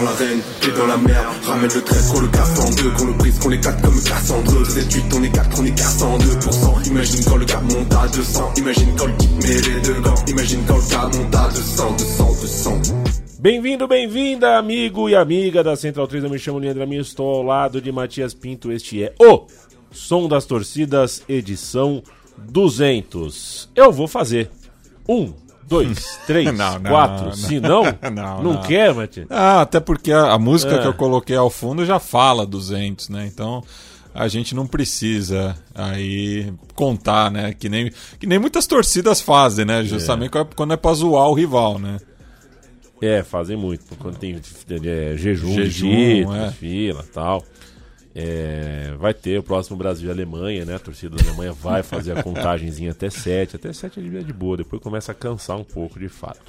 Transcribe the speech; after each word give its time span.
Dans 0.00 0.06
l'arène, 0.06 0.40
t'es 0.60 0.72
dans 0.72 0.86
la 0.86 0.94
Ramène 1.44 1.70
le 1.74 1.82
trait, 1.82 1.96
qu'on 2.12 2.20
le 2.20 2.28
casse 2.28 2.58
en 2.58 2.70
deux 2.70 2.90
Qu'on 2.90 3.06
le 3.06 3.12
brise, 3.14 3.38
qu'on 3.38 3.50
comme 3.50 4.02
Cassandre 4.02 4.52
Vous 4.52 4.78
êtes 4.78 4.92
8, 4.92 5.04
on 5.14 5.22
est 5.22 5.30
4, 5.30 5.60
on 5.60 5.64
est 5.64 5.78
402% 5.78 6.86
Imagine 6.88 7.24
quand 7.24 7.36
le 7.36 7.46
monte 7.74 7.92
à 7.92 8.08
200 8.08 8.54
Imagine 8.58 8.96
quand 8.96 9.06
le 9.06 9.12
met 9.12 9.60
les 9.60 9.80
deux 9.82 10.00
gants 10.00 10.14
Imagine 10.28 10.60
quand 10.66 10.76
le 10.76 11.18
monte 11.18 11.34
à 11.34 11.48
200, 11.48 11.96
200, 11.98 12.26
200 12.40 12.82
Bem-vindo, 13.40 13.88
bem-vinda, 13.88 14.58
amigo 14.58 15.08
e 15.08 15.16
amiga 15.16 15.62
da 15.62 15.74
Central 15.74 16.06
3. 16.06 16.24
Eu 16.24 16.30
me 16.30 16.38
chamo 16.38 16.58
Leandro 16.58 16.82
Amin, 16.82 16.98
estou 16.98 17.36
ao 17.36 17.42
lado 17.42 17.80
de 17.80 17.90
Matias 17.90 18.34
Pinto. 18.34 18.70
Este 18.70 19.02
é 19.02 19.14
o 19.18 19.46
Som 19.90 20.28
das 20.28 20.44
Torcidas, 20.44 21.22
edição 21.26 22.02
200. 22.36 23.70
Eu 23.74 23.90
vou 23.90 24.06
fazer 24.06 24.50
um, 25.08 25.32
dois, 25.70 26.18
três, 26.26 26.46
Não, 26.52 26.78
não, 26.78 26.90
quatro. 26.90 27.26
não. 27.26 27.32
Se 27.32 27.60
não, 27.60 27.82
Não, 28.02 28.10
não, 28.12 28.42
não. 28.54 28.62
quer, 28.62 28.92
Matias? 28.92 29.26
Ah, 29.30 29.62
até 29.62 29.80
porque 29.80 30.12
a, 30.12 30.32
a 30.32 30.38
música 30.38 30.74
É. 30.74 30.78
que 30.82 30.86
eu 30.86 30.92
coloquei 30.94 31.36
ao 31.36 31.48
fundo 31.48 31.86
já 31.86 31.98
fala 31.98 32.44
200, 32.44 33.08
né? 33.08 33.26
Então 33.32 33.62
a 34.12 34.26
gente 34.26 34.54
não 34.54 34.66
precisa 34.66 35.56
aí 35.74 36.52
contar, 36.74 37.30
né? 37.30 37.54
Que 37.58 37.68
nem, 37.68 37.90
que 38.18 38.26
nem 38.26 38.38
muitas 38.38 38.66
torcidas 38.66 39.20
fazem, 39.20 39.64
né? 39.64 39.84
Justamente 39.84 40.32
quando 40.56 40.72
é 40.74 40.76
pra 40.76 40.92
zoar 40.92 41.28
o 41.28 41.34
rival, 41.34 41.78
né? 41.78 41.98
É, 43.02 43.22
fazem 43.22 43.56
muito. 43.56 43.84
Quando 43.96 44.18
tem 44.18 44.34
é, 44.34 45.16
jejum, 45.16 45.54
Jejum, 45.54 45.88
digita, 45.88 46.36
é. 46.36 46.50
fila 46.50 47.02
tal. 47.14 47.42
É, 48.14 48.94
vai 48.98 49.14
ter 49.14 49.38
o 49.38 49.42
próximo 49.42 49.76
Brasil 49.76 50.08
e 50.08 50.12
Alemanha, 50.12 50.64
né? 50.64 50.74
A 50.74 50.78
torcida 50.78 51.16
da 51.16 51.22
Alemanha 51.22 51.52
vai 51.52 51.82
fazer 51.82 52.16
a 52.16 52.22
contagenzinha 52.24 52.90
até 52.90 53.08
7. 53.08 53.56
Até 53.56 53.72
7 53.72 54.00
é 54.00 54.22
de 54.22 54.32
boa, 54.32 54.56
depois 54.56 54.82
começa 54.82 55.12
a 55.12 55.14
cansar 55.14 55.56
um 55.56 55.64
pouco 55.64 55.98
de 55.98 56.08
fato. 56.08 56.40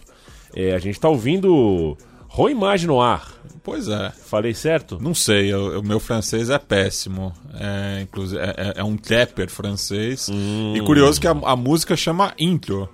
É, 0.55 0.73
a 0.73 0.79
gente 0.79 0.99
tá 0.99 1.07
ouvindo 1.07 1.95
Roi 2.27 2.51
Imagem 2.51 2.87
no 2.87 2.99
ar. 3.01 3.31
Pois 3.63 3.87
é. 3.87 4.09
Falei 4.09 4.53
certo? 4.53 4.97
Não 4.99 5.13
sei, 5.13 5.53
o, 5.53 5.79
o 5.81 5.83
meu 5.83 5.99
francês 5.99 6.49
é 6.49 6.57
péssimo. 6.57 7.31
É, 7.53 8.01
inclusive, 8.01 8.41
é, 8.41 8.53
é- 8.57 8.73
é 8.77 8.83
um 8.83 8.97
trapper 8.97 9.49
francês. 9.49 10.29
Hum. 10.29 10.73
E 10.75 10.81
curioso 10.81 11.21
que 11.21 11.27
a, 11.27 11.31
a 11.31 11.55
música 11.55 11.95
chama 11.95 12.33
intro. 12.39 12.89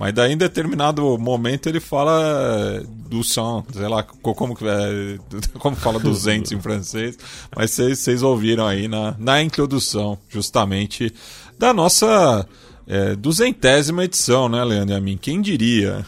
Mas 0.00 0.14
daí 0.14 0.32
em 0.32 0.36
determinado 0.38 1.18
momento 1.18 1.68
ele 1.68 1.78
fala 1.78 2.82
do 3.06 3.22
som, 3.22 3.62
sei 3.70 3.86
lá 3.86 4.02
co- 4.02 4.34
como, 4.34 4.56
que 4.56 4.64
é, 4.66 5.18
como 5.60 5.76
fala 5.76 5.98
200 6.00 6.52
em 6.52 6.60
francês. 6.60 7.18
Mas 7.54 7.72
vocês 7.72 8.22
ouviram 8.22 8.66
aí 8.66 8.88
na, 8.88 9.14
na 9.18 9.42
introdução, 9.42 10.16
justamente, 10.30 11.12
da 11.58 11.74
nossa 11.74 12.46
é, 12.86 13.14
duzentésima 13.14 14.04
edição, 14.04 14.48
né, 14.48 14.64
Leandro 14.64 14.94
e 14.94 14.96
a 14.96 15.00
mim? 15.02 15.18
Quem 15.20 15.42
diria? 15.42 16.06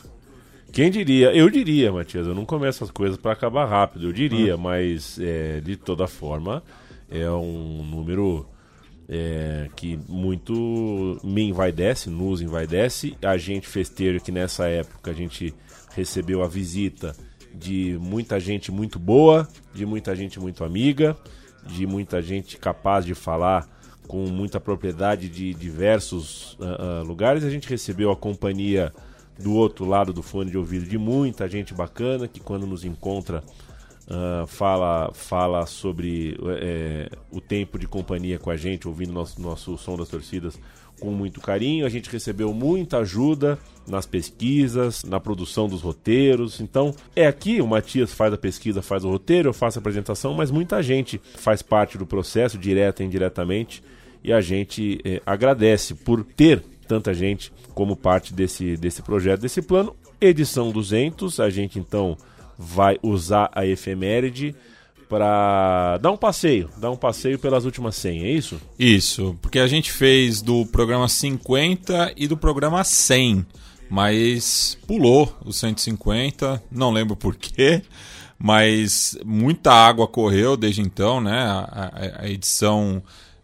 Quem 0.72 0.90
diria? 0.90 1.30
Eu 1.36 1.50
diria, 1.50 1.92
Matias. 1.92 2.26
Eu 2.26 2.34
não 2.34 2.46
começo 2.46 2.82
as 2.82 2.90
coisas 2.90 3.18
para 3.18 3.32
acabar 3.32 3.66
rápido. 3.66 4.08
Eu 4.08 4.12
diria, 4.14 4.56
mas 4.56 5.18
é, 5.20 5.60
de 5.60 5.76
toda 5.76 6.06
forma 6.06 6.62
é 7.10 7.28
um 7.30 7.84
número 7.84 8.46
é, 9.08 9.68
que 9.76 9.98
muito 10.08 11.20
me 11.22 11.42
envaidece, 11.42 12.08
nos 12.08 12.40
envaidece. 12.40 13.16
A 13.22 13.36
gente 13.36 13.66
festeja 13.66 14.20
que 14.20 14.32
nessa 14.32 14.68
época 14.68 15.10
a 15.10 15.14
gente 15.14 15.54
recebeu 15.94 16.42
a 16.42 16.48
visita 16.48 17.14
de 17.54 17.98
muita 18.00 18.40
gente 18.40 18.72
muito 18.72 18.98
boa, 18.98 19.46
de 19.74 19.84
muita 19.84 20.16
gente 20.16 20.40
muito 20.40 20.64
amiga, 20.64 21.16
de 21.66 21.86
muita 21.86 22.22
gente 22.22 22.56
capaz 22.56 23.04
de 23.04 23.14
falar 23.14 23.68
com 24.08 24.26
muita 24.26 24.58
propriedade 24.58 25.28
de 25.28 25.54
diversos 25.54 26.56
ah, 26.60 27.00
ah, 27.00 27.02
lugares. 27.02 27.44
A 27.44 27.50
gente 27.50 27.68
recebeu 27.68 28.10
a 28.10 28.16
companhia 28.16 28.92
do 29.38 29.54
outro 29.54 29.84
lado 29.84 30.12
do 30.12 30.22
fone 30.22 30.50
de 30.50 30.58
ouvido 30.58 30.86
de 30.86 30.98
muita 30.98 31.48
gente 31.48 31.74
bacana 31.74 32.28
que 32.28 32.40
quando 32.40 32.66
nos 32.66 32.84
encontra 32.84 33.42
ah, 34.14 34.44
fala 34.46 35.10
fala 35.14 35.64
sobre 35.64 36.36
eh, 36.60 37.08
o 37.30 37.40
tempo 37.40 37.78
de 37.78 37.86
companhia 37.86 38.38
com 38.38 38.50
a 38.50 38.56
gente, 38.58 38.86
ouvindo 38.86 39.10
nosso, 39.10 39.40
nosso 39.40 39.78
som 39.78 39.96
das 39.96 40.08
torcidas 40.08 40.60
com 41.00 41.10
muito 41.10 41.40
carinho. 41.40 41.86
A 41.86 41.88
gente 41.88 42.10
recebeu 42.10 42.52
muita 42.52 42.98
ajuda 42.98 43.58
nas 43.88 44.04
pesquisas, 44.04 45.02
na 45.02 45.18
produção 45.18 45.66
dos 45.66 45.80
roteiros. 45.80 46.60
Então, 46.60 46.94
é 47.16 47.26
aqui 47.26 47.62
o 47.62 47.66
Matias 47.66 48.12
faz 48.12 48.34
a 48.34 48.36
pesquisa, 48.36 48.82
faz 48.82 49.02
o 49.02 49.08
roteiro, 49.08 49.48
eu 49.48 49.54
faço 49.54 49.78
a 49.78 49.80
apresentação, 49.80 50.34
mas 50.34 50.50
muita 50.50 50.82
gente 50.82 51.18
faz 51.36 51.62
parte 51.62 51.96
do 51.96 52.04
processo, 52.04 52.58
direta 52.58 53.02
e 53.02 53.06
indiretamente, 53.06 53.82
e 54.22 54.30
a 54.30 54.42
gente 54.42 55.00
eh, 55.06 55.22
agradece 55.24 55.94
por 55.94 56.22
ter 56.22 56.62
tanta 56.86 57.14
gente 57.14 57.50
como 57.74 57.96
parte 57.96 58.34
desse, 58.34 58.76
desse 58.76 59.00
projeto, 59.00 59.40
desse 59.40 59.62
plano. 59.62 59.96
Edição 60.20 60.70
200, 60.70 61.40
a 61.40 61.48
gente 61.48 61.78
então 61.78 62.16
vai 62.58 62.98
usar 63.02 63.50
a 63.54 63.66
efeméride 63.66 64.54
para 65.08 65.98
dar 65.98 66.10
um 66.10 66.16
passeio, 66.16 66.70
dar 66.78 66.90
um 66.90 66.96
passeio 66.96 67.38
pelas 67.38 67.64
últimas 67.64 67.96
100, 67.96 68.24
é 68.24 68.30
isso? 68.30 68.60
Isso, 68.78 69.36
porque 69.42 69.58
a 69.58 69.66
gente 69.66 69.92
fez 69.92 70.40
do 70.40 70.64
programa 70.66 71.06
50 71.08 72.14
e 72.16 72.26
do 72.26 72.36
programa 72.36 72.82
100, 72.82 73.44
mas 73.90 74.78
pulou 74.86 75.36
o 75.44 75.52
150, 75.52 76.62
não 76.70 76.90
lembro 76.90 77.14
porquê, 77.14 77.82
mas 78.38 79.16
muita 79.24 79.72
água 79.72 80.08
correu 80.08 80.56
desde 80.56 80.80
então, 80.80 81.20
né? 81.20 81.42
A, 81.42 81.90
a- 82.18 82.22
a 82.24 82.28
edição 82.30 83.02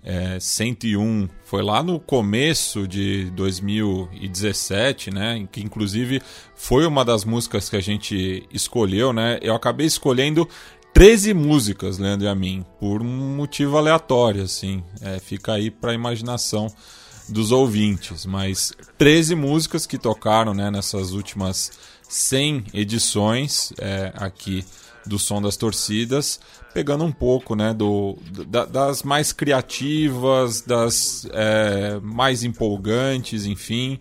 é, 0.09 0.41
101 0.41 1.29
foi 1.45 1.63
lá 1.63 1.83
no 1.83 2.01
começo 2.01 2.89
de 2.89 3.31
2017, 3.33 5.11
né? 5.11 5.47
Que 5.53 5.61
inclusive 5.61 6.23
foi 6.55 6.87
uma 6.87 7.05
das 7.05 7.27
músicas 7.27 7.69
que 7.69 7.77
a 7.77 7.81
gente 7.81 8.43
escolheu, 8.51 9.13
né? 9.13 9.39
Eu 9.43 9.55
acabei 9.55 9.87
escolhendo 9.87 10.49
13 10.95 11.35
músicas, 11.35 11.99
Leandro 11.99 12.27
e 12.27 12.31
a 12.31 12.35
mim, 12.35 12.65
por 12.81 13.03
um 13.03 13.37
motivo 13.37 13.77
aleatório, 13.77 14.45
assim. 14.45 14.83
É, 15.03 15.19
fica 15.19 15.53
aí 15.53 15.71
pra 15.71 15.93
imaginação 15.93 16.73
dos 17.29 17.53
ouvintes. 17.53 18.25
Mas 18.25 18.73
13 18.97 19.35
músicas 19.35 19.85
que 19.85 19.99
tocaram 19.99 20.55
né, 20.55 20.71
nessas 20.71 21.13
últimas 21.13 21.71
100 22.09 22.65
edições 22.73 23.75
é, 23.77 24.11
aqui 24.17 24.65
do 25.05 25.19
Som 25.19 25.43
das 25.43 25.57
Torcidas, 25.57 26.41
pegando 26.79 27.03
um 27.03 27.11
pouco 27.11 27.57
né, 27.57 27.75
do, 27.75 28.17
da- 28.47 28.65
das 28.65 29.03
mais 29.03 29.33
criativas, 29.33 30.61
das 30.61 31.27
é, 31.33 31.99
mais 32.01 32.45
empolgantes, 32.45 33.47
enfim, 33.47 33.99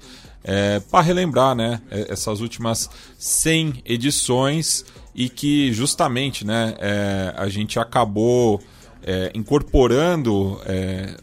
para 0.92 1.02
relembrar 1.02 1.56
né, 1.56 1.82
é, 1.90 2.06
essas 2.14 2.40
últimas 2.40 2.88
100 3.18 3.82
edições 3.84 4.86
e 5.16 5.28
que 5.28 5.74
justamente 5.74 6.46
né, 6.46 6.76
é, 6.78 7.34
a 7.36 7.50
gente 7.50 7.80
acabou 7.80 8.62
é, 9.04 9.32
incorporando 9.34 10.62
é, 10.68 11.16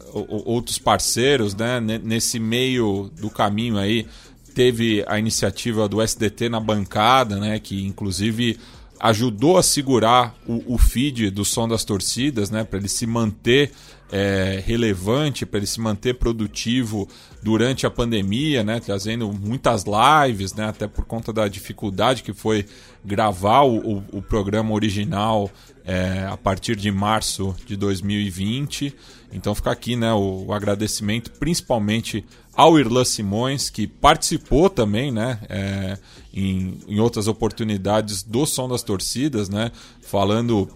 outros 0.45 0.77
parceiros 0.77 1.55
né, 1.55 1.79
ne- 1.79 1.99
nesse 1.99 2.37
meio 2.37 3.09
do 3.17 3.29
caminho 3.29 3.77
aí. 3.77 4.05
Teve 4.53 5.05
a 5.07 5.17
iniciativa 5.17 5.87
do 5.87 6.01
SDT 6.01 6.49
na 6.49 6.59
bancada 6.59 7.37
né, 7.37 7.59
que 7.59 7.85
inclusive 7.85 8.59
ajudou 8.99 9.57
a 9.57 9.63
segurar 9.63 10.35
o, 10.47 10.75
o 10.75 10.77
feed 10.77 11.29
do 11.29 11.43
som 11.45 11.67
das 11.67 11.83
torcidas 11.83 12.49
né, 12.49 12.63
para 12.63 12.79
ele 12.79 12.87
se 12.87 13.05
manter 13.05 13.71
é, 14.11 14.61
relevante, 14.65 15.45
para 15.45 15.57
ele 15.57 15.67
se 15.67 15.81
manter 15.81 16.13
produtivo 16.15 17.07
durante 17.41 17.85
a 17.85 17.89
pandemia, 17.91 18.63
né, 18.63 18.79
trazendo 18.79 19.31
muitas 19.33 19.83
lives, 19.85 20.53
né, 20.53 20.65
até 20.65 20.87
por 20.87 21.05
conta 21.05 21.33
da 21.33 21.47
dificuldade 21.47 22.23
que 22.23 22.33
foi 22.33 22.65
gravar 23.03 23.61
o, 23.63 24.03
o- 24.11 24.21
programa 24.21 24.73
original 24.73 25.49
é, 25.83 26.27
a 26.29 26.37
partir 26.37 26.75
de 26.75 26.91
março 26.91 27.55
de 27.65 27.75
2020. 27.75 28.95
Então 29.31 29.53
fica 29.53 29.71
aqui 29.71 29.95
né, 29.95 30.13
o, 30.13 30.45
o 30.47 30.53
agradecimento 30.53 31.31
principalmente 31.31 32.23
ao 32.55 32.79
Irlan 32.79 33.03
Simões, 33.03 33.69
que 33.69 33.85
participou 33.85 34.69
também 34.69 35.11
né, 35.11 35.39
é, 35.49 35.97
em, 36.33 36.79
em 36.87 36.99
outras 36.99 37.27
oportunidades 37.27 38.23
do 38.23 38.45
Som 38.45 38.69
das 38.69 38.81
Torcidas, 38.81 39.49
né, 39.49 39.71
falando 40.01 40.69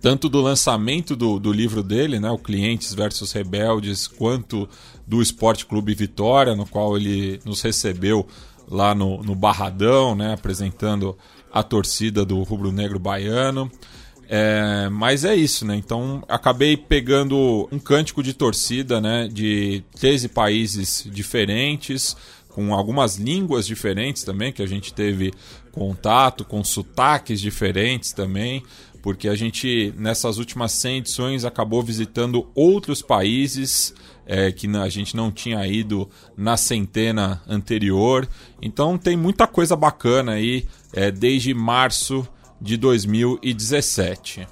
tanto 0.00 0.28
do 0.28 0.40
lançamento 0.40 1.14
do, 1.16 1.38
do 1.38 1.52
livro 1.52 1.82
dele, 1.82 2.20
né, 2.20 2.30
o 2.30 2.38
Clientes 2.38 2.94
versus 2.94 3.32
Rebeldes, 3.32 4.06
quanto 4.06 4.68
do 5.06 5.20
Esporte 5.20 5.66
Clube 5.66 5.94
Vitória, 5.94 6.54
no 6.54 6.66
qual 6.66 6.96
ele 6.96 7.40
nos 7.44 7.60
recebeu 7.62 8.26
lá 8.70 8.94
no, 8.94 9.22
no 9.22 9.34
Barradão, 9.34 10.14
né, 10.14 10.32
apresentando 10.32 11.16
a 11.52 11.62
torcida 11.62 12.24
do 12.24 12.42
Rubro 12.42 12.72
Negro 12.72 12.98
Baiano. 12.98 13.70
É, 14.28 14.88
mas 14.90 15.24
é 15.24 15.34
isso, 15.34 15.66
né? 15.66 15.76
Então 15.76 16.22
acabei 16.28 16.76
pegando 16.76 17.68
um 17.70 17.78
cântico 17.78 18.22
de 18.22 18.32
torcida, 18.32 19.00
né? 19.00 19.28
De 19.28 19.82
13 19.98 20.28
países 20.28 21.06
diferentes, 21.10 22.16
com 22.48 22.74
algumas 22.74 23.16
línguas 23.16 23.66
diferentes 23.66 24.22
também, 24.24 24.52
que 24.52 24.62
a 24.62 24.66
gente 24.66 24.94
teve 24.94 25.32
contato, 25.72 26.44
com 26.44 26.62
sotaques 26.62 27.40
diferentes 27.40 28.12
também, 28.12 28.62
porque 29.02 29.28
a 29.28 29.34
gente, 29.34 29.92
nessas 29.98 30.38
últimas 30.38 30.72
100 30.72 30.98
edições, 30.98 31.44
acabou 31.44 31.82
visitando 31.82 32.48
outros 32.54 33.02
países 33.02 33.92
é, 34.26 34.50
que 34.50 34.66
a 34.76 34.88
gente 34.88 35.16
não 35.16 35.30
tinha 35.30 35.66
ido 35.66 36.08
na 36.36 36.56
centena 36.56 37.42
anterior. 37.46 38.26
Então 38.62 38.96
tem 38.96 39.16
muita 39.16 39.46
coisa 39.46 39.76
bacana 39.76 40.32
aí 40.32 40.66
é, 40.92 41.10
desde 41.10 41.52
março 41.52 42.26
de 42.60 42.76
2017 42.76 44.46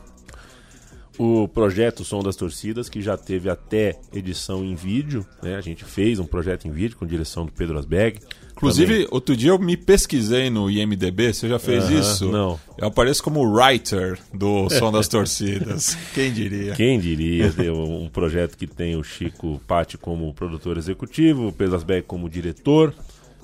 o 1.18 1.46
projeto 1.46 2.04
Som 2.04 2.22
das 2.22 2.36
Torcidas, 2.36 2.88
que 2.88 3.00
já 3.00 3.16
teve 3.16 3.48
até 3.48 3.98
edição 4.12 4.64
em 4.64 4.74
vídeo. 4.74 5.26
Né? 5.42 5.56
A 5.56 5.60
gente 5.60 5.84
fez 5.84 6.18
um 6.18 6.24
projeto 6.24 6.66
em 6.66 6.70
vídeo 6.70 6.96
com 6.96 7.06
direção 7.06 7.44
do 7.44 7.52
Pedro 7.52 7.78
Asbeg. 7.78 8.20
Inclusive, 8.52 8.92
Também. 8.92 9.08
outro 9.10 9.36
dia 9.36 9.50
eu 9.50 9.58
me 9.58 9.76
pesquisei 9.76 10.48
no 10.48 10.70
IMDB, 10.70 11.32
você 11.32 11.48
já 11.48 11.58
fez 11.58 11.84
uh 11.84 11.88
-huh, 11.88 12.00
isso? 12.00 12.30
Não. 12.30 12.58
Eu 12.78 12.88
apareço 12.88 13.22
como 13.22 13.42
writer 13.42 14.18
do 14.32 14.68
Som 14.70 14.92
das 14.92 15.08
Torcidas. 15.08 15.96
Quem 16.14 16.32
diria? 16.32 16.74
Quem 16.74 16.98
diria? 16.98 17.52
um 17.72 18.08
projeto 18.08 18.56
que 18.56 18.66
tem 18.66 18.96
o 18.96 19.02
Chico 19.02 19.60
Patti 19.66 19.98
como 19.98 20.32
produtor 20.32 20.76
executivo, 20.76 21.48
o 21.48 21.52
Pedro 21.52 21.76
Asbeg 21.76 22.06
como 22.06 22.28
diretor, 22.28 22.94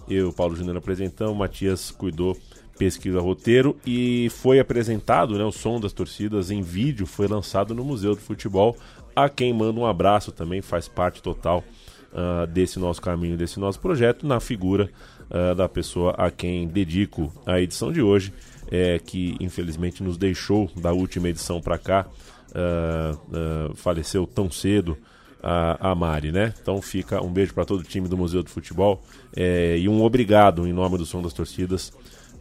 eu, 0.09 0.33
Paulo 0.33 0.57
Júnior, 0.57 0.77
apresentamos, 0.77 1.35
o 1.35 1.37
Matias 1.37 1.91
cuidou 1.91 2.37
pesquisa 2.79 3.21
roteiro 3.21 3.77
e 3.85 4.31
foi 4.31 4.61
apresentado, 4.61 5.37
né, 5.37 5.45
o 5.45 5.51
som 5.51 5.81
das 5.81 5.93
torcidas 5.93 6.51
em 6.51 6.63
vídeo, 6.63 7.07
foi 7.07 7.27
lançado 7.27 7.75
no 7.75 7.85
Museu 7.85 8.15
do 8.15 8.21
Futebol. 8.21 8.77
A 9.15 9.29
quem 9.29 9.53
manda 9.53 9.81
um 9.81 9.87
abraço 9.87 10.31
também, 10.31 10.63
faz 10.63 10.87
parte 10.87 11.21
total 11.21 11.65
uh, 12.13 12.47
desse 12.47 12.79
nosso 12.79 13.03
caminho, 13.03 13.37
desse 13.37 13.59
nosso 13.59 13.81
projeto, 13.81 14.27
na 14.27 14.39
figura 14.39 14.89
uh, 15.29 15.55
da 15.57 15.69
pessoa 15.69 16.13
a 16.13 16.31
quem 16.31 16.69
dedico 16.69 17.33
a 17.45 17.61
edição 17.61 17.93
de 17.93 18.01
hoje, 18.01 18.33
é, 18.71 18.99
que 18.99 19.37
infelizmente 19.41 20.03
nos 20.03 20.17
deixou 20.17 20.71
da 20.77 20.93
última 20.93 21.29
edição 21.29 21.61
para 21.61 21.79
cá, 21.79 22.07
uh, 22.51 23.75
faleceu 23.75 24.27
tão 24.27 24.51
cedo. 24.51 24.97
A, 25.41 25.93
a, 25.93 25.95
Mari, 25.95 26.33
né? 26.33 26.53
Então 26.61 26.83
fica 26.83 27.23
um 27.23 27.33
beijo 27.33 27.55
para 27.55 27.65
todo 27.65 27.79
o 27.79 27.85
time 27.85 28.09
do 28.09 28.17
Museu 28.17 28.43
do 28.43 28.51
Futebol 28.51 29.01
é, 29.37 29.79
e 29.79 29.89
um 29.89 30.03
obrigado 30.03 30.67
em 30.67 30.73
nome 30.73 30.99
do 30.99 31.07
Som 31.07 31.23
das 31.23 31.33
Torcidas 31.33 31.93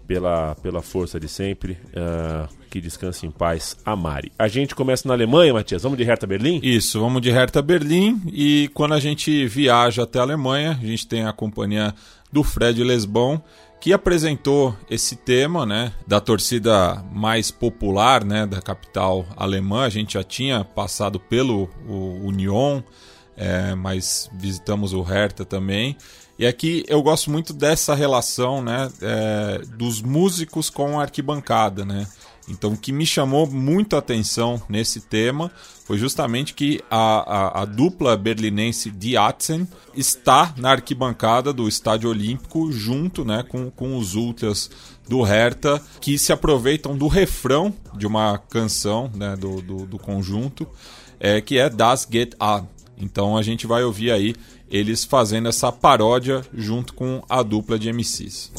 pela, 0.07 0.55
pela 0.55 0.81
força 0.81 1.19
de 1.19 1.27
sempre. 1.27 1.73
Uh, 1.73 2.57
que 2.69 2.81
descanse 2.81 3.25
em 3.25 3.31
paz, 3.31 3.77
a 3.85 3.95
Mari. 3.95 4.31
A 4.37 4.47
gente 4.47 4.75
começa 4.75 5.07
na 5.07 5.13
Alemanha, 5.13 5.53
Matias. 5.53 5.83
Vamos 5.83 5.97
de 5.97 6.03
Hertha 6.03 6.27
Berlim? 6.27 6.59
Isso, 6.61 6.99
vamos 6.99 7.21
de 7.21 7.31
Hertha 7.31 7.61
Berlim. 7.61 8.21
E 8.31 8.69
quando 8.73 8.93
a 8.93 8.99
gente 8.99 9.47
viaja 9.47 10.03
até 10.03 10.19
a 10.19 10.23
Alemanha, 10.23 10.71
a 10.71 10.85
gente 10.85 11.07
tem 11.07 11.25
a 11.25 11.31
companhia 11.31 11.93
do 12.31 12.43
Fred 12.43 12.83
Lesbon, 12.83 13.41
que 13.79 13.93
apresentou 13.93 14.75
esse 14.89 15.15
tema, 15.15 15.65
né, 15.65 15.93
da 16.05 16.19
torcida 16.19 17.03
mais 17.11 17.51
popular, 17.51 18.23
né, 18.25 18.45
da 18.45 18.61
capital 18.61 19.25
alemã. 19.35 19.85
A 19.85 19.89
gente 19.89 20.15
já 20.15 20.23
tinha 20.23 20.63
passado 20.63 21.19
pelo 21.19 21.69
Union, 21.87 22.81
é, 23.35 23.75
mas 23.75 24.29
visitamos 24.33 24.93
o 24.93 25.01
Hertha 25.01 25.45
também. 25.45 25.95
E 26.39 26.45
aqui 26.45 26.83
eu 26.87 27.01
gosto 27.01 27.31
muito 27.31 27.51
dessa 27.51 27.95
relação, 27.95 28.61
né, 28.61 28.91
é, 29.01 29.61
dos 29.75 30.01
músicos 30.01 30.69
com 30.69 30.99
a 30.99 31.03
arquibancada, 31.03 31.83
né? 31.83 32.07
Então, 32.49 32.73
o 32.73 32.77
que 32.77 32.93
me 32.93 33.05
chamou 33.05 33.45
muito 33.45 33.95
a 33.95 33.99
atenção 33.99 34.61
nesse 34.69 35.01
tema 35.01 35.51
foi 35.83 35.97
justamente 35.97 36.53
que 36.53 36.81
a, 36.89 37.59
a, 37.59 37.61
a 37.61 37.65
dupla 37.65 38.15
berlinense 38.15 38.89
de 38.89 39.17
Atzen 39.17 39.67
está 39.93 40.53
na 40.57 40.71
arquibancada 40.71 41.51
do 41.51 41.67
Estádio 41.67 42.09
Olímpico 42.09 42.71
junto 42.71 43.25
né, 43.25 43.43
com, 43.43 43.69
com 43.69 43.97
os 43.97 44.15
ultras 44.15 44.69
do 45.09 45.21
Hertha, 45.23 45.81
que 45.99 46.17
se 46.17 46.31
aproveitam 46.31 46.97
do 46.97 47.07
refrão 47.07 47.73
de 47.93 48.07
uma 48.07 48.37
canção 48.37 49.11
né, 49.13 49.35
do, 49.35 49.61
do, 49.61 49.85
do 49.85 49.99
conjunto, 49.99 50.65
é, 51.19 51.41
que 51.41 51.57
é 51.57 51.69
Das 51.69 52.05
Geht 52.05 52.35
An. 52.39 52.65
Então 52.97 53.37
a 53.37 53.43
gente 53.43 53.67
vai 53.67 53.83
ouvir 53.83 54.11
aí 54.11 54.35
eles 54.69 55.03
fazendo 55.03 55.49
essa 55.49 55.71
paródia 55.71 56.45
junto 56.53 56.93
com 56.93 57.23
a 57.29 57.41
dupla 57.41 57.79
de 57.79 57.91
MCs. 57.91 58.51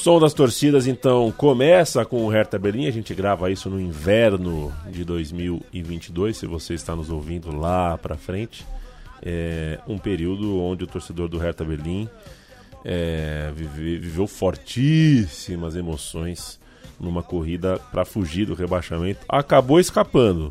Som 0.00 0.18
das 0.18 0.32
torcidas 0.32 0.86
então 0.86 1.30
começa 1.32 2.06
com 2.06 2.24
o 2.24 2.28
Hertha 2.30 2.58
Berlim. 2.58 2.86
A 2.86 2.90
gente 2.90 3.14
grava 3.14 3.50
isso 3.50 3.68
no 3.68 3.78
inverno 3.78 4.72
de 4.90 5.04
2022. 5.04 6.38
Se 6.38 6.46
você 6.46 6.72
está 6.72 6.96
nos 6.96 7.10
ouvindo 7.10 7.54
lá 7.54 7.98
para 7.98 8.16
frente, 8.16 8.66
é 9.22 9.78
um 9.86 9.98
período 9.98 10.58
onde 10.58 10.84
o 10.84 10.86
torcedor 10.86 11.28
do 11.28 11.36
Hertha 11.36 11.64
Berlim 11.64 12.08
é, 12.82 13.52
vive, 13.54 13.98
viveu 13.98 14.26
fortíssimas 14.26 15.76
emoções 15.76 16.58
numa 16.98 17.22
corrida 17.22 17.78
para 17.92 18.06
fugir 18.06 18.46
do 18.46 18.54
rebaixamento. 18.54 19.20
Acabou 19.28 19.78
escapando. 19.78 20.48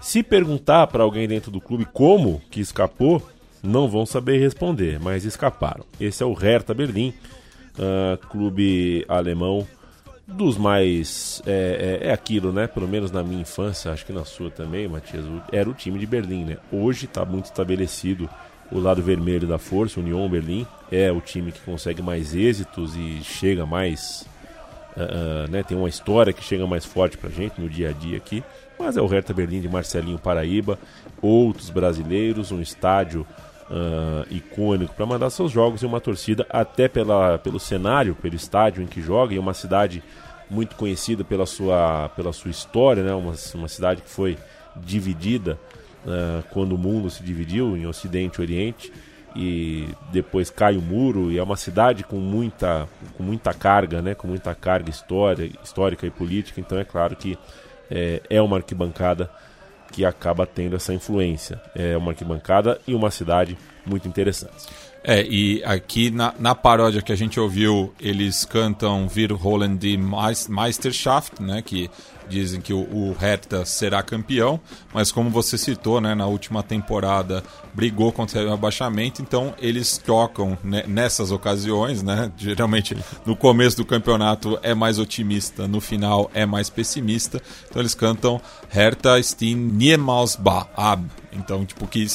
Se 0.00 0.22
perguntar 0.22 0.86
para 0.86 1.02
alguém 1.02 1.26
dentro 1.26 1.50
do 1.50 1.60
clube 1.60 1.86
como 1.92 2.40
que 2.52 2.60
escapou, 2.60 3.20
não 3.60 3.88
vão 3.88 4.06
saber 4.06 4.38
responder, 4.38 5.00
mas 5.00 5.24
escaparam. 5.24 5.84
Esse 6.00 6.22
é 6.22 6.26
o 6.26 6.34
Hertha 6.34 6.72
Berlim 6.72 7.12
uh, 7.78 8.26
clube 8.28 9.04
alemão 9.08 9.66
dos 10.26 10.56
mais. 10.56 11.42
É, 11.46 12.00
é, 12.02 12.08
é, 12.08 12.12
aquilo, 12.12 12.52
né? 12.52 12.66
Pelo 12.66 12.88
menos 12.88 13.10
na 13.10 13.22
minha 13.22 13.40
infância, 13.40 13.92
acho 13.92 14.06
que 14.06 14.12
na 14.12 14.24
sua 14.24 14.50
também, 14.50 14.88
Matias, 14.88 15.24
era 15.50 15.68
o 15.68 15.74
time 15.74 15.98
de 15.98 16.06
Berlim, 16.06 16.44
né? 16.44 16.58
Hoje 16.70 17.06
está 17.06 17.24
muito 17.24 17.46
estabelecido 17.46 18.28
o 18.70 18.78
lado 18.78 19.02
vermelho 19.02 19.46
da 19.46 19.58
força, 19.58 20.00
Union 20.00 20.28
Berlim, 20.28 20.66
é 20.90 21.12
o 21.12 21.20
time 21.20 21.52
que 21.52 21.60
consegue 21.60 22.00
mais 22.00 22.34
êxitos 22.34 22.96
e 22.96 23.22
chega 23.22 23.66
mais 23.66 24.26
uh, 24.96 25.50
né, 25.50 25.62
tem 25.62 25.76
uma 25.76 25.88
história 25.88 26.32
que 26.32 26.42
chega 26.42 26.66
mais 26.66 26.84
forte 26.84 27.16
pra 27.16 27.30
gente 27.30 27.60
no 27.60 27.68
dia 27.68 27.90
a 27.90 27.92
dia 27.92 28.16
aqui. 28.16 28.42
Mas 28.78 28.96
é 28.96 29.02
o 29.02 29.06
Hertha 29.06 29.32
Berlim 29.32 29.60
de 29.60 29.68
Marcelinho 29.68 30.18
Paraíba, 30.18 30.78
outros 31.20 31.70
brasileiros, 31.70 32.50
um 32.50 32.60
estádio 32.60 33.26
uh, 33.72 34.26
icônico 34.30 34.94
para 34.94 35.06
mandar 35.06 35.30
seus 35.30 35.50
jogos 35.50 35.82
e 35.82 35.86
uma 35.86 36.00
torcida 36.00 36.46
até 36.50 36.86
pela, 36.86 37.38
pelo 37.38 37.58
cenário, 37.58 38.14
pelo 38.14 38.34
estádio 38.34 38.82
em 38.82 38.86
que 38.86 39.00
joga, 39.00 39.34
e 39.34 39.38
uma 39.38 39.54
cidade 39.54 40.02
muito 40.50 40.76
conhecida 40.76 41.24
pela 41.24 41.46
sua, 41.46 42.10
pela 42.10 42.32
sua 42.32 42.50
história, 42.50 43.02
né? 43.02 43.14
uma, 43.14 43.32
uma 43.54 43.68
cidade 43.68 44.02
que 44.02 44.10
foi 44.10 44.36
dividida 44.76 45.58
uh, 46.04 46.42
quando 46.50 46.74
o 46.74 46.78
mundo 46.78 47.08
se 47.08 47.22
dividiu 47.22 47.76
em 47.76 47.86
Ocidente 47.86 48.38
e 48.38 48.42
Oriente 48.42 48.92
e 49.34 49.88
depois 50.12 50.50
cai 50.50 50.76
o 50.76 50.82
muro 50.82 51.32
e 51.32 51.38
é 51.38 51.42
uma 51.42 51.56
cidade 51.56 52.04
com 52.04 52.16
muita, 52.16 52.86
com 53.16 53.22
muita 53.22 53.54
carga, 53.54 54.02
né? 54.02 54.14
com 54.14 54.28
muita 54.28 54.54
carga 54.54 54.90
história, 54.90 55.50
histórica 55.64 56.06
e 56.06 56.10
política, 56.10 56.60
então 56.60 56.78
é 56.78 56.84
claro 56.84 57.16
que 57.16 57.38
é, 57.90 58.20
é 58.28 58.42
uma 58.42 58.58
arquibancada 58.58 59.30
que 59.92 60.04
acaba 60.04 60.46
tendo 60.46 60.74
essa 60.74 60.92
influência. 60.92 61.60
É 61.74 61.96
uma 61.96 62.12
arquibancada 62.12 62.80
e 62.86 62.94
uma 62.94 63.10
cidade 63.10 63.56
muito 63.86 64.08
interessante. 64.08 64.66
É, 65.04 65.26
e 65.28 65.62
aqui 65.64 66.10
na, 66.10 66.32
na 66.38 66.54
paródia 66.54 67.02
que 67.02 67.12
a 67.12 67.16
gente 67.16 67.40
ouviu, 67.40 67.92
eles 68.00 68.44
cantam 68.44 69.08
Wir 69.12 69.32
Holland 69.32 69.78
die 69.78 69.98
Meisterschaft, 70.48 71.42
né, 71.42 71.60
que 71.60 71.90
dizem 72.28 72.60
que 72.60 72.72
o, 72.72 72.78
o 72.78 73.16
Hertha 73.18 73.64
será 73.64 74.00
campeão, 74.00 74.60
mas 74.94 75.10
como 75.10 75.28
você 75.28 75.58
citou, 75.58 76.00
né, 76.00 76.14
na 76.14 76.26
última 76.26 76.62
temporada 76.62 77.42
brigou 77.74 78.12
contra 78.12 78.46
o 78.48 78.52
abaixamento, 78.52 79.20
então 79.20 79.52
eles 79.58 79.98
trocam 79.98 80.56
né, 80.62 80.84
nessas 80.86 81.32
ocasiões, 81.32 82.00
né, 82.00 82.30
geralmente 82.36 82.96
no 83.26 83.34
começo 83.34 83.76
do 83.76 83.84
campeonato 83.84 84.56
é 84.62 84.72
mais 84.72 85.00
otimista, 85.00 85.66
no 85.66 85.80
final 85.80 86.30
é 86.32 86.46
mais 86.46 86.70
pessimista, 86.70 87.42
então 87.68 87.82
eles 87.82 87.94
cantam 87.94 88.40
Hertha 88.70 89.20
Steen 89.20 89.56
niemals 89.56 90.38
ab, 90.76 91.04
então 91.32 91.66
tipo 91.66 91.88
que 91.88 92.06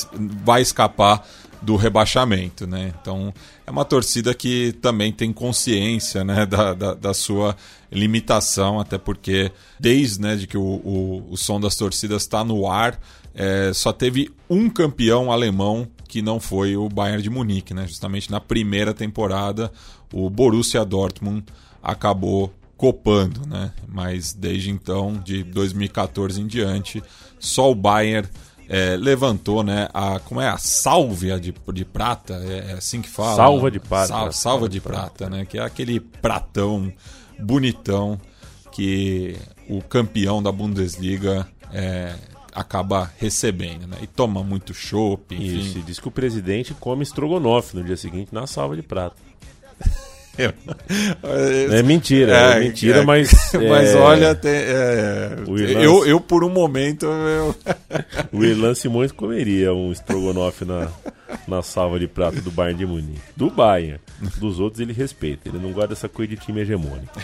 vai 0.44 0.62
escapar 0.62 1.27
do 1.62 1.76
rebaixamento, 1.76 2.68
né? 2.68 2.94
Então 3.02 3.34
é 3.66 3.72
uma 3.72 3.86
torcida 3.86 4.34
que 4.34 4.74
também 4.82 5.12
tem 5.12 5.34
consciência, 5.34 6.24
né, 6.24 6.46
da, 6.46 6.74
da, 6.74 6.94
da 6.94 7.14
sua 7.14 7.56
limitação, 7.92 8.80
até 8.80 8.98
porque 8.98 9.52
desde 9.80 10.22
né, 10.22 10.36
de 10.36 10.48
que 10.48 10.58
o, 10.58 10.62
o, 10.62 11.28
o 11.32 11.38
som 11.38 11.60
das 11.60 11.76
torcidas 11.76 12.24
está 12.24 12.44
no 12.44 12.70
ar, 12.70 13.00
é, 13.34 13.72
só 13.74 13.94
teve 13.94 14.32
um 14.50 14.70
campeão 14.70 15.32
alemão 15.32 15.88
que 16.08 16.22
não 16.22 16.40
foi 16.40 16.76
o 16.78 16.88
Bayern 16.90 17.22
de 17.22 17.30
Munique, 17.30 17.74
né? 17.74 17.86
Justamente 17.86 18.32
na 18.32 18.40
primeira 18.40 18.94
temporada, 18.94 19.72
o 20.12 20.30
Borussia 20.30 20.84
Dortmund 20.86 21.46
acabou 21.84 22.54
copando, 22.78 23.46
né? 23.46 23.74
Mas 23.88 24.34
desde 24.34 24.70
então, 24.70 25.22
de 25.24 25.44
2014 25.44 26.42
em 26.42 26.48
diante, 26.48 27.04
só 27.40 27.72
o 27.72 27.76
Bayern 27.76 28.28
é, 28.70 28.98
levantou, 28.98 29.64
né? 29.64 29.88
A, 29.94 30.20
como 30.20 30.42
é? 30.42 30.48
A 30.48 30.58
sálvia 30.58 31.40
de, 31.40 31.54
de 31.74 31.86
prata, 31.86 32.36
é, 32.46 32.72
é 32.72 32.74
assim 32.74 33.02
que 33.02 33.10
fala? 33.10 33.36
Salva 33.36 33.72
de 33.72 33.80
prata. 33.80 34.08
Sal, 34.08 34.32
salva 34.32 34.70
de 34.70 34.82
prata, 34.82 35.02
prata, 35.02 35.30
né? 35.30 35.46
Que 35.46 35.58
é 35.58 35.62
aquele 35.62 36.00
pratão 36.00 36.92
bonitão 37.40 38.20
que 38.72 39.36
o 39.70 39.82
campeão 39.82 40.42
da 40.42 40.52
Bundesliga 40.52 41.48
é, 41.72 42.16
acaba 42.54 43.12
recebendo, 43.18 43.88
né? 43.88 43.98
E 44.02 44.08
toma 44.08 44.44
muito 44.44 44.74
chopp, 44.74 45.34
enfim. 45.34 45.60
Isso, 45.60 45.78
e 45.78 45.82
diz 45.82 46.00
que 46.00 46.08
o 46.08 46.12
presidente 46.12 46.74
come 46.74 47.04
estrogonofe 47.04 47.78
no 47.78 47.84
dia 47.84 47.98
seguinte 47.98 48.34
na 48.34 48.48
salva 48.48 48.76
de 48.76 48.82
prata. 48.82 49.16
é 51.72 51.84
mentira, 51.84 52.38
é, 52.38 52.58
é 52.58 52.60
mentira, 52.60 53.00
é, 53.00 53.06
mas. 53.06 53.32
Mas 53.67 53.89
é, 53.89 53.96
olha, 53.98 54.36
tem, 54.36 54.51
é, 54.51 55.36
eu, 55.82 56.06
eu 56.06 56.20
por 56.20 56.44
um 56.44 56.50
momento. 56.50 57.06
Eu... 57.06 57.56
o 58.32 58.44
Irlan 58.44 58.75
Simões 58.75 59.12
comeria 59.12 59.74
um 59.74 59.91
estrogonofe 59.91 60.63
na, 60.63 60.89
na 61.48 61.62
salva 61.62 62.00
de 62.00 62.08
prata 62.08 62.41
do 62.41 62.51
Bayern 62.51 62.77
de 62.77 62.86
Munique. 62.86 63.20
Do 63.36 63.50
Bayern. 63.50 64.00
Dos 64.38 64.60
outros 64.60 64.79
ele 64.79 64.94
respeita, 64.94 65.50
ele 65.50 65.60
não 65.60 65.72
gosta 65.72 65.89
dessa 65.89 66.10
coisa 66.10 66.36
de 66.36 66.41
time 66.41 66.62
hegemônico. 66.62 67.20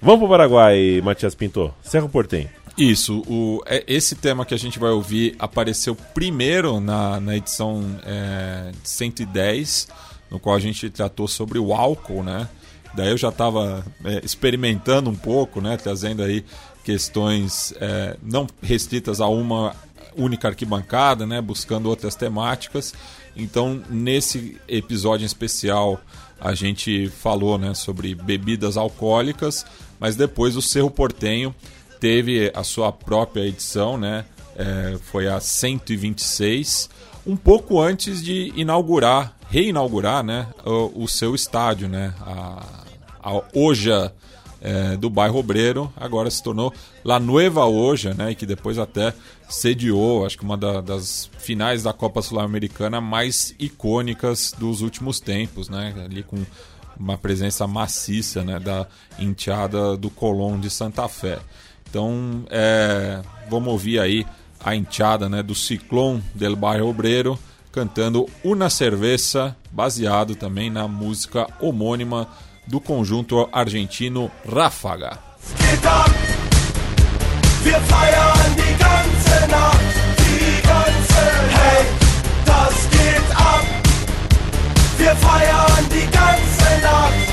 Vamos 0.00 0.20
pro 0.20 0.28
Paraguai, 0.28 1.00
Matias 1.02 1.34
Pintor. 1.34 1.72
Cerro 1.82 2.08
Portem. 2.08 2.48
Isso, 2.76 3.20
o, 3.28 3.62
é, 3.66 3.84
esse 3.86 4.14
tema 4.14 4.46
que 4.46 4.54
a 4.54 4.58
gente 4.58 4.78
vai 4.78 4.90
ouvir 4.90 5.34
apareceu 5.38 5.94
primeiro 5.94 6.80
na, 6.80 7.20
na 7.20 7.36
edição 7.36 7.84
é, 8.06 8.72
110 8.82 9.88
no 10.30 10.38
qual 10.38 10.56
a 10.56 10.60
gente 10.60 10.88
tratou 10.90 11.26
sobre 11.26 11.58
o 11.58 11.74
álcool, 11.74 12.22
né? 12.22 12.48
Daí 12.94 13.10
eu 13.10 13.16
já 13.16 13.28
estava 13.28 13.84
é, 14.04 14.20
experimentando 14.24 15.10
um 15.10 15.14
pouco, 15.14 15.60
né? 15.60 15.76
Trazendo 15.76 16.22
aí 16.22 16.44
questões 16.84 17.72
é, 17.80 18.16
não 18.22 18.46
restritas 18.62 19.20
a 19.20 19.28
uma 19.28 19.74
única 20.16 20.48
arquibancada, 20.48 21.26
né? 21.26 21.40
Buscando 21.40 21.88
outras 21.88 22.14
temáticas. 22.14 22.94
Então, 23.36 23.80
nesse 23.88 24.60
episódio 24.66 25.24
especial, 25.24 26.00
a 26.40 26.54
gente 26.54 27.08
falou 27.08 27.58
né, 27.58 27.74
sobre 27.74 28.14
bebidas 28.14 28.76
alcoólicas, 28.76 29.64
mas 30.00 30.16
depois 30.16 30.56
o 30.56 30.62
Cerro 30.62 30.90
Portenho 30.90 31.54
teve 32.00 32.50
a 32.54 32.64
sua 32.64 32.90
própria 32.90 33.42
edição, 33.42 33.96
né? 33.96 34.24
É, 34.56 34.98
foi 35.10 35.28
a 35.28 35.38
126, 35.38 36.90
um 37.26 37.36
pouco 37.36 37.80
antes 37.80 38.22
de 38.22 38.52
inaugurar 38.56 39.36
reinaugurar 39.50 40.22
né, 40.22 40.46
o, 40.64 41.04
o 41.04 41.08
seu 41.08 41.34
estádio, 41.34 41.88
né, 41.88 42.14
a, 42.20 42.84
a 43.20 43.42
Oja 43.52 44.14
é, 44.62 44.96
do 44.96 45.10
bairro 45.10 45.38
Obreiro, 45.38 45.92
agora 45.96 46.30
se 46.30 46.42
tornou 46.42 46.72
La 47.04 47.18
Nueva 47.18 47.66
Oja, 47.66 48.14
né, 48.14 48.34
que 48.34 48.46
depois 48.46 48.78
até 48.78 49.12
sediou, 49.48 50.24
acho 50.24 50.38
que 50.38 50.44
uma 50.44 50.56
da, 50.56 50.80
das 50.80 51.28
finais 51.38 51.82
da 51.82 51.92
Copa 51.92 52.22
Sul-Americana 52.22 53.00
mais 53.00 53.54
icônicas 53.58 54.54
dos 54.56 54.82
últimos 54.82 55.18
tempos, 55.18 55.68
né, 55.68 55.92
ali 56.04 56.22
com 56.22 56.38
uma 56.96 57.18
presença 57.18 57.66
maciça 57.66 58.44
né, 58.44 58.60
da 58.60 58.86
enteada 59.18 59.96
do 59.96 60.10
Colón 60.10 60.60
de 60.60 60.70
Santa 60.70 61.08
Fé. 61.08 61.38
Então, 61.88 62.44
é, 62.50 63.20
vamos 63.48 63.68
ouvir 63.72 63.98
aí 63.98 64.24
a 64.62 64.74
enteada 64.74 65.28
né, 65.28 65.42
do 65.42 65.54
Ciclone 65.54 66.22
del 66.34 66.56
Bairro 66.56 66.88
Obreiro, 66.88 67.38
cantando 67.72 68.28
Una 68.44 68.68
Cerveza, 68.68 69.56
baseado 69.70 70.34
também 70.34 70.70
na 70.70 70.86
música 70.86 71.46
homônima 71.60 72.28
do 72.66 72.80
conjunto 72.80 73.48
argentino 73.52 74.30
Ráfaga. 74.46 75.18
Wir 85.02 85.16
feiern 85.16 85.88
die 85.88 86.06
ganze 86.10 86.82
Nacht, 86.82 87.29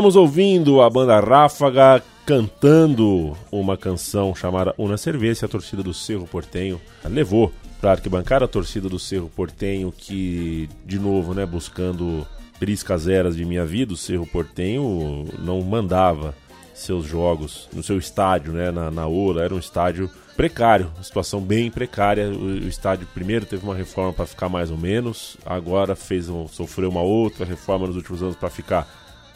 Estamos 0.00 0.16
ouvindo 0.16 0.80
a 0.80 0.88
banda 0.88 1.20
Ráfaga 1.20 2.02
cantando 2.24 3.36
uma 3.52 3.76
canção 3.76 4.34
chamada 4.34 4.74
Una 4.78 4.96
Cerveja, 4.96 5.44
a 5.44 5.48
torcida 5.48 5.82
do 5.82 5.92
Cerro 5.92 6.26
Portenho 6.26 6.80
levou 7.04 7.52
para 7.82 7.90
arquibancada 7.90 8.46
a 8.46 8.48
torcida 8.48 8.88
do 8.88 8.98
Cerro 8.98 9.28
Portenho 9.28 9.92
que, 9.94 10.70
de 10.86 10.98
novo, 10.98 11.34
né, 11.34 11.44
buscando 11.44 12.26
briscas 12.58 13.06
eras 13.06 13.36
de 13.36 13.44
minha 13.44 13.66
vida, 13.66 13.92
o 13.92 13.96
Cerro 13.96 14.26
Portenho 14.26 15.26
não 15.38 15.60
mandava 15.60 16.34
seus 16.72 17.04
jogos 17.04 17.68
no 17.70 17.82
seu 17.82 17.98
estádio, 17.98 18.54
né, 18.54 18.70
na, 18.70 18.90
na 18.90 19.06
Ola, 19.06 19.42
era 19.42 19.54
um 19.54 19.58
estádio 19.58 20.10
precário, 20.34 20.90
situação 21.02 21.42
bem 21.42 21.70
precária. 21.70 22.30
O, 22.30 22.44
o 22.44 22.68
estádio 22.68 23.06
primeiro 23.12 23.44
teve 23.44 23.62
uma 23.62 23.74
reforma 23.74 24.14
para 24.14 24.24
ficar 24.24 24.48
mais 24.48 24.70
ou 24.70 24.78
menos, 24.78 25.36
agora 25.44 25.94
fez 25.94 26.30
um, 26.30 26.48
sofreu 26.48 26.88
uma 26.88 27.02
outra 27.02 27.44
reforma 27.44 27.86
nos 27.86 27.96
últimos 27.96 28.22
anos 28.22 28.36
para 28.36 28.48
ficar 28.48 28.88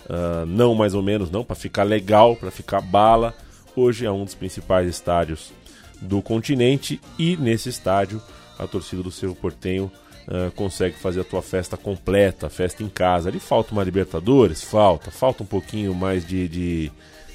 Uh, 0.04 0.44
não 0.46 0.75
mais 0.75 0.94
ou 0.94 1.02
menos, 1.02 1.30
não, 1.30 1.44
para 1.44 1.56
ficar 1.56 1.82
legal, 1.82 2.37
para 2.37 2.50
ficar 2.50 2.80
bala. 2.80 3.34
Hoje 3.75 4.06
é 4.06 4.11
um 4.11 4.25
dos 4.25 4.34
principais 4.34 4.88
estádios 4.88 5.52
do 6.00 6.21
continente 6.21 7.00
e 7.19 7.36
nesse 7.36 7.69
estádio 7.69 8.21
a 8.58 8.67
torcida 8.67 9.02
do 9.02 9.10
Cerro 9.10 9.34
Portenho 9.34 9.90
uh, 10.28 10.50
consegue 10.52 10.97
fazer 10.99 11.21
a 11.21 11.25
tua 11.25 11.43
festa 11.43 11.76
completa, 11.76 12.49
festa 12.50 12.82
em 12.82 12.88
casa. 12.88 13.28
Ali 13.28 13.40
falta 13.40 13.73
uma 13.73 13.82
Libertadores, 13.82 14.62
falta, 14.62 15.10
falta 15.10 15.43
um 15.43 15.47
pouquinho 15.47 15.95
mais 15.95 16.26
de, 16.26 16.49
de 16.49 16.93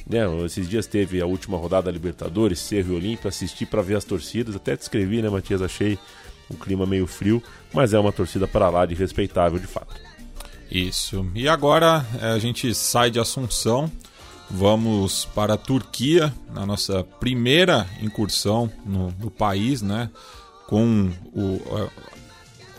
né, 0.08 0.21
esses 0.45 0.67
dias 0.67 0.88
teve 0.88 1.21
a 1.21 1.25
última 1.25 1.58
rodada 1.58 1.86
da 1.86 1.91
Libertadores, 1.91 2.60
Cerro 2.60 2.93
e 2.93 2.95
Olímpia, 2.95 3.29
assisti 3.29 3.65
para 3.65 3.82
ver 3.82 3.95
as 3.95 4.03
torcidas, 4.03 4.55
até 4.55 4.75
te 4.75 4.82
escrevi, 4.82 5.21
né, 5.21 5.29
Matias, 5.29 5.62
achei 5.62 5.99
o 6.49 6.55
clima 6.55 6.86
meio 6.86 7.05
frio, 7.05 7.43
mas 7.71 7.93
é 7.93 7.99
uma 7.99 8.12
torcida 8.12 8.47
para 8.47 8.69
lá 8.69 8.86
de 8.86 8.95
respeitável 8.95 9.60
de 9.60 9.67
fato. 9.67 10.09
Isso. 10.71 11.25
E 11.34 11.47
agora 11.47 12.05
eh, 12.21 12.27
a 12.27 12.39
gente 12.39 12.73
sai 12.75 13.10
de 13.10 13.19
Assunção, 13.19 13.91
vamos 14.49 15.25
para 15.25 15.55
a 15.55 15.58
Turquia, 15.58 16.34
na 16.53 16.65
nossa 16.65 17.03
primeira 17.19 17.88
incursão 18.01 18.71
no, 18.86 19.12
no 19.19 19.32
país, 19.32 19.82
né? 19.82 20.10
Com 20.67 21.12
o, 21.34 21.60
eh, 21.79 21.89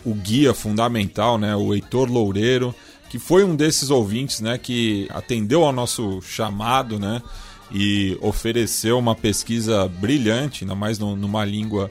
o 0.05 0.13
guia 0.13 0.53
fundamental, 0.53 1.37
né? 1.37 1.53
O 1.53 1.73
Heitor 1.73 2.09
Loureiro, 2.09 2.73
que 3.09 3.19
foi 3.19 3.43
um 3.43 3.57
desses 3.57 3.89
ouvintes, 3.89 4.39
né? 4.39 4.57
Que 4.57 5.07
atendeu 5.09 5.65
ao 5.65 5.73
nosso 5.73 6.21
chamado, 6.21 6.97
né? 6.97 7.21
E 7.73 8.17
ofereceu 8.21 8.97
uma 8.97 9.15
pesquisa 9.15 9.87
brilhante, 9.87 10.63
ainda 10.63 10.75
mais 10.75 10.97
numa 10.97 11.43
língua 11.43 11.89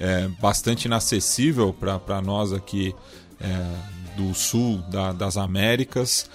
eh, 0.00 0.28
bastante 0.40 0.86
inacessível 0.86 1.72
para 1.72 2.20
nós 2.20 2.52
aqui 2.52 2.92
do 4.16 4.34
sul 4.34 4.78
da, 4.90 5.12
das 5.12 5.36
Américas. 5.36 6.28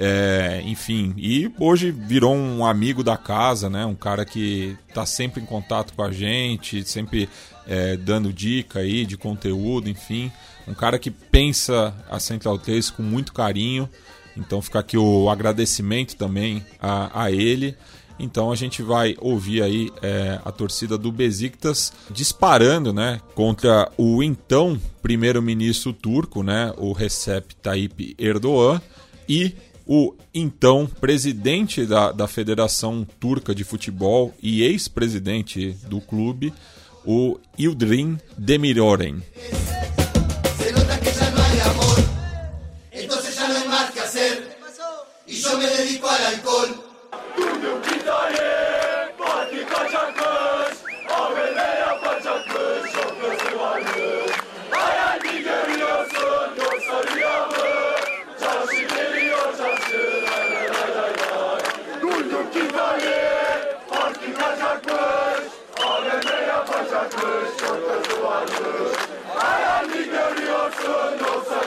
É, 0.00 0.62
enfim, 0.64 1.12
e 1.16 1.50
hoje 1.58 1.90
virou 1.90 2.32
um 2.32 2.64
amigo 2.64 3.02
da 3.02 3.16
casa, 3.16 3.68
né? 3.68 3.84
Um 3.84 3.96
cara 3.96 4.24
que 4.24 4.76
está 4.88 5.04
sempre 5.04 5.42
em 5.42 5.44
contato 5.44 5.92
com 5.92 6.02
a 6.02 6.12
gente, 6.12 6.84
sempre 6.84 7.28
é, 7.66 7.96
dando 7.96 8.32
dica 8.32 8.78
aí 8.78 9.04
de 9.04 9.16
conteúdo, 9.16 9.90
enfim. 9.90 10.30
Um 10.68 10.74
cara 10.74 10.98
que 10.98 11.10
pensa 11.10 11.92
a 12.08 12.20
Central 12.20 12.58
3 12.58 12.90
com 12.90 13.02
muito 13.02 13.32
carinho. 13.32 13.88
Então 14.36 14.62
fica 14.62 14.78
aqui 14.78 14.96
o 14.96 15.28
agradecimento 15.28 16.14
também 16.14 16.64
a, 16.80 17.24
a 17.24 17.32
ele. 17.32 17.76
Então 18.18 18.50
a 18.50 18.56
gente 18.56 18.82
vai 18.82 19.16
ouvir 19.20 19.62
aí 19.62 19.90
é, 20.02 20.40
a 20.44 20.50
torcida 20.50 20.98
do 20.98 21.12
Besiktas 21.12 21.92
disparando, 22.10 22.92
né, 22.92 23.20
contra 23.34 23.90
o 23.96 24.22
então 24.22 24.80
primeiro-ministro 25.00 25.92
turco, 25.92 26.42
né, 26.42 26.72
o 26.76 26.92
Recep 26.92 27.54
Tayyip 27.56 28.16
Erdogan 28.18 28.80
e 29.28 29.54
o 29.86 30.14
então 30.34 30.86
presidente 31.00 31.86
da, 31.86 32.12
da 32.12 32.28
Federação 32.28 33.06
Turca 33.18 33.54
de 33.54 33.64
Futebol 33.64 34.34
e 34.42 34.62
ex-presidente 34.62 35.76
do 35.86 36.00
clube, 36.00 36.52
o 37.04 37.38
Yildirim 37.58 38.18
Demirören. 38.36 39.22
Se 40.58 40.68
görüyorsun, 68.46 68.92
hayal 69.36 69.84
mi 69.84 70.04
görüyorsun, 70.04 71.18
yoksa 71.20 71.60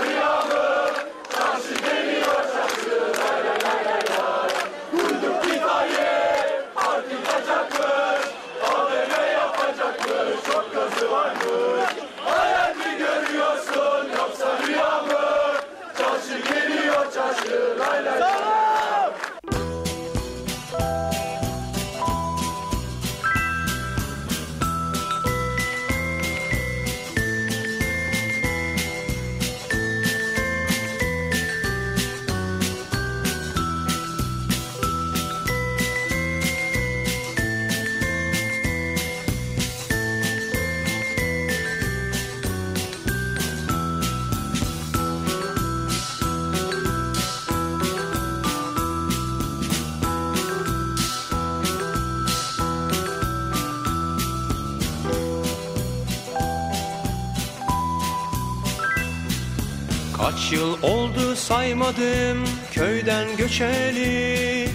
Yıl 60.52 60.84
oldu 60.84 61.36
saymadım 61.36 62.44
köyden 62.72 63.38
göçeli. 63.38 64.70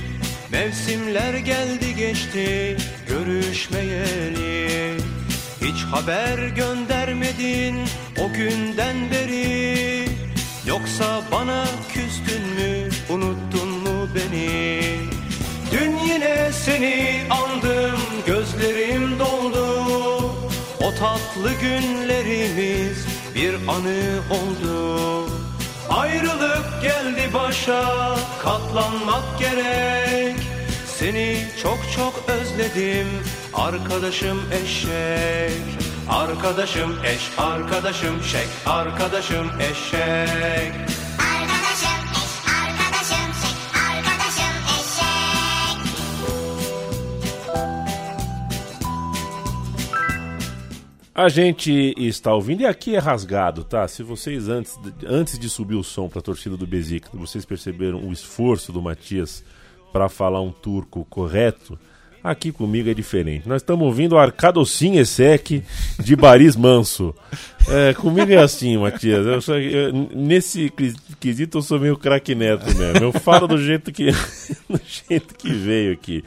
Mevsimler 0.52 1.34
geldi 1.34 1.96
geçti 1.96 2.76
görüşmeyeli. 3.08 4.96
Hiç 5.62 5.82
haber 5.82 6.48
göndermedin 6.48 7.76
o 8.18 8.32
günden 8.32 8.96
beri. 9.10 10.08
Yoksa 10.66 11.22
bana 11.32 11.64
küstün 11.92 12.42
mü 12.42 12.88
unuttun 13.10 13.68
mu 13.68 14.08
beni? 14.14 14.80
Dün 15.72 15.96
yine 16.08 16.52
seni 16.52 17.22
andım 17.30 18.00
gözlerim 18.26 19.18
doldu. 19.18 19.66
O 20.80 20.94
tatlı 20.94 21.52
günlerimiz 21.60 23.06
bir 23.34 23.54
anı 23.54 24.20
oldu 24.30 25.25
Ayrılık 26.06 26.82
geldi 26.82 27.34
başa 27.34 27.84
katlanmak 28.42 29.38
gerek. 29.38 30.36
Seni 30.86 31.44
çok 31.62 31.78
çok 31.96 32.24
özledim 32.28 33.06
arkadaşım 33.54 34.38
eşek. 34.52 35.62
Arkadaşım 36.10 36.96
eş, 37.04 37.30
arkadaşım 37.38 38.22
şek, 38.22 38.48
arkadaşım 38.66 39.50
eşek 39.60 41.05
A 51.18 51.30
gente 51.30 51.94
está 51.96 52.34
ouvindo, 52.34 52.60
e 52.60 52.66
aqui 52.66 52.94
é 52.94 52.98
rasgado, 52.98 53.64
tá? 53.64 53.88
Se 53.88 54.02
vocês, 54.02 54.50
antes, 54.50 54.78
antes 55.06 55.38
de 55.38 55.48
subir 55.48 55.74
o 55.74 55.82
som 55.82 56.08
para 56.10 56.18
a 56.18 56.22
torcida 56.22 56.58
do 56.58 56.66
Besiktas, 56.66 57.18
vocês 57.18 57.42
perceberam 57.46 58.06
o 58.06 58.12
esforço 58.12 58.70
do 58.70 58.82
Matias 58.82 59.42
para 59.94 60.10
falar 60.10 60.42
um 60.42 60.52
turco 60.52 61.06
correto, 61.08 61.78
aqui 62.22 62.52
comigo 62.52 62.90
é 62.90 62.92
diferente. 62.94 63.48
Nós 63.48 63.62
estamos 63.62 63.86
ouvindo 63.86 64.12
o 64.12 64.18
Arcadocin 64.18 64.96
Esek 64.98 65.62
de 65.98 66.14
Baris 66.16 66.54
Manso. 66.54 67.14
É, 67.66 67.94
comigo 67.94 68.30
é 68.30 68.36
assim, 68.36 68.76
Matias. 68.76 69.26
Eu 69.26 69.40
sou- 69.40 69.58
eu- 69.58 69.92
nesse 70.14 70.70
quesito 71.18 71.56
eu 71.56 71.62
sou 71.62 71.80
meio 71.80 71.96
craque 71.96 72.34
neto 72.34 72.66
mesmo. 72.76 72.98
Eu 73.06 73.12
falo 73.14 73.46
do 73.48 73.56
jeito 73.56 73.90
que, 73.90 74.10
do 74.68 74.78
jeito 75.08 75.34
que 75.34 75.48
veio 75.50 75.94
aqui. 75.94 76.22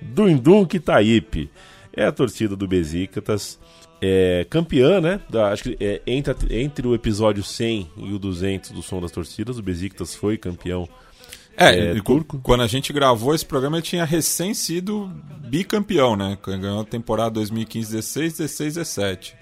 Dundum 0.00 0.64
Kitaípe. 0.64 1.50
É 1.94 2.06
a 2.06 2.12
torcida 2.12 2.56
do 2.56 2.66
Besiktas. 2.66 3.58
É, 4.04 4.44
campeã, 4.50 5.00
né? 5.00 5.20
Da- 5.30 5.52
acho 5.52 5.62
que 5.62 5.76
é, 5.80 6.02
entre, 6.06 6.34
entre 6.60 6.86
o 6.88 6.94
episódio 6.94 7.42
100 7.44 7.88
e 7.98 8.12
o 8.12 8.18
200 8.18 8.72
do 8.72 8.82
Som 8.82 9.00
das 9.00 9.12
Torcidas, 9.12 9.58
o 9.58 9.62
Besiktas 9.62 10.12
foi 10.14 10.36
campeão. 10.36 10.88
É, 11.56 11.90
É, 11.90 12.00
turco? 12.02 12.40
quando 12.42 12.62
a 12.62 12.66
gente 12.66 12.92
gravou 12.92 13.32
esse 13.34 13.44
programa, 13.46 13.76
ele 13.76 13.82
tinha 13.86 14.04
recém 14.04 14.54
sido 14.54 15.08
bicampeão, 15.46 16.16
né? 16.16 16.36
Ganhou 16.44 16.80
a 16.80 16.84
temporada 16.84 17.38
2015-16, 17.40 18.32
16-17. 18.38 19.34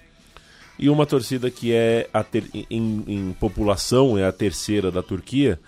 E 0.77 0.89
uma 0.89 1.05
torcida 1.05 1.49
que 1.49 1.71
é 1.73 2.07
ter- 2.29 2.43
em, 2.69 3.03
em 3.07 3.33
população 3.39 4.17
é 4.17 4.25
a 4.25 4.31
terceira 4.31 4.91
da 4.91 5.01
Turquia. 5.01 5.59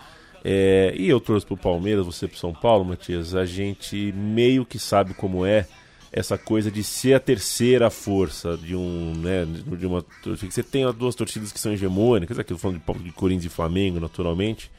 É, 0.44 0.94
e 0.98 1.08
eu 1.08 1.20
torço 1.22 1.48
pro 1.48 1.56
Palmeiras, 1.58 2.06
você 2.06 2.28
pro 2.28 2.38
São 2.38 2.54
Paulo, 2.54 2.84
Matias. 2.84 3.34
A 3.34 3.46
gente 3.46 4.12
meio 4.12 4.66
que 4.66 4.78
sabe 4.78 5.14
como 5.14 5.46
é 5.46 5.66
essa 6.14 6.38
coisa 6.38 6.70
de 6.70 6.84
ser 6.84 7.16
a 7.16 7.20
terceira 7.20 7.90
força 7.90 8.56
de 8.56 8.76
um, 8.76 9.14
né, 9.18 9.46
de 9.46 9.86
uma. 9.88 10.06
Você 10.24 10.62
tem 10.62 10.86
as 10.86 10.94
duas 10.94 11.16
torcidas 11.16 11.52
que 11.52 11.60
são 11.60 11.74
hegemônicas, 11.74 12.38
aqui 12.38 12.54
eu 12.54 12.58
falando 12.58 12.80
de, 12.80 13.04
de 13.04 13.12
Corinthians 13.12 13.52
e 13.52 13.56
Flamengo, 13.56 14.00
naturalmente. 14.00 14.72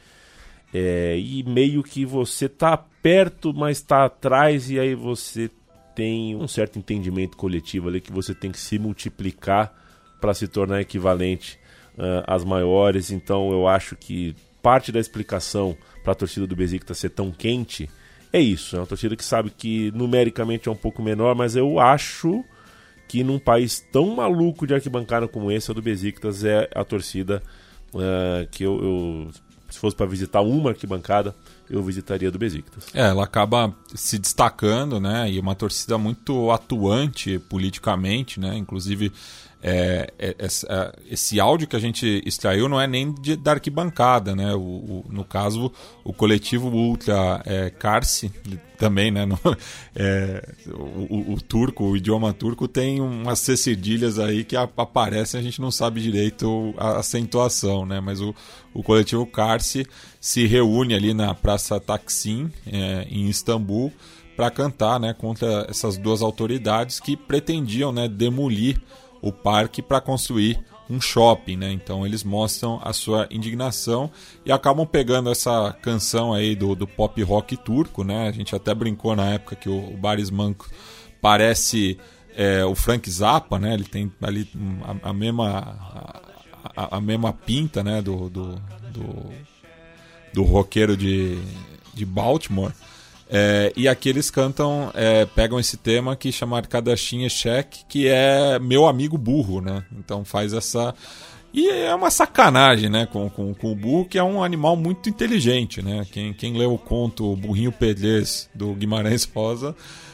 É, 0.73 1.17
e 1.19 1.43
meio 1.43 1.83
que 1.83 2.05
você 2.05 2.47
tá 2.47 2.77
perto, 2.77 3.53
mas 3.53 3.81
tá 3.81 4.05
atrás, 4.05 4.71
e 4.71 4.79
aí 4.79 4.95
você 4.95 5.51
tem 5.93 6.35
um 6.35 6.47
certo 6.47 6.79
entendimento 6.79 7.35
coletivo 7.35 7.89
ali 7.89 8.01
que 8.01 8.11
você 8.11 8.33
tem 8.33 8.51
que 8.51 8.59
se 8.59 8.79
multiplicar 8.79 9.73
para 10.19 10.33
se 10.33 10.47
tornar 10.47 10.81
equivalente 10.81 11.59
ah, 11.97 12.35
às 12.35 12.43
maiores. 12.43 13.11
Então 13.11 13.51
eu 13.51 13.67
acho 13.67 13.95
que 13.95 14.35
parte 14.61 14.91
da 14.91 14.99
explicação 14.99 15.77
para 16.03 16.13
a 16.13 16.15
torcida 16.15 16.47
do 16.47 16.55
Besiktas 16.55 16.97
ser 16.97 17.09
tão 17.09 17.31
quente 17.31 17.89
é 18.37 18.41
isso. 18.41 18.75
É 18.75 18.79
uma 18.79 18.85
torcida 18.85 19.15
que 19.15 19.23
sabe 19.23 19.49
que 19.49 19.91
numericamente 19.95 20.67
é 20.67 20.71
um 20.71 20.75
pouco 20.75 21.01
menor, 21.01 21.35
mas 21.35 21.55
eu 21.55 21.79
acho 21.79 22.43
que 23.07 23.23
num 23.23 23.37
país 23.39 23.85
tão 23.91 24.15
maluco 24.15 24.65
de 24.65 24.73
arquibancada 24.73 25.27
como 25.27 25.51
esse, 25.51 25.69
a 25.69 25.73
do 25.73 25.81
Besiktas 25.81 26.43
é 26.43 26.69
a 26.73 26.83
torcida 26.83 27.41
ah, 27.93 28.45
que 28.51 28.63
eu, 28.63 28.83
eu- 28.83 29.29
se 29.69 29.79
fosse 29.79 29.95
para 29.95 30.05
visitar 30.05 30.41
uma 30.41 30.69
arquibancada, 30.69 31.35
eu 31.69 31.81
visitaria 31.83 32.29
do 32.31 32.37
Besiktas. 32.37 32.85
É, 32.93 33.01
ela 33.09 33.23
acaba 33.23 33.73
se 33.93 34.17
destacando, 34.19 34.99
né? 34.99 35.29
E 35.31 35.39
uma 35.39 35.55
torcida 35.55 35.97
muito 35.97 36.51
atuante 36.51 37.39
politicamente, 37.39 38.39
né? 38.39 38.55
Inclusive, 38.57 39.11
é, 39.67 40.13
é, 40.19 40.35
esse 41.09 41.39
áudio 41.39 41.67
que 41.67 41.75
a 41.75 41.79
gente 41.79 42.21
extraiu 42.23 42.69
não 42.69 42.79
é 42.79 42.85
nem 42.85 43.11
de, 43.11 43.35
da 43.35 43.53
arquibancada, 43.53 44.35
né? 44.35 44.53
O, 44.53 44.59
o- 44.59 45.05
no 45.09 45.23
caso, 45.25 45.71
o 46.03 46.13
coletivo 46.13 46.67
Ultra 46.69 47.41
é, 47.45 47.71
Karsi, 47.71 48.31
também, 48.77 49.09
né? 49.09 49.25
No- 49.25 49.39
é, 49.95 50.47
o, 50.67 51.33
o- 51.33 51.41
turco, 51.41 51.83
o 51.83 51.97
idioma 51.97 52.31
turco 52.31 52.67
tem 52.67 53.01
umas 53.01 53.39
C 53.39 53.57
cedilhas 53.57 54.19
aí 54.19 54.43
que 54.43 54.55
aparecem, 54.55 55.39
a 55.39 55.43
gente 55.43 55.59
não 55.59 55.71
sabe 55.71 55.99
direito 55.99 56.71
a 56.77 56.97
acentuação, 56.99 57.87
né? 57.87 57.99
Mas 57.99 58.21
o, 58.21 58.35
o 58.71 58.83
coletivo 58.83 59.25
Karsi 59.25 59.87
se 60.21 60.45
reúne 60.45 60.93
ali 60.93 61.11
na 61.11 61.33
Praça 61.33 61.79
Taksim, 61.79 62.51
é, 62.67 63.07
em 63.09 63.27
Istambul, 63.29 63.91
para 64.35 64.51
cantar 64.51 64.99
né, 64.99 65.11
contra 65.17 65.65
essas 65.69 65.97
duas 65.97 66.21
autoridades 66.21 66.99
que 66.99 67.15
pretendiam 67.17 67.91
né, 67.91 68.07
demolir 68.07 68.79
o 69.27 69.31
parque 69.33 69.81
para 69.81 69.99
construir 69.99 70.59
um 70.89 71.01
shopping, 71.01 71.57
né? 71.57 71.71
Então 71.71 72.05
eles 72.05 72.23
mostram 72.23 72.79
a 72.83 72.93
sua 72.93 73.27
indignação 73.31 74.11
e 74.45 74.51
acabam 74.51 74.85
pegando 74.85 75.31
essa 75.31 75.75
canção 75.81 76.31
aí 76.33 76.55
do, 76.55 76.75
do 76.75 76.85
pop 76.87 77.21
rock 77.23 77.57
turco, 77.57 78.03
né? 78.03 78.27
A 78.27 78.31
gente 78.31 78.55
até 78.55 78.73
brincou 78.73 79.15
na 79.15 79.25
época 79.31 79.55
que 79.55 79.67
o, 79.67 79.93
o 79.93 79.97
Baris 79.97 80.29
Manco 80.29 80.69
parece 81.19 81.97
é, 82.35 82.63
o 82.63 82.75
Frank 82.75 83.09
Zappa, 83.09 83.57
né? 83.57 83.73
Ele 83.73 83.83
tem 83.85 84.11
ali 84.21 84.47
a, 85.03 85.09
a 85.09 85.13
mesma 85.13 85.75
a- 86.75 86.97
a 86.97 87.01
mesma 87.01 87.33
pinta, 87.33 87.83
né? 87.83 88.01
Do, 88.01 88.29
do, 88.29 88.55
do, 88.91 89.33
do 90.33 90.43
roqueiro 90.43 90.95
de, 90.95 91.39
de 91.93 92.05
Baltimore. 92.05 92.71
É, 93.29 93.73
e 93.75 93.87
aqui 93.87 94.09
eles 94.09 94.29
cantam, 94.29 94.91
é, 94.93 95.25
pegam 95.25 95.59
esse 95.59 95.77
tema 95.77 96.15
que 96.15 96.31
chama 96.31 96.57
Arkadashin 96.57 97.23
Eshek, 97.25 97.79
que 97.89 98.07
é 98.07 98.59
meu 98.59 98.85
amigo 98.85 99.17
burro, 99.17 99.61
né? 99.61 99.83
Então 99.97 100.23
faz 100.23 100.53
essa. 100.53 100.93
E 101.53 101.69
é 101.69 101.95
uma 101.95 102.11
sacanagem, 102.11 102.89
né, 102.89 103.05
com, 103.05 103.29
com, 103.29 103.53
com 103.53 103.71
o 103.71 103.75
burro, 103.75 104.05
que 104.05 104.17
é 104.17 104.23
um 104.23 104.43
animal 104.43 104.75
muito 104.75 105.09
inteligente, 105.09 105.81
né? 105.81 106.05
Quem, 106.11 106.33
quem 106.33 106.53
leu 106.57 106.73
o 106.73 106.77
conto 106.77 107.35
Burrinho 107.37 107.71
Pedrez 107.71 108.49
do 108.53 108.73
Guimarães 108.73 109.23
Rosa 109.23 109.73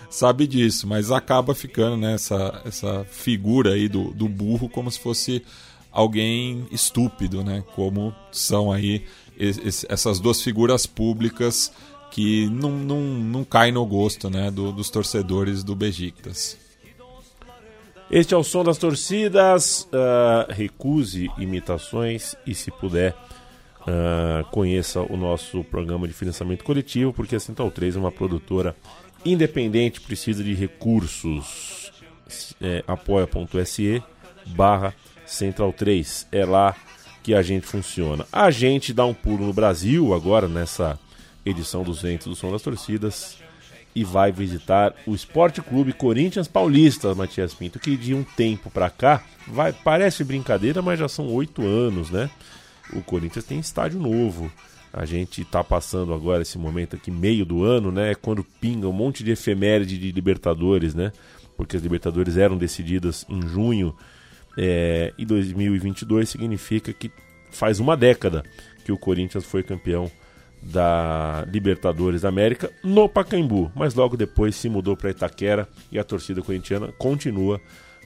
sabe 0.10 0.46
disso, 0.46 0.88
mas 0.88 1.10
acaba 1.12 1.56
ficando 1.56 1.98
né, 1.98 2.14
essa, 2.14 2.62
essa 2.66 3.06
figura 3.10 3.74
aí 3.74 3.88
do, 3.90 4.12
do 4.14 4.28
burro 4.30 4.70
como 4.70 4.92
se 4.92 5.00
fosse 5.00 5.42
alguém 5.92 6.66
estúpido, 6.72 7.44
né? 7.44 7.64
Como 7.76 8.14
são 8.32 8.72
aí 8.72 9.04
es- 9.38 9.58
es- 9.58 9.86
essas 9.90 10.20
duas 10.20 10.42
figuras 10.42 10.86
públicas 10.86 11.72
que 12.12 12.48
não, 12.50 12.72
não, 12.72 13.00
não 13.02 13.44
caem 13.44 13.72
no 13.72 13.86
gosto 13.86 14.30
né, 14.30 14.52
do- 14.52 14.72
dos 14.72 14.90
torcedores 14.90 15.64
do 15.64 15.76
Besiktas. 15.76 16.58
Este 18.10 18.34
é 18.34 18.38
o 18.38 18.44
som 18.44 18.64
das 18.64 18.78
torcidas. 18.78 19.88
ah, 19.94 20.46
recuse 20.50 21.30
imitações 21.38 22.36
e, 22.46 22.54
se 22.54 22.70
puder, 22.70 23.16
ah, 23.88 24.44
conheça 24.52 25.02
o 25.02 25.16
nosso 25.16 25.64
programa 25.64 26.08
de 26.08 26.14
financiamento 26.14 26.64
coletivo, 26.64 27.14
porque 27.14 27.36
a 27.36 27.40
Central 27.40 27.72
3 27.72 27.96
é 27.96 28.00
uma 28.00 28.12
produtora 28.12 28.76
independente, 29.24 30.02
precisa 30.02 30.44
de 30.44 30.54
recursos. 30.54 31.90
É, 32.62 32.82
apoia.se 32.88 34.02
barra 34.48 34.94
Central 35.26 35.74
3. 35.74 36.28
É 36.32 36.46
lá 36.46 36.76
que 37.24 37.34
a 37.34 37.42
gente 37.42 37.66
funciona. 37.68 38.26
A 38.32 38.50
gente 38.52 38.94
dá 38.94 39.06
um 39.06 39.14
pulo 39.14 39.46
no 39.48 39.54
Brasil 39.54 40.14
agora, 40.14 40.48
nessa 40.48 40.98
edição 41.46 41.84
200 41.84 42.28
do 42.28 42.36
Som 42.36 42.52
das 42.52 42.62
Torcidas 42.62 43.38
e 43.94 44.04
vai 44.04 44.32
visitar 44.32 44.94
o 45.06 45.14
Esporte 45.14 45.62
Clube 45.62 45.94
Corinthians 45.94 46.48
Paulista, 46.48 47.14
Matias 47.14 47.54
Pinto, 47.54 47.80
que 47.80 47.98
de 47.98 48.14
um 48.14 48.24
tempo 48.24 48.70
pra 48.72 48.90
cá, 48.90 49.24
vai, 49.48 49.74
parece 49.74 50.24
brincadeira, 50.24 50.82
mas 50.82 51.00
já 51.00 51.10
são 51.10 51.28
oito 51.28 51.62
anos, 51.66 52.10
né? 52.10 52.30
O 52.94 53.02
Corinthians 53.02 53.46
tem 53.46 53.60
estádio 53.60 54.00
novo. 54.00 54.52
A 54.94 55.06
gente 55.06 55.44
tá 55.46 55.64
passando 55.64 56.14
agora 56.14 56.42
esse 56.42 56.58
momento 56.58 56.96
aqui, 56.96 57.12
meio 57.12 57.46
do 57.46 57.64
ano, 57.64 57.92
né? 57.92 58.14
Quando 58.16 58.44
pinga 58.44 58.88
um 58.88 58.94
monte 58.94 59.24
de 59.24 59.32
efeméride 59.32 59.98
de 59.98 60.12
Libertadores, 60.12 60.94
né? 60.94 61.12
Porque 61.56 61.78
as 61.78 61.84
Libertadores 61.84 62.38
eram 62.38 62.58
decididas 62.58 63.26
em 63.30 63.42
junho. 63.48 63.96
É, 64.58 65.14
e 65.18 65.26
2022 65.26 66.28
significa 66.30 66.92
que 66.92 67.10
faz 67.52 67.80
uma 67.80 67.96
década 67.96 68.44
que 68.84 68.92
o 68.92 68.98
Corinthians 68.98 69.46
foi 69.46 69.64
campeão 69.64 70.12
da 70.62 71.46
Libertadores 71.52 72.22
da 72.22 72.30
América 72.30 72.70
no 72.84 73.10
Pacaembu, 73.10 73.72
mas 73.76 73.96
logo 73.96 74.16
depois 74.16 74.56
se 74.56 74.70
mudou 74.70 74.96
para 74.96 75.10
Itaquera 75.12 75.68
e 75.92 75.98
a 75.98 76.04
torcida 76.04 76.42
corintiana 76.42 76.92
continua 76.98 77.60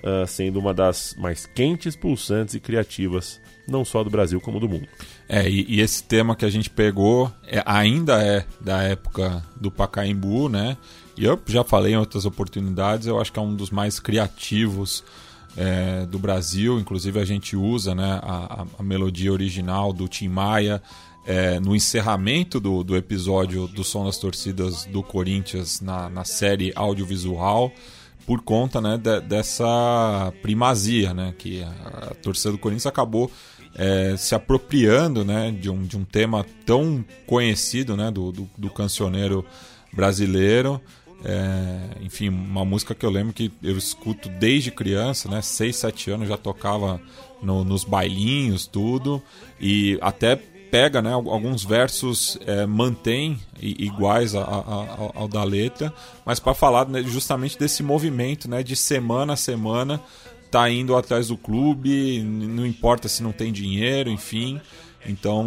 ah, 0.03 0.25
sendo 0.27 0.59
uma 0.59 0.73
das 0.73 1.15
mais 1.17 1.45
quentes, 1.45 1.95
pulsantes 1.95 2.53
e 2.55 2.59
criativas, 2.59 3.41
não 3.67 3.83
só 3.83 4.03
do 4.03 4.09
Brasil 4.09 4.39
como 4.39 4.59
do 4.59 4.69
mundo. 4.69 4.87
É, 5.27 5.49
e, 5.49 5.65
e 5.67 5.81
esse 5.81 6.03
tema 6.03 6.35
que 6.35 6.45
a 6.45 6.49
gente 6.49 6.69
pegou 6.69 7.31
é- 7.47 7.63
ainda 7.65 8.23
é 8.23 8.45
da 8.61 8.83
época 8.83 9.43
do 9.59 9.71
Pacaembu, 9.71 10.47
né? 10.47 10.77
E 11.17 11.25
eu 11.25 11.39
já 11.47 11.63
falei 11.63 11.93
em 11.93 11.97
outras 11.97 12.25
oportunidades, 12.25 13.07
eu 13.07 13.19
acho 13.19 13.31
que 13.33 13.39
é 13.39 13.41
um 13.41 13.55
dos 13.55 13.69
mais 13.71 13.99
criativos 13.99 15.03
é, 15.57 16.05
do 16.05 16.19
Brasil. 16.19 16.77
Inclusive 16.79 17.17
a 17.19 17.25
gente 17.25 17.55
usa 17.55 17.95
né, 17.95 18.19
a- 18.21 18.65
a 18.77 18.83
melodia 18.83 19.31
original 19.31 19.91
do 19.93 20.07
Tim 20.07 20.27
Maia 20.27 20.81
é, 21.25 21.59
no 21.59 21.75
encerramento 21.75 22.59
do, 22.59 22.83
do 22.83 22.95
episódio 22.95 23.67
do 23.67 23.83
Som 23.83 24.05
das 24.05 24.17
Torcidas 24.17 24.85
do 24.85 25.01
Corinthians 25.01 25.81
na, 25.81 26.09
na 26.09 26.23
série 26.23 26.71
audiovisual 26.75 27.71
por 28.25 28.41
conta 28.41 28.79
né, 28.81 28.97
de- 28.97 29.21
dessa 29.21 30.33
primazia, 30.41 31.13
né, 31.13 31.33
que 31.37 31.61
a, 31.63 31.69
a 32.11 32.15
torcida 32.15 32.51
do 32.51 32.57
Corinthians 32.57 32.85
acabou 32.87 33.31
é, 33.75 34.15
se 34.17 34.33
apropriando 34.35 35.23
né, 35.25 35.51
de, 35.51 35.69
um, 35.69 35.83
de 35.83 35.97
um 35.97 36.03
tema 36.03 36.45
tão 36.65 37.03
conhecido 37.27 37.95
né, 37.97 38.09
do, 38.11 38.31
do, 38.31 38.49
do 38.57 38.69
cancioneiro 38.69 39.45
brasileiro. 39.93 40.79
É, 41.23 42.03
enfim, 42.03 42.29
uma 42.29 42.63
música 42.63 42.93
que 42.93 43.05
eu 43.05 43.09
lembro 43.09 43.33
que 43.33 43.51
eu 43.63 43.77
escuto 43.77 44.29
desde 44.29 44.69
criança, 44.69 45.27
né, 45.29 45.41
6, 45.41 45.75
7 45.75 46.11
anos 46.11 46.27
já 46.29 46.37
tocava 46.37 47.01
no- 47.41 47.63
nos 47.63 47.83
bailinhos, 47.83 48.67
tudo, 48.67 49.21
e 49.59 49.97
até 50.01 50.39
pega 50.71 51.01
né, 51.01 51.13
al- 51.13 51.29
alguns 51.29 51.63
versos 51.63 52.37
é, 52.45 52.65
mantém 52.65 53.39
iguais 53.61 54.35
a- 54.35 54.41
a- 54.41 54.59
a- 54.59 55.11
ao, 55.15 55.27
da 55.27 55.43
letra, 55.43 55.93
mas 56.25 56.39
para 56.39 56.53
falar 56.53 56.87
né, 56.87 57.01
justamente 57.03 57.57
desse 57.57 57.81
movimento 57.83 58.49
né, 58.49 58.61
de 58.63 58.75
semana 58.75 59.33
a 59.33 59.37
semana 59.37 60.01
tá 60.51 60.69
indo 60.69 60.95
atrás 60.95 61.27
do 61.27 61.37
clube, 61.37 62.21
não 62.23 62.65
importa 62.65 63.07
se 63.09 63.21
não 63.23 63.31
tem 63.31 63.51
dinheiro, 63.51 64.09
enfim. 64.09 64.59
Então 65.05 65.45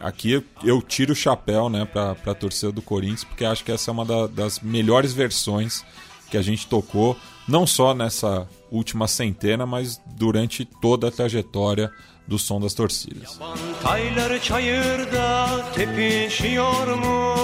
aqui 0.00 0.32
eu, 0.32 0.44
eu 0.64 0.82
tiro 0.82 1.12
o 1.12 1.16
chapéu 1.16 1.68
né, 1.68 1.84
para 1.84 2.12
a 2.12 2.34
torcida 2.34 2.72
do 2.72 2.82
Corinthians, 2.82 3.24
porque 3.24 3.44
acho 3.44 3.64
que 3.64 3.70
essa 3.72 3.90
é 3.90 3.92
uma 3.92 4.04
da- 4.04 4.26
das 4.26 4.60
melhores 4.60 5.12
versões 5.12 5.84
que 6.30 6.36
a 6.36 6.42
gente 6.42 6.66
tocou, 6.66 7.16
não 7.46 7.66
só 7.66 7.94
nessa 7.94 8.46
última 8.70 9.06
centena, 9.08 9.64
mas 9.64 10.00
durante 10.16 10.64
toda 10.64 11.08
a 11.08 11.10
trajetória 11.10 11.90
do 12.28 12.38
som 12.38 12.60
das 12.62 12.74
torcidas. 12.74 13.38
Taylar 13.82 14.42
çayırda 14.42 15.48
tepişiyor 15.74 16.86
mu? 16.86 17.34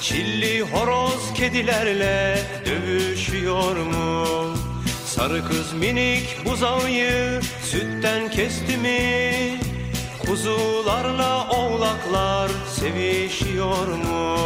Çilli 0.00 0.62
horoz 0.62 1.32
kedilerle 1.34 2.38
dövüşüyor 2.66 3.76
mu? 3.76 4.24
Sarı 5.06 5.48
kız 5.48 5.72
minik 5.72 6.44
buzağıyı 6.44 7.40
sütten 7.62 8.30
kesti 8.30 8.76
mi? 8.76 9.60
Kuzularla 10.26 11.48
oğlaklar 11.50 12.50
sevişiyor 12.80 13.88
mu? 13.88 14.38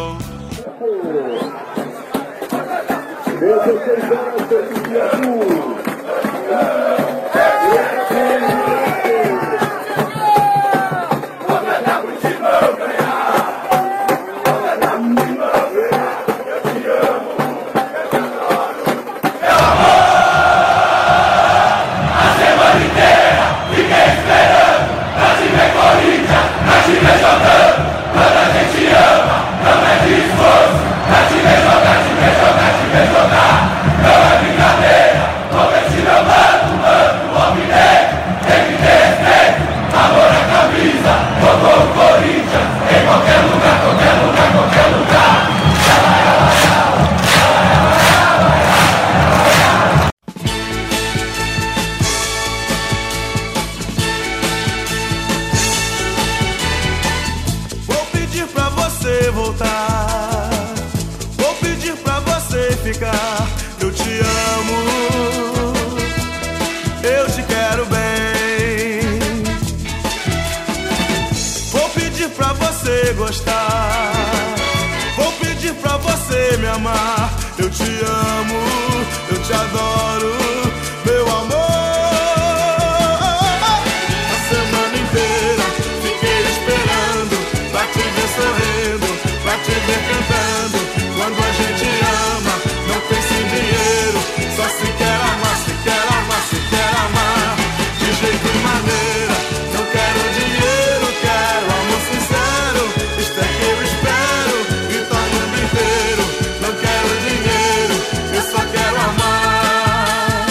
Só 94.63 94.69
se 94.69 94.87
quer 94.93 95.21
amar, 95.21 95.57
se 95.57 95.73
quer 95.83 96.07
amar, 96.19 96.43
se 96.49 96.57
quer 96.71 96.93
amar. 97.07 97.57
De 97.99 98.13
jeito 98.21 98.47
e 98.47 98.59
maneira, 98.63 99.37
não 99.75 99.85
quero 99.91 100.21
dinheiro, 100.39 101.07
quero 101.21 101.67
amor 101.81 102.01
sincero. 102.11 102.83
Isto 103.19 103.39
é 103.41 103.49
que 103.59 103.65
eu 103.71 103.79
espero 103.83 104.57
e 104.91 104.99
tá 105.09 105.21
mundo 105.33 105.57
inteiro. 105.67 106.23
Não 106.63 106.73
quero 106.81 107.09
dinheiro, 107.27 107.95
eu 108.35 108.43
só 108.43 108.63
quero 108.71 108.97
amar. 109.11 110.47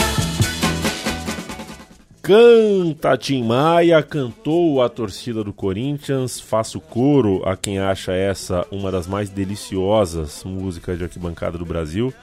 Canta 2.22 3.18
Tim 3.18 3.44
Maia, 3.44 4.04
cantou 4.04 4.82
a 4.82 4.90
torcida 4.90 5.44
do 5.44 5.54
Corinthians, 5.54 6.40
faço 6.40 6.82
coro 6.82 7.42
a 7.46 7.56
quem 7.56 7.80
acha 7.80 8.12
essa 8.12 8.68
uma 8.72 8.92
das 8.92 9.08
mais 9.08 9.30
deliciosas 9.30 10.44
músicas 10.44 10.98
de 10.98 11.06
arquibancada 11.06 11.58
do 11.58 11.66
Brasil 11.66 12.14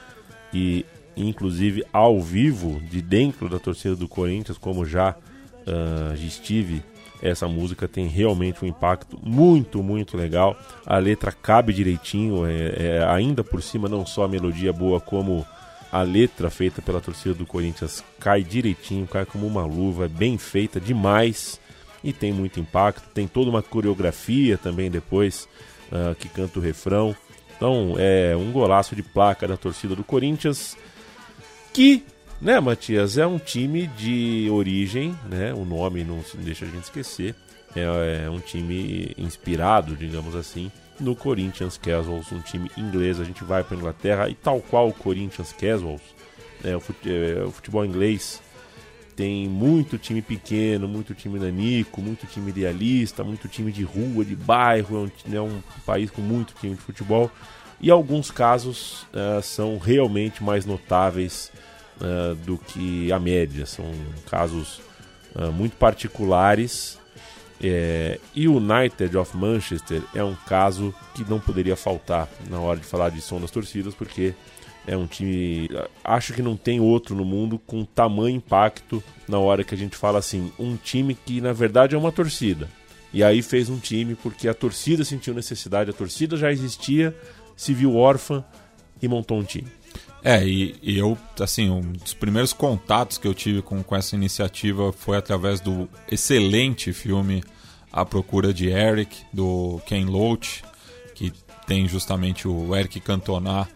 e 0.53 0.85
inclusive 1.23 1.83
ao 1.91 2.21
vivo 2.21 2.79
de 2.89 3.01
dentro 3.01 3.49
da 3.49 3.59
torcida 3.59 3.95
do 3.95 4.07
Corinthians, 4.07 4.57
como 4.57 4.85
já 4.85 5.15
ah, 5.67 6.13
estive, 6.15 6.83
essa 7.21 7.47
música 7.47 7.87
tem 7.87 8.07
realmente 8.07 8.63
um 8.63 8.67
impacto 8.67 9.19
muito, 9.21 9.83
muito 9.83 10.15
legal. 10.15 10.57
A 10.85 10.97
letra 10.97 11.31
cabe 11.31 11.73
direitinho, 11.73 12.45
é, 12.45 12.73
é, 12.77 13.05
ainda 13.07 13.43
por 13.43 13.61
cima 13.61 13.89
não 13.89 14.05
só 14.05 14.23
a 14.23 14.27
melodia 14.27 14.71
boa 14.71 14.99
como 14.99 15.45
a 15.91 16.01
letra 16.01 16.49
feita 16.49 16.81
pela 16.81 17.01
torcida 17.01 17.35
do 17.35 17.45
Corinthians 17.45 18.03
cai 18.19 18.43
direitinho, 18.43 19.07
cai 19.07 19.25
como 19.25 19.45
uma 19.45 19.65
luva, 19.65 20.05
é 20.05 20.07
bem 20.07 20.37
feita 20.37 20.79
demais 20.79 21.59
e 22.03 22.13
tem 22.13 22.31
muito 22.31 22.59
impacto. 22.59 23.09
Tem 23.13 23.27
toda 23.27 23.49
uma 23.49 23.61
coreografia 23.61 24.57
também 24.57 24.89
depois 24.89 25.47
ah, 25.91 26.15
que 26.17 26.29
canta 26.29 26.57
o 26.57 26.61
refrão. 26.61 27.15
Então 27.57 27.95
é 27.97 28.33
um 28.37 28.51
golaço 28.51 28.95
de 28.95 29.03
placa 29.03 29.45
da 29.45 29.57
torcida 29.57 29.93
do 29.93 30.03
Corinthians 30.03 30.77
que, 31.73 32.03
né, 32.41 32.59
Matias, 32.59 33.17
é 33.17 33.25
um 33.25 33.37
time 33.39 33.87
de 33.87 34.47
origem, 34.51 35.15
né? 35.29 35.53
O 35.53 35.65
nome 35.65 36.03
não 36.03 36.23
deixa 36.39 36.65
a 36.65 36.67
gente 36.69 36.83
esquecer. 36.83 37.35
É, 37.75 38.23
é 38.25 38.29
um 38.29 38.39
time 38.39 39.13
inspirado, 39.17 39.95
digamos 39.95 40.35
assim, 40.35 40.71
no 40.99 41.15
Corinthians 41.15 41.77
Casuals, 41.77 42.31
um 42.31 42.41
time 42.41 42.69
inglês. 42.77 43.19
A 43.19 43.23
gente 43.23 43.43
vai 43.43 43.63
para 43.63 43.77
Inglaterra 43.77 44.29
e 44.29 44.35
tal 44.35 44.59
qual 44.61 44.87
o 44.89 44.93
Corinthians 44.93 45.53
Casuals, 45.53 46.01
né, 46.63 46.75
o, 46.75 46.79
fute- 46.79 47.09
é, 47.09 47.43
o 47.43 47.51
futebol 47.51 47.85
inglês 47.85 48.41
tem 49.15 49.49
muito 49.49 49.97
time 49.97 50.21
pequeno, 50.21 50.87
muito 50.87 51.13
time 51.13 51.37
nanico, 51.37 52.01
muito 52.01 52.25
time 52.25 52.51
idealista, 52.51 53.21
muito 53.21 53.49
time 53.49 53.69
de 53.69 53.83
rua, 53.83 54.23
de 54.23 54.33
bairro, 54.33 55.11
é 55.27 55.29
um, 55.29 55.35
é 55.35 55.41
um 55.41 55.61
país 55.85 56.09
com 56.09 56.21
muito 56.21 56.53
time 56.53 56.73
de 56.73 56.81
futebol. 56.81 57.29
E 57.81 57.89
alguns 57.89 58.29
casos 58.29 59.05
eh, 59.13 59.41
são 59.41 59.77
realmente 59.77 60.43
mais 60.43 60.65
notáveis 60.65 61.51
eh, 62.01 62.35
do 62.45 62.57
que 62.57 63.11
a 63.11 63.19
média. 63.19 63.65
São 63.65 63.85
casos 64.29 64.81
eh, 65.35 65.49
muito 65.49 65.75
particulares 65.77 66.99
É, 67.61 68.17
e 68.33 68.47
o 68.47 68.55
United 68.55 69.17
of 69.17 69.35
Manchester 69.35 70.01
é 70.15 70.23
um 70.23 70.35
caso 70.47 70.93
que 71.13 71.29
não 71.29 71.41
poderia 71.41 71.75
faltar 71.75 72.29
na 72.49 72.57
hora 72.57 72.79
de 72.79 72.85
falar 72.85 73.09
de 73.09 73.19
som 73.19 73.39
das 73.39 73.51
torcidas, 73.51 73.93
porque 73.93 74.33
é 74.87 74.95
um 74.95 75.05
time. 75.05 75.69
Acho 76.03 76.33
que 76.33 76.41
não 76.41 76.55
tem 76.55 76.79
outro 76.79 77.13
no 77.15 77.25
mundo 77.25 77.59
com 77.59 77.83
tamanho 77.83 78.37
impacto 78.37 79.03
na 79.27 79.39
hora 79.39 79.63
que 79.63 79.75
a 79.75 79.77
gente 79.77 79.97
fala 79.97 80.19
assim. 80.19 80.53
Um 80.57 80.77
time 80.77 81.13
que 81.13 81.41
na 81.41 81.51
verdade 81.51 81.95
é 81.95 81.97
uma 81.97 82.11
torcida. 82.13 82.69
E 83.11 83.23
aí 83.23 83.41
fez 83.41 83.69
um 83.69 83.77
time 83.77 84.15
porque 84.15 84.47
a 84.47 84.53
torcida 84.53 85.03
sentiu 85.03 85.33
necessidade, 85.33 85.89
a 85.89 85.93
torcida 85.93 86.37
já 86.37 86.51
existia, 86.51 87.13
se 87.59 87.73
viu 87.73 87.97
órfã 87.97 88.41
e 89.01 89.07
montou 89.09 89.37
um 89.37 89.43
time. 89.43 89.67
É, 90.23 90.47
e, 90.47 90.79
eu, 90.81 91.17
assim, 91.37 91.69
um 91.69 91.81
dos 91.91 92.13
primeiros 92.13 92.53
contatos 92.53 93.17
que 93.17 93.27
eu 93.27 93.33
tive 93.33 93.61
com, 93.61 93.83
com 93.83 93.95
essa 93.97 94.15
iniciativa 94.15 94.93
foi 94.93 95.17
através 95.17 95.59
do 95.59 95.89
excelente 96.09 96.93
filme 96.93 97.43
A 97.91 98.05
Procura 98.05 98.53
de 98.53 98.69
Eric, 98.69 99.25
do 99.33 99.81
Ken 99.85 100.05
Loach, 100.05 100.63
que 101.13 101.33
tem 101.67 101.85
justamente 101.85 102.47
o 102.47 102.73
Eric 102.73 102.97
Cantona 103.01 103.67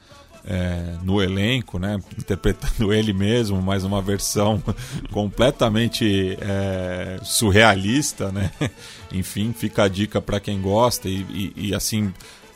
é, 0.46 0.96
no 1.04 1.22
elenco, 1.22 1.78
né, 1.78 2.00
interpretando 2.18 2.94
ele 2.94 3.12
mesmo, 3.12 3.62
mas 3.62 3.84
uma 3.84 4.02
versão 4.02 4.64
completamente 5.12 6.38
é, 6.40 7.20
surrealista, 7.22 8.32
né? 8.32 8.50
Enfim, 9.12 9.52
fica 9.52 9.84
a 9.84 9.88
dica 9.90 10.22
para 10.22 10.40
quem 10.40 10.62
gosta 10.62 11.10
e, 11.10 11.26
e, 11.30 11.54
e, 11.68 11.76
assim 11.76 12.14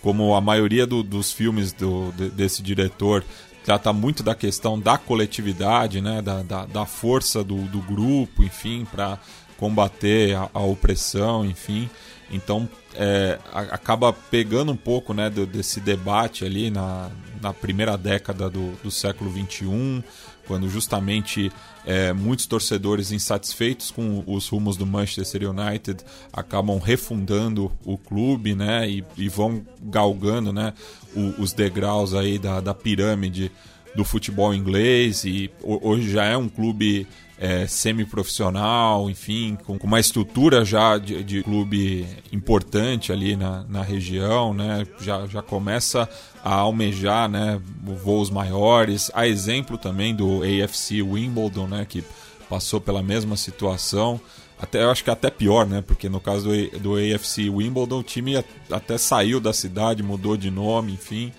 como 0.08 0.36
a 0.36 0.40
maioria 0.40 0.88
do, 0.88 1.04
dos 1.04 1.34
filmes 1.34 1.74
do, 1.74 2.14
de, 2.14 2.30
desse 2.30 2.64
diretor 2.64 3.26
trata 3.66 3.92
muito 3.92 4.24
da 4.24 4.34
questão 4.34 4.80
da 4.80 4.98
coletividade, 4.98 6.00
né, 6.00 6.22
da, 6.22 6.42
da, 6.44 6.66
da 6.66 6.86
força 6.86 7.44
do, 7.44 7.64
do 7.64 7.80
grupo, 7.82 8.42
enfim, 8.42 8.88
para 8.90 9.20
combater 9.58 10.36
a, 10.36 10.50
a 10.54 10.62
opressão, 10.62 11.46
enfim. 11.46 11.90
Então 12.32 12.68
é, 12.94 13.40
acaba 13.54 14.12
pegando 14.12 14.72
um 14.72 14.78
pouco 14.78 15.14
né, 15.14 15.30
do, 15.30 15.46
desse 15.46 15.80
debate 15.80 16.44
ali 16.44 16.70
na, 16.70 17.10
na 17.42 17.54
primeira 17.54 17.98
década 17.98 18.50
do, 18.50 18.72
do 18.84 18.92
século 18.92 19.32
XXI, 19.32 20.04
quando 20.46 20.70
justamente 20.70 21.52
é, 21.86 22.12
muitos 22.12 22.46
torcedores 22.46 23.12
insatisfeitos 23.12 23.92
com 23.92 24.24
os 24.28 24.50
rumos 24.50 24.76
do 24.76 24.86
Manchester 24.86 25.50
United 25.50 26.04
acabam 26.34 26.80
refundando 26.80 27.72
o 27.86 27.98
clube 27.98 28.56
né, 28.56 28.90
e, 28.90 29.06
e 29.18 29.30
vão 29.30 29.66
galgando 29.82 30.52
né, 30.52 30.74
o, 31.16 31.42
os 31.42 31.54
degraus 31.54 32.14
aí 32.14 32.38
da, 32.38 32.60
da 32.60 32.74
pirâmide 32.74 33.52
do 33.98 34.06
futebol 34.06 34.54
inglês 34.54 35.26
e 35.26 35.50
hoje 35.64 36.12
já 36.12 36.24
é 36.24 36.38
um 36.38 36.48
clube 36.48 37.08
é, 37.40 37.66
semi-profissional, 37.66 39.10
enfim, 39.10 39.58
com, 39.66 39.76
uma 39.82 40.00
estrutura 40.00 40.64
já 40.64 41.00
de, 41.00 41.24
de, 41.24 41.42
clube 41.42 42.08
importante 42.32 43.12
ali 43.12 43.36
na, 43.36 43.64
na 43.68 43.82
região, 43.82 44.54
né? 44.54 44.86
Já, 45.00 45.26
já 45.26 45.42
começa 45.42 46.08
a 46.44 46.54
almejar 46.54 47.28
né, 47.28 47.60
voos 47.84 48.30
maiores. 48.30 49.10
A 49.16 49.28
exemplo 49.28 49.80
também 49.80 50.16
do 50.16 50.42
AFC 50.44 51.02
Wimbledon, 51.02 51.68
né? 51.68 51.86
Que 51.88 52.04
passou 52.48 52.80
pela 52.80 53.02
mesma 53.02 53.36
situação. 53.36 54.22
Até, 54.60 54.84
eu 54.84 54.92
acho 54.92 55.04
que 55.04 55.10
até 55.10 55.32
pior, 55.32 55.66
né? 55.68 55.84
Porque 55.86 56.08
no 56.08 56.20
caso 56.20 56.50
do, 56.50 56.80
do 56.80 56.96
AFC 56.96 57.50
Wimbledon, 57.50 58.00
o 58.00 58.04
time 58.04 58.44
até 58.72 58.98
saiu 58.98 59.40
da 59.40 59.54
cidade, 59.54 60.04
mudou 60.04 60.38
de 60.38 60.52
nome, 60.52 60.94
enfim 60.94 61.32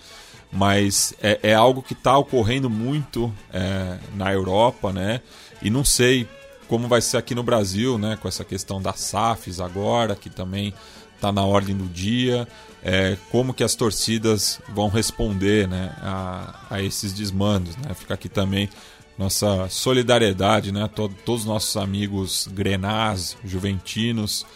mas 0.51 1.15
é, 1.23 1.39
é 1.43 1.55
algo 1.55 1.83
que 1.83 1.93
está 1.93 2.17
ocorrendo 2.17 2.71
muito 2.71 3.33
é, 3.53 3.99
na 4.15 4.33
Europa, 4.33 4.93
né? 4.93 5.21
E 5.61 5.71
não 5.71 5.85
sei 5.85 6.27
como 6.69 6.87
vai 6.87 7.01
ser 7.01 7.17
aqui 7.17 7.35
no 7.35 7.43
Brasil, 7.43 7.99
né? 7.99 8.19
Com 8.21 8.29
essa 8.29 8.45
questão 8.45 8.81
das 8.81 9.01
SAFs 9.01 9.61
agora, 9.61 10.15
que 10.15 10.31
também 10.31 10.73
está 11.15 11.33
na 11.33 11.45
ordem 11.45 11.77
do 11.77 11.87
dia. 11.87 12.47
É, 12.83 13.17
como 13.31 13.53
que 13.53 13.65
as 13.65 13.75
torcidas 13.75 14.61
vão 14.69 14.89
responder 14.89 15.67
né, 15.67 15.93
a, 16.01 16.55
a 16.71 16.83
esses 16.83 17.13
desmandos. 17.13 17.77
Né? 17.77 17.93
Fica 17.93 18.15
aqui 18.15 18.29
também 18.29 18.71
nossa 19.19 19.69
solidariedade, 19.69 20.71
né? 20.71 20.89
Todo, 20.95 21.13
todos 21.25 21.43
os 21.43 21.47
nossos 21.47 21.77
amigos 21.77 22.49
grenás, 22.53 23.37
juventinos, 23.45 24.47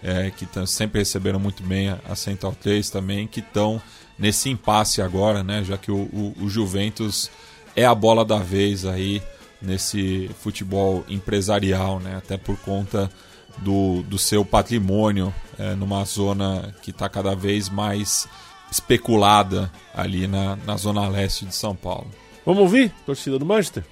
é, 0.00 0.30
que 0.30 0.46
sempre 0.66 1.00
receberam 1.00 1.40
muito 1.40 1.62
bem 1.64 1.88
a, 1.88 1.98
a 2.08 2.14
Central 2.14 2.54
3 2.60 2.88
também, 2.88 3.26
que 3.26 3.40
estão 3.40 3.82
nesse 4.22 4.48
impasse 4.48 5.02
agora, 5.02 5.42
né? 5.42 5.64
Já 5.64 5.76
que 5.76 5.90
o, 5.90 6.02
o, 6.02 6.34
o 6.42 6.48
Juventus 6.48 7.28
é 7.74 7.84
a 7.84 7.92
bola 7.92 8.24
da 8.24 8.38
vez 8.38 8.86
aí 8.86 9.20
nesse 9.60 10.30
futebol 10.38 11.04
empresarial, 11.08 11.98
né? 11.98 12.14
Até 12.16 12.36
por 12.36 12.56
conta 12.58 13.10
do, 13.58 14.04
do 14.04 14.18
seu 14.18 14.44
patrimônio 14.44 15.34
é, 15.58 15.74
numa 15.74 16.04
zona 16.04 16.72
que 16.82 16.90
está 16.90 17.08
cada 17.08 17.34
vez 17.34 17.68
mais 17.68 18.28
especulada 18.70 19.70
ali 19.92 20.28
na, 20.28 20.54
na 20.54 20.76
zona 20.76 21.08
leste 21.08 21.44
de 21.44 21.54
São 21.54 21.74
Paulo. 21.74 22.08
Vamos 22.46 22.62
ouvir, 22.62 22.92
torcida 23.04 23.40
do 23.40 23.44
Manchester? 23.44 23.84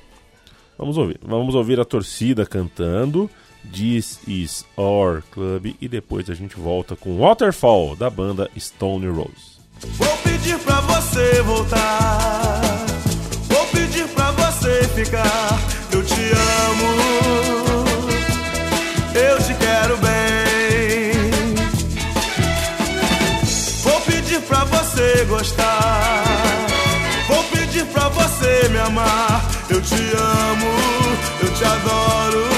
Vamos 0.79 0.97
ouvir. 0.97 1.19
Vamos 1.23 1.57
ouvir 1.57 1.81
a 1.81 1.85
torcida 1.85 2.47
cantando 2.47 3.29
This 3.73 4.21
Is 4.29 4.65
Our 4.77 5.25
Club 5.33 5.75
e 5.81 5.89
depois 5.89 6.31
a 6.31 6.35
gente 6.35 6.57
volta 6.57 6.95
com 6.95 7.19
Waterfall 7.19 7.97
da 7.97 8.09
banda 8.09 8.49
Stone 8.57 9.09
Rose. 9.09 9.50
Vou 9.97 10.17
pedir 10.19 10.59
pra 10.59 10.81
você 10.81 11.43
voltar. 11.43 12.61
Vou 13.49 13.67
pedir 13.67 14.07
pra 14.09 14.31
você 14.33 14.89
ficar. 14.95 15.59
Eu 15.91 16.05
te 16.05 16.33
amo. 16.69 17.85
Eu 19.15 19.39
te 19.43 19.55
quero 19.55 19.97
bem. 19.99 21.31
Vou 23.83 24.01
pedir 24.03 24.41
pra 24.43 24.65
você 24.65 25.25
gostar. 25.25 26.25
Vou 27.29 27.43
pedir 27.45 27.87
pra 27.87 28.09
você 28.09 28.69
me 28.69 28.79
amar. 28.79 29.45
Eu 29.71 29.81
te 29.81 29.95
amo. 29.95 30.71
Eu 31.43 31.55
te 31.55 31.65
adoro. 31.65 32.50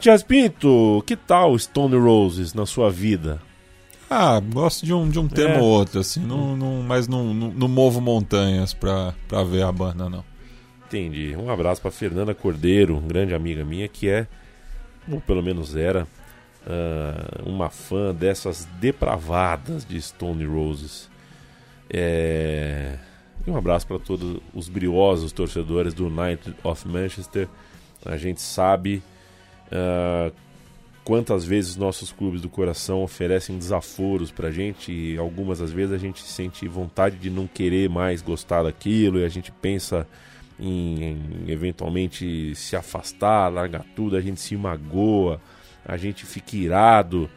Matias 0.00 0.22
Pinto, 0.22 1.04
que 1.06 1.14
tal 1.14 1.58
Stone 1.58 1.94
Roses 1.94 2.54
na 2.54 2.64
sua 2.64 2.90
vida? 2.90 3.38
Ah, 4.08 4.40
gosto 4.40 4.86
de 4.86 4.94
um, 4.94 5.06
de 5.06 5.18
um 5.18 5.28
tema 5.28 5.56
É. 5.56 5.60
ou 5.60 5.66
outro, 5.66 6.00
assim, 6.00 6.20
não, 6.20 6.56
não, 6.56 6.82
mas 6.82 7.06
não, 7.06 7.34
não, 7.34 7.50
não 7.50 7.68
movo 7.68 8.00
montanhas 8.00 8.72
pra, 8.72 9.12
pra 9.28 9.44
ver 9.44 9.62
a 9.62 9.70
banda, 9.70 10.08
não. 10.08 10.24
Entendi. 10.86 11.36
Um 11.36 11.50
abraço 11.50 11.82
para 11.82 11.90
Fernanda 11.90 12.34
Cordeiro, 12.34 12.98
grande 12.98 13.34
amiga 13.34 13.62
minha, 13.62 13.86
que 13.88 14.08
é, 14.08 14.26
ou 15.06 15.20
pelo 15.20 15.42
menos 15.42 15.76
era, 15.76 16.08
ah, 16.66 17.42
uma 17.44 17.68
fã 17.68 18.14
dessas 18.14 18.66
depravadas 18.80 19.84
de 19.84 20.00
Stone 20.00 20.46
Roses. 20.46 21.10
É... 21.90 22.96
E 23.46 23.50
um 23.50 23.56
abraço 23.56 23.86
para 23.86 23.98
todos 23.98 24.40
os 24.54 24.66
briosos 24.70 25.30
torcedores 25.30 25.92
do 25.92 26.06
United 26.06 26.56
of 26.64 26.88
Manchester. 26.88 27.46
A 28.02 28.16
gente 28.16 28.40
sabe 28.40 29.02
ah, 29.70 30.30
quantas 31.04 31.44
vezes 31.44 31.76
nossos 31.76 32.12
clubes 32.12 32.40
do 32.40 32.48
coração 32.48 33.02
oferecem 33.02 33.56
desaforos 33.58 34.30
pra 34.30 34.50
gente 34.50 34.92
e 34.92 35.18
algumas 35.18 35.58
das 35.58 35.72
vezes 35.72 35.92
a 35.92 35.98
gente 35.98 36.22
sente 36.22 36.66
vontade 36.68 37.16
de 37.16 37.30
não 37.30 37.46
querer 37.46 37.88
mais 37.88 38.22
gostar 38.22 38.62
daquilo 38.62 39.18
e 39.18 39.24
a 39.24 39.28
gente 39.28 39.50
pensa 39.50 40.06
em, 40.58 41.02
em 41.02 41.44
eventualmente 41.48 42.54
se 42.54 42.76
afastar, 42.76 43.48
largar 43.48 43.84
tudo, 43.96 44.16
a 44.16 44.20
gente 44.20 44.40
se 44.40 44.56
magoa, 44.56 45.40
a 45.84 45.96
gente 45.96 46.26
fica 46.26 46.56
irado 46.56 47.30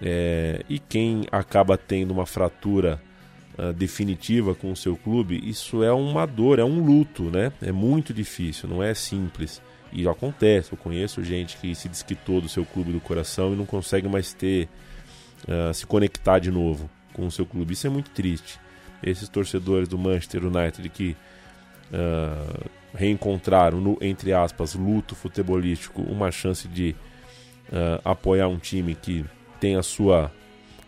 é, 0.00 0.62
e 0.68 0.78
quem 0.78 1.26
acaba 1.30 1.76
tendo 1.76 2.10
uma 2.10 2.26
fratura 2.26 3.00
ah, 3.58 3.72
definitiva 3.72 4.54
com 4.54 4.72
o 4.72 4.76
seu 4.76 4.96
clube, 4.96 5.38
isso 5.44 5.82
é 5.82 5.92
uma 5.92 6.24
dor, 6.24 6.58
é 6.58 6.64
um 6.64 6.82
luto, 6.82 7.24
né? 7.24 7.52
É 7.60 7.70
muito 7.70 8.14
difícil, 8.14 8.68
não 8.68 8.82
é 8.82 8.94
simples. 8.94 9.60
E 9.92 10.06
acontece, 10.08 10.72
eu 10.72 10.78
conheço 10.78 11.22
gente 11.22 11.56
que 11.56 11.74
se 11.74 11.88
desquitou 11.88 12.40
do 12.40 12.48
seu 12.48 12.64
clube 12.64 12.92
do 12.92 13.00
coração 13.00 13.52
e 13.52 13.56
não 13.56 13.66
consegue 13.66 14.08
mais 14.08 14.32
ter, 14.32 14.68
ah, 15.48 15.72
se 15.72 15.86
conectar 15.86 16.38
de 16.38 16.50
novo 16.50 16.88
com 17.12 17.26
o 17.26 17.30
seu 17.30 17.44
clube. 17.44 17.72
Isso 17.72 17.86
é 17.86 17.90
muito 17.90 18.10
triste. 18.10 18.58
Esses 19.02 19.28
torcedores 19.28 19.88
do 19.88 19.98
Manchester 19.98 20.44
United 20.44 20.88
que 20.90 21.16
ah, 21.92 22.68
reencontraram, 22.94 23.80
no, 23.80 23.98
entre 24.00 24.32
aspas, 24.32 24.74
luto 24.74 25.14
futebolístico, 25.14 26.02
uma 26.02 26.30
chance 26.30 26.68
de 26.68 26.94
ah, 27.72 28.00
apoiar 28.04 28.48
um 28.48 28.58
time 28.58 28.94
que 28.94 29.24
tem 29.58 29.76
a 29.76 29.82
sua 29.82 30.32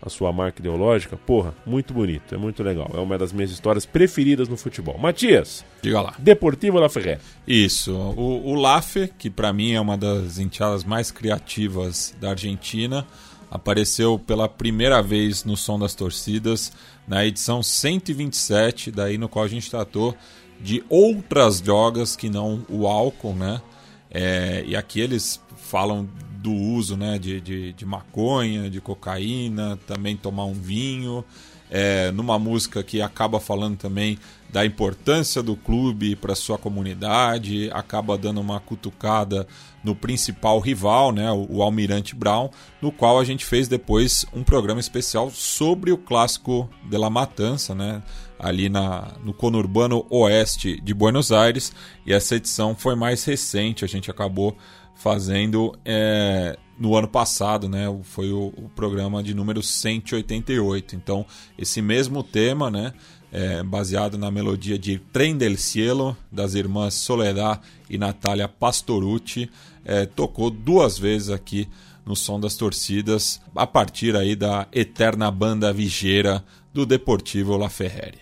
a 0.05 0.09
sua 0.09 0.33
marca 0.33 0.59
ideológica, 0.59 1.15
porra, 1.15 1.55
muito 1.65 1.93
bonito, 1.93 2.35
é 2.35 2.37
muito 2.37 2.61
legal. 2.61 2.91
É 2.93 2.99
uma 2.99 3.17
das 3.17 3.31
minhas 3.31 3.51
histórias 3.51 3.85
preferidas 3.85 4.49
no 4.49 4.57
futebol. 4.57 4.97
Matias, 4.97 5.63
Diga 5.81 6.01
lá. 6.01 6.13
Deportivo 6.19 6.77
La 6.77 6.89
Ferrer. 6.89 7.19
Isso. 7.47 7.93
O, 7.93 8.49
o 8.49 8.55
LAFE, 8.55 9.11
que 9.17 9.29
pra 9.29 9.53
mim 9.53 9.71
é 9.71 9.79
uma 9.79 9.97
das 9.97 10.39
enteadas 10.39 10.83
mais 10.83 11.09
criativas 11.09 12.13
da 12.19 12.31
Argentina, 12.31 13.07
apareceu 13.49 14.19
pela 14.19 14.49
primeira 14.49 15.01
vez 15.01 15.45
no 15.45 15.55
Som 15.55 15.79
das 15.79 15.95
Torcidas 15.95 16.73
na 17.07 17.25
edição 17.25 17.63
127, 17.63 18.91
daí 18.91 19.17
no 19.17 19.29
qual 19.29 19.45
a 19.45 19.47
gente 19.47 19.69
tratou 19.69 20.15
de 20.59 20.83
outras 20.89 21.61
drogas 21.61 22.15
que 22.15 22.29
não 22.29 22.65
o 22.69 22.87
álcool, 22.87 23.33
né? 23.33 23.61
É, 24.09 24.63
e 24.67 24.75
aqui 24.75 24.99
eles 24.99 25.41
falam 25.55 26.07
do 26.43 26.51
uso 26.53 26.97
né, 26.97 27.17
de, 27.17 27.39
de, 27.39 27.71
de 27.71 27.85
maconha, 27.85 28.69
de 28.69 28.81
cocaína, 28.81 29.79
também 29.87 30.17
tomar 30.17 30.43
um 30.43 30.53
vinho. 30.53 31.23
É, 31.71 32.11
numa 32.11 32.37
música 32.37 32.83
que 32.83 33.01
acaba 33.01 33.39
falando 33.39 33.77
também 33.77 34.19
da 34.51 34.63
importância 34.63 35.41
do 35.41 35.55
clube 35.55 36.15
para 36.15 36.35
sua 36.35 36.59
comunidade, 36.59 37.71
acaba 37.73 38.15
dando 38.15 38.39
uma 38.39 38.59
cutucada 38.59 39.47
no 39.83 39.95
principal 39.95 40.59
rival, 40.59 41.11
né, 41.11 41.31
o, 41.31 41.63
Almirante 41.63 42.13
Brown, 42.13 42.51
no 42.79 42.91
qual 42.91 43.19
a 43.19 43.23
gente 43.23 43.43
fez 43.43 43.67
depois 43.67 44.23
um 44.31 44.43
programa 44.43 44.79
especial 44.79 45.31
sobre 45.31 45.91
o 45.91 45.97
clássico 45.97 46.69
de 46.87 46.95
La 46.95 47.09
Matança, 47.09 47.73
né, 47.73 48.03
ali 48.37 48.69
na, 48.69 49.13
no 49.23 49.33
conurbano 49.33 50.05
oeste 50.11 50.79
de 50.79 50.93
Buenos 50.93 51.31
Aires, 51.31 51.73
e 52.05 52.13
essa 52.13 52.35
edição 52.35 52.75
foi 52.75 52.95
mais 52.95 53.25
recente, 53.25 53.83
a 53.83 53.87
gente 53.87 54.11
acabou 54.11 54.55
fazendo 54.95 55.77
é, 55.83 56.57
no 56.77 56.95
ano 56.95 57.07
passado, 57.07 57.69
né? 57.69 57.85
Foi 58.03 58.31
o, 58.31 58.53
o, 58.57 58.69
programa 58.75 59.21
de 59.21 59.33
número 59.33 59.61
188. 59.61 60.95
Então, 60.95 61.25
esse 61.57 61.81
mesmo 61.81 62.23
tema, 62.23 62.69
né? 62.69 62.93
É, 63.31 63.63
baseado 63.63 64.15
na 64.15 64.29
melodia 64.29 64.77
de 64.77 64.99
Trem 65.11 65.35
del 65.35 65.57
Cielo, 65.57 66.15
das 66.31 66.53
irmãs 66.53 66.93
Soledad 66.93 67.59
e 67.89 67.97
Natália 67.97 68.47
Pastorucci, 68.47 69.49
é, 69.83 70.05
tocou 70.05 70.51
duas 70.51 70.99
vezes 70.99 71.31
aqui 71.31 71.67
no 72.05 72.15
Som 72.15 72.39
das 72.39 72.55
Torcidas, 72.55 73.41
a 73.55 73.65
partir 73.65 74.15
aí 74.15 74.35
da 74.35 74.67
eterna 74.71 75.31
banda 75.31 75.73
vigeira 75.73 76.43
do 76.73 76.85
Deportivo 76.85 77.57
La 77.57 77.69
Ferreri. 77.69 78.19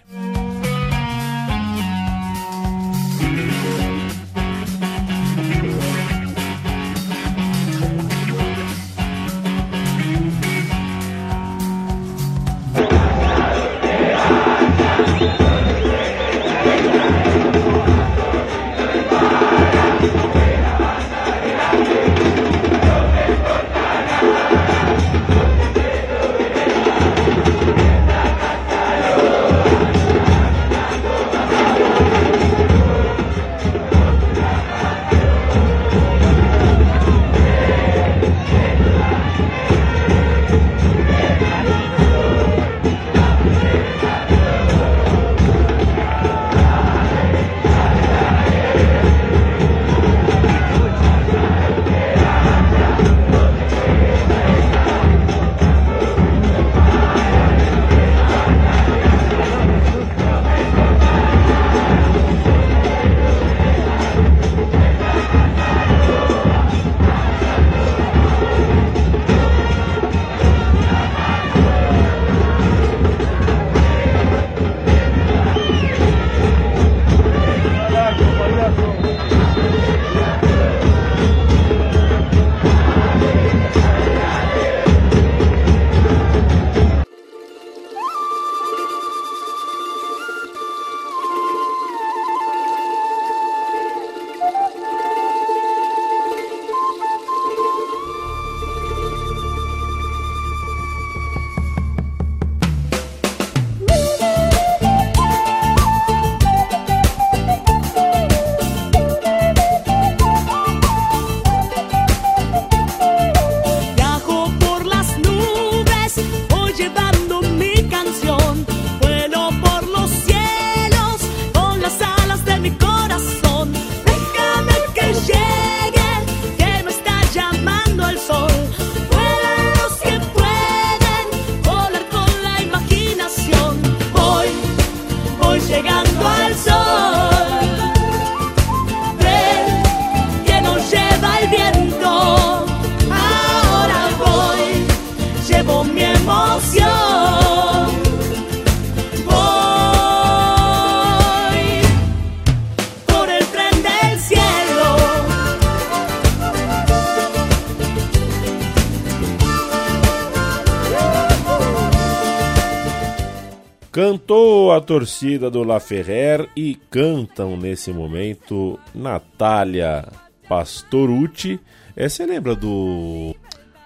Torcida 164.82 165.50
do 165.50 165.64
La 165.64 165.80
Ferrer 165.80 166.50
e 166.56 166.76
cantam 166.90 167.56
nesse 167.56 167.92
momento 167.92 168.80
Natália 168.94 170.08
Pastorucci. 170.48 171.60
É, 171.96 172.10
você 172.10 172.26
lembra 172.26 172.56
do. 172.56 173.36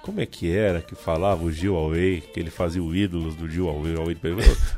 Como 0.01 0.21
é 0.21 0.25
que 0.25 0.55
era 0.55 0.81
que 0.81 0.95
falava 0.95 1.43
o 1.43 1.51
Gil 1.51 1.75
Away? 1.75 2.21
Que 2.21 2.39
ele 2.39 2.51
fazia 2.51 2.81
o 2.81 2.95
ídolos 2.95 3.35
do 3.35 3.49
Gil 3.49 3.67
Away. 3.67 3.95
Away 3.95 4.17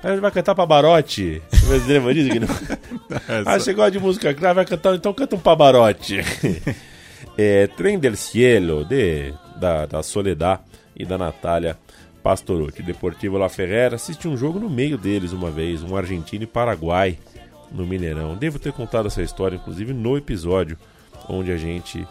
Aí 0.04 0.12
ele 0.14 0.22
vai 0.22 0.32
cantar 0.32 0.56
Pavarotti. 0.56 1.42
Você 1.52 1.94
lembra 1.94 2.14
disso? 2.14 2.30
Ah, 3.46 3.60
você 3.60 3.74
gosta 3.74 3.92
de 3.92 4.00
música 4.00 4.34
clara, 4.34 4.54
vai 4.56 4.66
cantar, 4.66 4.96
então 4.96 5.14
canta 5.14 5.36
um 5.36 5.40
Pavarotti. 5.40 6.20
é, 7.38 7.68
Trem 7.68 8.00
del 8.00 8.16
Cielo, 8.16 8.86
de, 8.86 9.34
da, 9.58 9.86
da 9.86 10.02
Soledad 10.02 10.62
e 10.96 11.06
da 11.06 11.18
Natália 11.18 11.78
Pastorucci. 12.28 12.84
Deportivo 12.84 13.38
La 13.38 13.48
Ferrera. 13.48 13.96
Assisti 13.96 14.28
um 14.28 14.36
jogo 14.36 14.60
no 14.60 14.70
meio 14.70 14.98
deles 14.98 15.32
uma 15.32 15.50
vez, 15.50 15.82
um 15.82 15.96
argentino 15.96 16.44
e 16.44 16.48
Paraguai 16.48 17.18
no 17.72 17.86
Mineirão. 17.86 18.36
Devo 18.36 18.60
ter 18.60 18.74
contado 18.74 19.08
essa 19.08 19.22
história, 19.22 19.56
inclusive, 19.56 19.94
no 19.94 20.18
episódio 20.18 20.78
onde 21.30 21.54
a 21.54 21.58
gente 21.58 22.06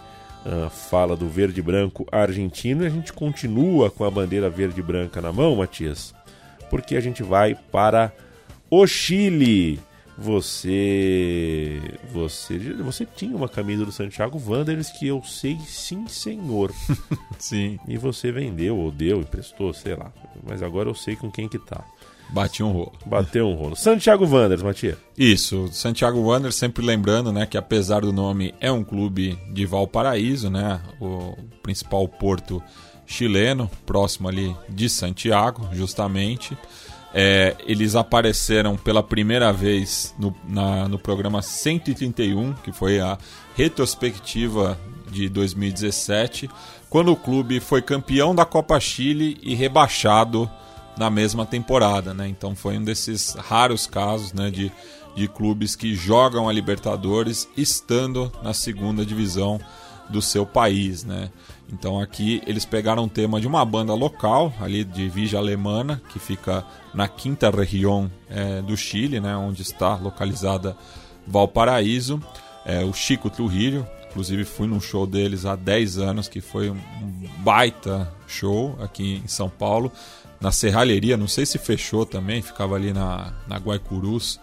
ah, 0.46 0.70
fala 0.70 1.14
do 1.14 1.28
verde 1.28 1.60
branco 1.60 2.06
argentino 2.10 2.82
e 2.82 2.86
a 2.86 2.90
gente 2.90 3.12
continua 3.12 3.90
com 3.90 4.04
a 4.04 4.10
bandeira 4.10 4.48
verde 4.48 4.80
branca 4.80 5.20
na 5.20 5.30
mão, 5.30 5.54
Matias, 5.54 6.14
porque 6.70 6.96
a 6.96 7.00
gente 7.00 7.22
vai 7.22 7.54
para 7.54 8.10
o 8.70 8.86
Chile. 8.86 9.78
Você, 10.18 11.80
você, 12.10 12.58
você 12.58 13.04
tinha 13.04 13.36
uma 13.36 13.48
camisa 13.48 13.84
do 13.84 13.92
Santiago 13.92 14.40
Wanderers 14.44 14.90
que 14.90 15.06
eu 15.06 15.22
sei 15.22 15.58
sim, 15.66 16.08
senhor. 16.08 16.72
Sim. 17.38 17.78
E 17.86 17.98
você 17.98 18.32
vendeu 18.32 18.78
ou 18.78 18.90
deu, 18.90 19.20
emprestou, 19.20 19.74
sei 19.74 19.94
lá. 19.94 20.10
Mas 20.42 20.62
agora 20.62 20.88
eu 20.88 20.94
sei 20.94 21.16
com 21.16 21.30
quem 21.30 21.46
que 21.46 21.58
tá. 21.58 21.84
Bati 22.30 22.62
um 22.62 22.72
rolo. 22.72 22.92
Bateu 23.04 23.46
um 23.46 23.54
rolo. 23.54 23.76
Santiago 23.76 24.24
Wanderers, 24.24 24.62
Matias. 24.62 24.96
Isso, 25.16 25.68
Santiago 25.70 26.20
Wanderers 26.20 26.56
sempre 26.56 26.84
lembrando, 26.84 27.30
né, 27.30 27.46
que 27.46 27.56
apesar 27.56 28.00
do 28.00 28.12
nome 28.12 28.54
é 28.60 28.70
um 28.72 28.82
clube 28.82 29.38
de 29.52 29.64
Valparaíso, 29.64 30.50
né, 30.50 30.80
o 31.00 31.36
principal 31.62 32.08
porto 32.08 32.62
chileno, 33.06 33.70
próximo 33.84 34.28
ali 34.28 34.54
de 34.68 34.88
Santiago, 34.88 35.68
justamente. 35.72 36.56
É, 37.18 37.56
eles 37.66 37.94
apareceram 37.96 38.76
pela 38.76 39.02
primeira 39.02 39.50
vez 39.50 40.14
no, 40.18 40.36
na- 40.46 40.86
no 40.86 40.98
programa 40.98 41.40
131, 41.40 42.52
que 42.62 42.72
foi 42.72 43.00
a 43.00 43.16
retrospectiva 43.56 44.78
de 45.10 45.28
2017, 45.28 46.50
quando 46.90 47.12
o 47.12 47.16
clube 47.16 47.58
foi 47.60 47.80
campeão 47.80 48.34
da 48.34 48.44
Copa 48.44 48.78
Chile 48.80 49.38
e 49.42 49.54
rebaixado 49.54 50.50
na 50.98 51.08
mesma 51.08 51.46
temporada, 51.46 52.12
né? 52.12 52.28
Então 52.28 52.54
foi 52.54 52.76
um 52.76 52.84
desses 52.84 53.34
raros 53.34 53.86
casos, 53.86 54.32
né, 54.32 54.50
de, 54.50 54.70
de 55.14 55.28
clubes 55.28 55.76
que 55.76 55.94
jogam 55.94 56.48
a 56.48 56.52
Libertadores 56.52 57.48
estando 57.56 58.30
na 58.42 58.52
segunda 58.52 59.06
divisão 59.06 59.58
do 60.10 60.20
seu 60.20 60.44
país, 60.44 61.02
né? 61.04 61.30
Então 61.72 62.00
aqui 62.00 62.40
eles 62.46 62.64
pegaram 62.64 63.04
um 63.04 63.08
tema 63.08 63.40
de 63.40 63.46
uma 63.46 63.64
banda 63.64 63.92
local, 63.94 64.52
ali 64.60 64.84
de 64.84 65.08
Vija 65.08 65.38
Alemana, 65.38 66.00
que 66.10 66.18
fica 66.18 66.64
na 66.94 67.08
quinta 67.08 67.50
região 67.50 68.10
eh, 68.30 68.62
do 68.62 68.76
Chile, 68.76 69.20
né, 69.20 69.36
onde 69.36 69.62
está 69.62 69.96
localizada 69.96 70.76
Valparaíso. 71.26 72.22
É, 72.64 72.84
o 72.84 72.92
Chico 72.92 73.30
Trujillo, 73.30 73.86
inclusive 74.08 74.44
fui 74.44 74.66
num 74.66 74.80
show 74.80 75.06
deles 75.06 75.44
há 75.44 75.54
10 75.54 75.98
anos, 75.98 76.28
que 76.28 76.40
foi 76.40 76.70
um 76.70 76.78
baita 77.38 78.12
show 78.26 78.76
aqui 78.80 79.22
em 79.24 79.28
São 79.28 79.48
Paulo, 79.48 79.92
na 80.40 80.50
Serralheria, 80.50 81.16
não 81.16 81.28
sei 81.28 81.46
se 81.46 81.58
fechou 81.58 82.04
também, 82.04 82.42
ficava 82.42 82.74
ali 82.74 82.92
na, 82.92 83.32
na 83.46 83.56
Guaicurus, 83.56 84.40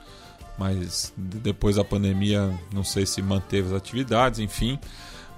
mas 0.57 1.13
depois 1.17 1.76
da 1.76 1.84
pandemia 1.84 2.49
não 2.74 2.84
sei 2.84 3.05
se 3.05 3.21
manteve 3.21 3.67
as 3.67 3.74
atividades, 3.74 4.39
enfim. 4.39 4.80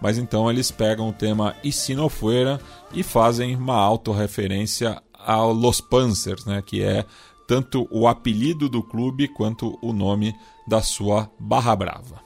Mas 0.02 0.18
então 0.18 0.50
eles 0.50 0.72
pegam 0.72 1.10
o 1.10 1.14
tema 1.14 1.56
E 1.64 1.72
se 1.72 1.96
não 1.96 2.10
fuera 2.10 2.60
e 2.94 3.04
fazem 3.04 3.56
uma 3.56 3.76
autorreferência 3.76 5.02
ao 5.14 5.52
Los 5.52 5.82
Panzers, 5.82 6.46
né, 6.46 6.62
que 6.62 6.84
é 6.84 7.06
tanto 7.48 7.88
o 7.92 8.08
apelido 8.08 8.68
do 8.68 8.82
clube 8.82 9.28
quanto 9.28 9.78
o 9.82 9.94
nome 9.94 10.36
da 10.68 10.82
sua 10.82 11.30
Barra 11.40 11.76
Brava. 11.76 12.25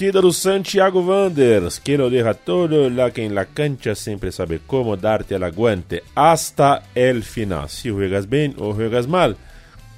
Torcida 0.00 0.22
do 0.22 0.32
Santiago 0.32 1.02
Wanderers, 1.02 1.78
que 1.78 1.98
lo 1.98 2.08
deja 2.08 2.32
todo 2.32 2.88
lá 2.88 3.10
que 3.10 3.22
en 3.22 3.34
la 3.34 3.44
cancha 3.44 3.94
sempre 3.94 4.32
sabe 4.32 4.58
como 4.66 4.96
darte 4.96 5.34
el 5.34 5.42
aguante 5.42 6.02
hasta 6.14 6.84
el 6.94 7.22
final. 7.22 7.68
Si 7.68 7.90
juegas 7.90 8.24
bem 8.24 8.54
ou 8.56 8.72
juegas 8.72 9.06
mal, 9.06 9.36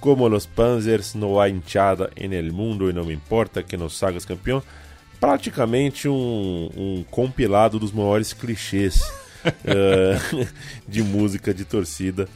como 0.01 0.29
los 0.29 0.45
Panzers, 0.45 1.15
no 1.15 1.41
há 1.41 1.49
hinchada 1.49 2.11
en 2.17 2.33
el 2.33 2.51
mundo 2.51 2.91
e 2.91 2.93
não 2.93 3.05
me 3.05 3.15
importa 3.15 3.63
que 3.63 3.77
nos 3.77 3.97
sagas 3.97 4.25
campeão. 4.25 4.61
Praticamente 5.21 6.09
um, 6.09 6.69
um 6.77 7.05
compilado 7.09 7.79
dos 7.79 7.93
maiores 7.93 8.33
clichês 8.33 9.01
eh, 9.65 10.19
de 10.89 11.01
música 11.05 11.55
de 11.55 11.65
torcida. 11.65 12.29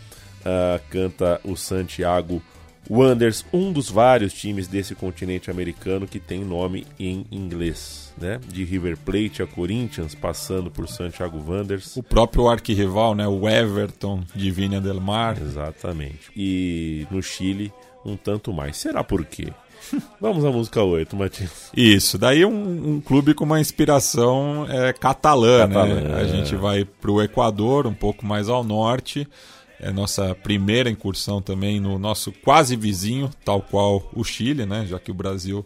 Ah, 0.45 0.79
canta 0.89 1.41
o 1.43 1.57
Santiago 1.57 2.41
Wanderers, 2.89 3.45
um 3.53 3.73
dos 3.73 3.91
vários 3.91 4.33
times 4.33 4.69
desse 4.69 4.95
continente 4.95 5.51
americano 5.51 6.07
que 6.07 6.21
tem 6.21 6.45
nome 6.45 6.87
em 6.99 7.27
inglês, 7.31 8.13
né? 8.17 8.41
De 8.47 8.65
River 8.65 8.97
Plate 8.97 9.43
a 9.43 9.47
Corinthians, 9.47 10.15
passando 10.15 10.71
por 10.71 10.89
Santiago 10.89 11.39
Wanderers. 11.39 11.97
O 11.97 12.03
próprio 12.03 12.49
arquirrival, 12.49 13.15
né? 13.15 13.27
O 13.27 13.49
Everton 13.49 14.23
de 14.35 14.51
Viña 14.51 14.81
del 14.81 15.01
Mar. 15.01 15.37
Exatamente. 15.41 16.31
E 16.37 17.07
no 17.11 17.23
Chile, 17.23 17.73
um 18.05 18.17
tanto 18.17 18.53
mais. 18.53 18.77
Será 18.77 19.03
por 19.03 19.25
quê? 19.25 19.53
Vamos 20.21 20.45
à 20.45 20.51
música 20.51 20.83
8, 20.83 21.17
Matias. 21.17 21.71
Isso, 21.77 22.19
daí 22.19 22.45
um, 22.45 22.95
um 22.95 23.01
clube 23.01 23.35
com 23.35 23.45
uma 23.45 23.61
inspiração 23.61 24.67
é, 24.69 24.93
catalã, 24.93 25.69
Catalã, 25.69 26.01
né? 26.01 26.15
A 26.15 26.25
gente 26.25 26.55
vai 26.57 26.85
para 26.85 27.11
o 27.11 27.23
Equador, 27.23 27.87
um 27.87 27.95
pouco 27.95 28.25
mais 28.25 28.49
ao 28.49 28.65
norte. 28.65 29.29
É 29.81 29.93
nossa 29.93 30.35
primeira 30.35 30.91
incursão 30.91 31.43
também 31.43 31.79
no 31.79 31.99
nosso 31.99 32.33
quase 32.33 32.77
vizinho, 32.77 33.31
tal 33.45 33.61
qual 33.61 34.09
o 34.15 34.25
Chile, 34.25 34.65
né? 34.65 34.87
Já 34.87 34.99
que 34.99 35.11
o 35.11 35.15
Brasil 35.15 35.65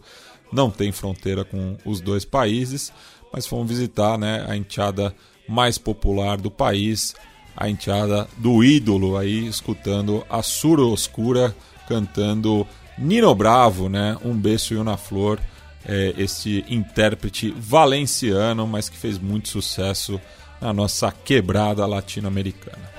não 0.51 0.69
tem 0.69 0.91
fronteira 0.91 1.45
com 1.45 1.77
os 1.85 2.01
dois 2.01 2.25
países, 2.25 2.91
mas 3.31 3.47
fomos 3.47 3.69
visitar, 3.69 4.17
né, 4.17 4.45
a 4.47 4.55
enteada 4.57 5.15
mais 5.47 5.77
popular 5.77 6.37
do 6.37 6.51
país, 6.51 7.15
a 7.55 7.69
enteada 7.69 8.27
do 8.37 8.63
ídolo 8.63 9.17
aí 9.17 9.47
escutando 9.47 10.25
a 10.29 10.41
Sura 10.41 10.81
Oscura 10.81 11.55
cantando 11.87 12.65
Nino 12.97 13.33
Bravo, 13.33 13.89
né? 13.89 14.17
Um 14.23 14.33
beijo 14.33 14.73
e 14.73 14.77
uma 14.77 14.97
flor, 14.97 15.39
é, 15.85 16.13
este 16.17 16.63
intérprete 16.69 17.53
valenciano, 17.57 18.67
mas 18.67 18.87
que 18.87 18.97
fez 18.97 19.17
muito 19.17 19.49
sucesso 19.49 20.19
na 20.61 20.71
nossa 20.71 21.11
quebrada 21.11 21.85
latino-americana. 21.85 22.89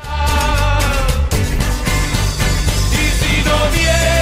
Y 3.42 3.44
si 3.44 4.21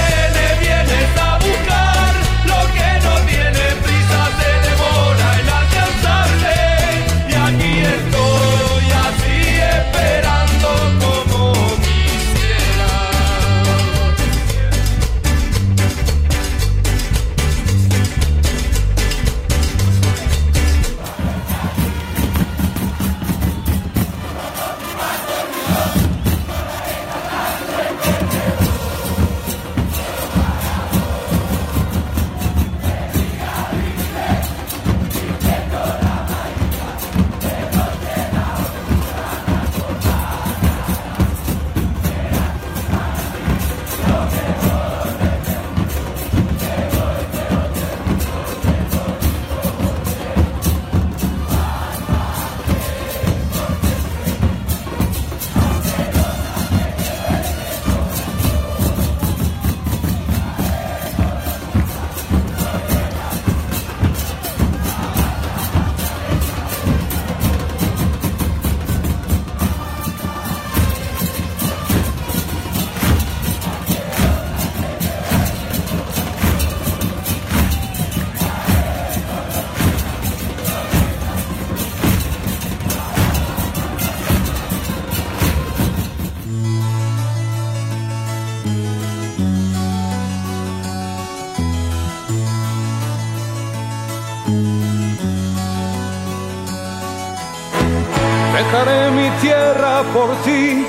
Dejaré 98.53 99.11
mi 99.11 99.29
tierra 99.41 100.03
por 100.13 100.29
ti, 100.43 100.85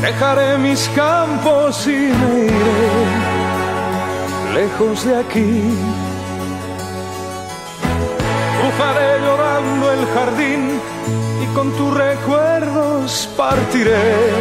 dejaré 0.00 0.58
mis 0.58 0.88
campos 0.96 1.86
y 1.86 1.90
me 1.90 2.44
iré 2.46 3.40
lejos 4.54 5.04
de 5.04 5.16
aquí. 5.16 5.62
Cruzaré 8.58 9.20
llorando 9.24 9.92
el 9.92 10.06
jardín 10.14 10.80
y 11.42 11.46
con 11.54 11.70
tus 11.76 11.96
recuerdos 11.96 13.28
partiré 13.36 14.32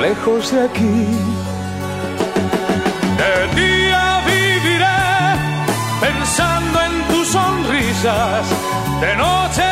lejos 0.00 0.52
de 0.52 0.64
aquí. 0.64 1.45
De 8.06 9.16
noche 9.16 9.65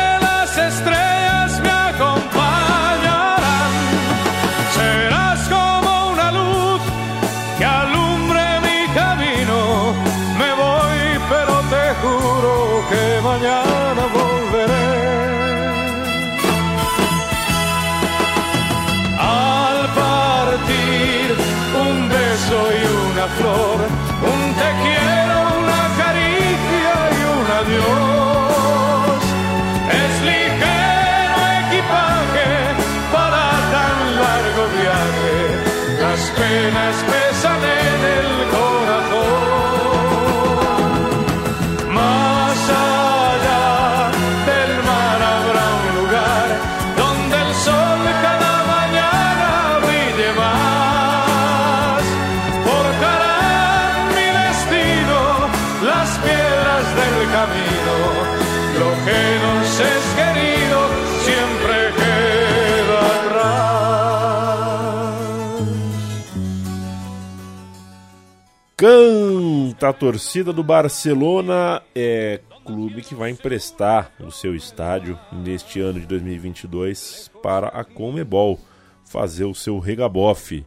Canta 69.75 69.89
a 69.89 69.93
torcida 69.93 70.53
do 70.53 70.63
Barcelona, 70.63 71.81
é 71.93 72.39
clube 72.63 73.01
que 73.01 73.13
vai 73.13 73.29
emprestar 73.29 74.09
o 74.21 74.31
seu 74.31 74.55
estádio 74.55 75.19
neste 75.33 75.81
ano 75.81 75.99
de 75.99 76.05
2022 76.05 77.29
para 77.43 77.67
a 77.67 77.83
Comebol 77.83 78.57
fazer 79.03 79.43
o 79.43 79.53
seu 79.53 79.77
regabofe 79.77 80.65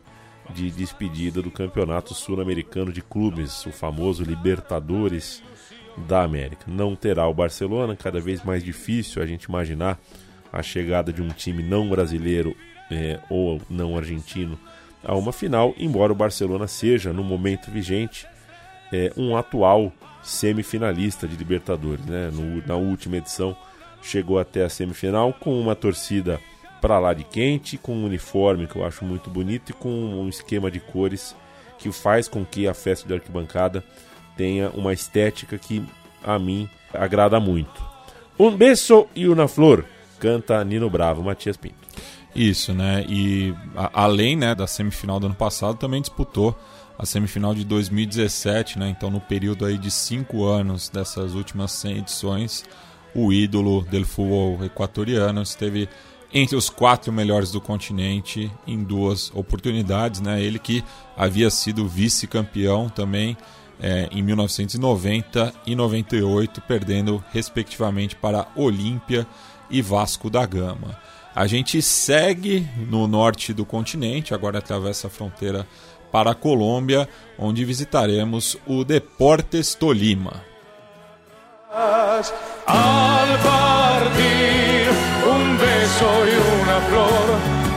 de 0.50 0.70
despedida 0.70 1.40
do 1.40 1.50
Campeonato 1.50 2.12
Sul-Americano 2.12 2.92
de 2.92 3.00
Clubes, 3.00 3.64
o 3.64 3.70
famoso 3.70 4.22
Libertadores 4.22 5.42
da 6.06 6.22
América. 6.22 6.66
Não 6.66 6.94
terá 6.94 7.26
o 7.26 7.32
Barcelona, 7.32 7.96
cada 7.96 8.20
vez 8.20 8.44
mais 8.44 8.62
difícil 8.62 9.22
a 9.22 9.26
gente 9.26 9.44
imaginar 9.44 9.98
a 10.52 10.62
chegada 10.62 11.10
de 11.10 11.22
um 11.22 11.28
time 11.28 11.62
não 11.62 11.88
brasileiro 11.88 12.54
é, 12.90 13.18
ou 13.30 13.58
não 13.70 13.96
argentino 13.96 14.58
a 15.02 15.14
uma 15.14 15.32
final, 15.32 15.74
embora 15.78 16.12
o 16.12 16.16
Barcelona 16.16 16.66
seja, 16.66 17.10
no 17.10 17.24
momento 17.24 17.70
vigente, 17.70 18.26
é, 18.92 19.12
um 19.16 19.36
atual 19.36 19.92
semifinalista 20.22 21.26
de 21.26 21.36
Libertadores. 21.36 22.04
Né? 22.06 22.30
No- 22.32 22.66
na 22.66 22.76
última 22.76 23.16
edição 23.16 23.56
chegou 24.02 24.38
até 24.38 24.64
a 24.64 24.68
semifinal 24.68 25.32
com 25.32 25.58
uma 25.60 25.74
torcida 25.74 26.40
para 26.80 26.98
lá 26.98 27.12
de 27.12 27.24
quente, 27.24 27.76
com 27.76 27.92
um 27.92 28.04
uniforme 28.06 28.66
que 28.66 28.76
eu 28.76 28.84
acho 28.86 29.04
muito 29.04 29.28
bonito 29.28 29.70
e 29.70 29.72
com 29.72 29.88
um 29.90 30.28
esquema 30.28 30.70
de 30.70 30.78
cores 30.78 31.34
que 31.78 31.90
faz 31.90 32.28
com 32.28 32.44
que 32.44 32.68
a 32.68 32.74
festa 32.74 33.06
de 33.08 33.14
arquibancada 33.14 33.82
tenha 34.36 34.70
uma 34.70 34.92
estética 34.92 35.58
que 35.58 35.84
a 36.22 36.38
mim 36.38 36.68
agrada 36.94 37.40
muito. 37.40 37.82
Um 38.38 38.56
beijo 38.56 39.08
e 39.14 39.26
uma 39.28 39.48
flor, 39.48 39.84
canta 40.20 40.62
Nino 40.64 40.88
Bravo, 40.88 41.22
Matias 41.22 41.56
Pinto. 41.56 41.87
Isso, 42.38 42.72
né? 42.72 43.04
E 43.08 43.52
a- 43.76 43.90
além 44.04 44.36
né, 44.36 44.54
da 44.54 44.64
semifinal 44.64 45.18
do 45.18 45.26
ano 45.26 45.34
passado, 45.34 45.76
também 45.76 46.00
disputou 46.00 46.56
a 46.96 47.04
semifinal 47.04 47.52
de 47.52 47.64
2017, 47.64 48.78
né? 48.78 48.88
Então, 48.88 49.10
no 49.10 49.20
período 49.20 49.64
aí 49.64 49.76
de 49.76 49.90
cinco 49.90 50.44
anos 50.44 50.88
dessas 50.88 51.34
últimas 51.34 51.72
100 51.72 51.98
edições, 51.98 52.64
o 53.12 53.32
ídolo 53.32 53.82
del 53.90 54.04
futebol 54.04 54.64
equatoriano 54.64 55.42
esteve 55.42 55.88
entre 56.32 56.54
os 56.54 56.70
quatro 56.70 57.12
melhores 57.12 57.50
do 57.50 57.60
continente 57.60 58.48
em 58.66 58.84
duas 58.84 59.32
oportunidades, 59.34 60.20
né? 60.20 60.40
Ele 60.40 60.60
que 60.60 60.84
havia 61.16 61.50
sido 61.50 61.88
vice-campeão 61.88 62.88
também 62.88 63.36
é, 63.80 64.08
em 64.12 64.22
1990 64.22 65.52
e 65.66 65.74
98, 65.74 66.60
perdendo 66.60 67.22
respectivamente 67.32 68.14
para 68.14 68.46
Olímpia 68.54 69.26
e 69.68 69.82
Vasco 69.82 70.30
da 70.30 70.46
Gama. 70.46 70.96
A 71.38 71.46
gente 71.46 71.80
segue 71.80 72.66
no 72.90 73.06
norte 73.06 73.52
do 73.52 73.64
continente, 73.64 74.34
agora 74.34 74.58
atravessa 74.58 75.06
a 75.06 75.10
fronteira 75.10 75.64
para 76.10 76.32
a 76.32 76.34
Colômbia, 76.34 77.08
onde 77.38 77.64
visitaremos 77.64 78.58
o 78.66 78.84
Deportes 78.84 79.72
Tolima. 79.76 80.42
Al 82.66 83.38
partir, 83.38 84.90
un 85.30 85.56
beso 85.58 86.10
y 86.26 86.34
una 86.58 86.80
flor, 86.88 87.28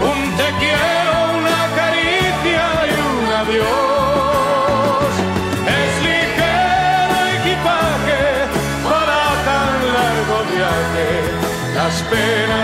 un 0.09 0.20
te 0.38 0.49
quiero, 0.57 1.14
una 1.38 1.64
caricia 1.76 2.66
y 2.88 2.93
un 2.97 3.26
adiós. 3.41 5.14
Es 5.68 5.93
ligero 6.01 7.18
equipaje 7.38 8.26
para 8.84 9.22
tan 9.45 9.76
largo 9.93 10.38
viaje, 10.49 11.09
las 11.76 12.01
penas 12.09 12.61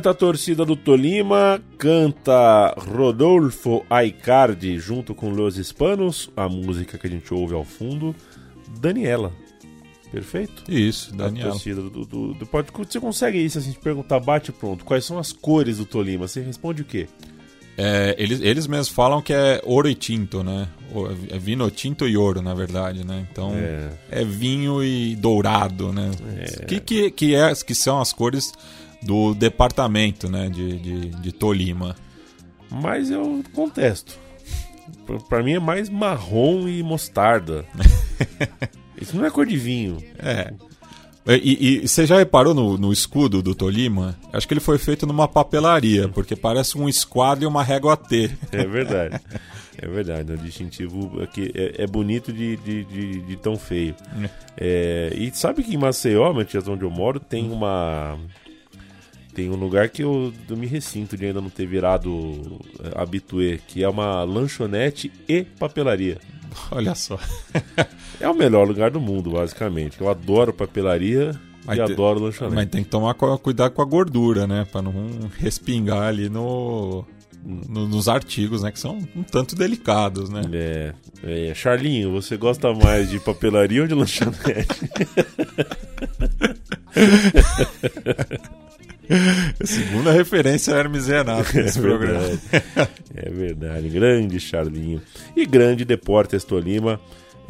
Canta 0.00 0.10
a 0.12 0.14
torcida 0.14 0.64
do 0.64 0.74
Tolima, 0.76 1.60
canta 1.76 2.74
Rodolfo 2.78 3.84
Aicardi 3.90 4.78
junto 4.78 5.14
com 5.14 5.28
Los 5.28 5.58
Hispanos, 5.58 6.30
a 6.34 6.48
música 6.48 6.96
que 6.96 7.06
a 7.06 7.10
gente 7.10 7.34
ouve 7.34 7.52
ao 7.52 7.64
fundo, 7.66 8.16
Daniela. 8.80 9.30
Perfeito? 10.10 10.64
Isso, 10.72 11.12
A 11.12 11.16
Daniela. 11.18 11.50
torcida 11.50 11.82
do, 11.82 12.06
do, 12.06 12.32
do- 12.32 12.46
pode, 12.46 12.68
você 12.72 12.98
consegue 12.98 13.36
isso, 13.44 13.58
assim, 13.58 13.72
te 13.72 13.78
perguntar, 13.78 14.18
bate 14.20 14.50
pronto, 14.50 14.86
quais 14.86 15.04
são 15.04 15.18
as 15.18 15.34
cores 15.34 15.76
do 15.76 15.84
Tolima? 15.84 16.26
Você 16.26 16.40
responde 16.40 16.80
o 16.80 16.84
quê? 16.86 17.06
É, 17.76 18.14
eles, 18.18 18.40
eles 18.40 18.66
mesmos 18.66 18.88
falam 18.88 19.20
que 19.20 19.34
é 19.34 19.60
ouro 19.66 19.86
e 19.86 19.94
tinto, 19.94 20.42
né? 20.42 20.66
É 21.28 21.38
vinho 21.38 21.70
tinto 21.70 22.08
e 22.08 22.16
ouro, 22.16 22.40
na 22.40 22.54
verdade, 22.54 23.04
né? 23.04 23.26
Então 23.30 23.52
É. 23.54 23.90
é, 24.10 24.24
vinho 24.24 24.82
e 24.82 25.14
dourado, 25.14 25.92
né? 25.92 26.10
Que, 26.66 26.80
que, 26.80 27.10
que, 27.10 27.34
é, 27.34 27.54
que 27.54 27.74
são 27.74 28.00
as 28.00 28.14
cores 28.14 28.50
do 29.02 29.34
departamento, 29.34 30.28
né? 30.28 30.48
De, 30.48 30.78
de, 30.78 31.08
de 31.10 31.32
Tolima. 31.32 31.96
Mas 32.70 33.10
eu 33.10 33.42
contesto. 33.54 34.18
Pra- 35.06 35.18
Pra 35.18 35.42
mim 35.42 35.52
é 35.54 35.58
mais 35.60 35.88
marrom 35.88 36.68
e 36.68 36.82
mostarda. 36.82 37.64
Isso 39.00 39.16
não 39.16 39.24
é 39.24 39.30
cor 39.30 39.46
de 39.46 39.56
vinho. 39.56 39.98
É. 40.18 40.52
E, 41.26 41.82
e 41.84 41.88
você 41.88 42.06
já 42.06 42.16
reparou 42.18 42.54
no, 42.54 42.76
no 42.76 42.92
escudo 42.92 43.42
do 43.42 43.54
Tolima? 43.54 44.16
Acho 44.32 44.48
que 44.48 44.54
ele 44.54 44.60
foi 44.60 44.78
feito 44.78 45.06
numa 45.06 45.28
papelaria, 45.28 46.08
porque 46.08 46.34
parece 46.34 46.76
um 46.78 46.88
esquadro 46.88 47.44
e 47.44 47.46
uma 47.46 47.62
régua 47.62 47.96
T. 47.96 48.30
É 48.50 48.64
verdade. 48.64 49.20
É 49.78 49.86
verdade. 49.86 50.32
O 50.32 50.38
distintivo 50.38 51.22
aqui 51.22 51.52
é, 51.54 51.84
é 51.84 51.86
bonito 51.86 52.32
de, 52.32 52.56
de, 52.56 52.84
de, 52.84 53.20
de 53.20 53.36
tão 53.36 53.56
feio. 53.56 53.94
É, 54.56 55.12
e 55.14 55.30
sabe 55.32 55.62
que 55.62 55.74
em 55.74 55.78
Maceió, 55.78 56.32
Matias, 56.32 56.66
onde 56.68 56.82
eu 56.84 56.90
moro, 56.90 57.20
tem 57.20 57.50
uma. 57.50 58.18
Tem 59.40 59.48
um 59.48 59.54
lugar 59.56 59.88
que 59.88 60.02
eu, 60.04 60.34
eu 60.50 60.54
me 60.56 60.66
ressinto 60.66 61.16
de 61.16 61.24
ainda 61.24 61.40
não 61.40 61.48
ter 61.48 61.64
virado 61.66 62.60
é, 62.84 63.00
habitué, 63.00 63.58
que 63.66 63.82
é 63.82 63.88
uma 63.88 64.22
lanchonete 64.22 65.10
e 65.26 65.44
papelaria. 65.44 66.18
Olha 66.70 66.94
só. 66.94 67.18
É 68.20 68.28
o 68.28 68.34
melhor 68.34 68.68
lugar 68.68 68.90
do 68.90 69.00
mundo, 69.00 69.30
basicamente. 69.30 69.98
Eu 69.98 70.10
adoro 70.10 70.52
papelaria 70.52 71.40
Mas 71.64 71.78
e 71.78 71.84
te- 71.86 71.92
adoro 71.92 72.20
lanchonete. 72.20 72.54
Mas 72.54 72.66
tem 72.68 72.82
que 72.84 72.90
tomar 72.90 73.14
cu- 73.14 73.38
cuidado 73.38 73.72
com 73.72 73.80
a 73.80 73.84
gordura, 73.86 74.46
né? 74.46 74.66
Pra 74.70 74.82
não 74.82 74.92
respingar 75.38 76.02
ali 76.02 76.28
no, 76.28 77.02
no- 77.42 77.88
nos 77.88 78.08
artigos, 78.08 78.62
né? 78.62 78.70
Que 78.70 78.78
são 78.78 78.98
um 79.16 79.22
tanto 79.22 79.56
delicados, 79.56 80.28
né? 80.28 80.42
É, 80.52 80.92
é, 81.48 81.54
Charlinho, 81.54 82.12
você 82.12 82.36
gosta 82.36 82.74
mais 82.74 83.08
de 83.08 83.18
papelaria 83.18 83.80
ou 83.80 83.88
de 83.88 83.94
lanchonete? 83.94 84.68
Segunda 89.64 90.12
referência 90.12 90.72
Hermes 90.72 91.06
Renato 91.06 91.56
nesse 91.56 91.78
É 91.78 91.82
programa. 91.82 92.18
verdade. 92.20 92.40
É 93.14 93.30
verdade. 93.30 93.88
Grande 93.88 94.40
Charlinho. 94.40 95.00
E 95.36 95.44
grande 95.46 95.84
Deportes 95.84 96.44
Tolima. 96.44 97.00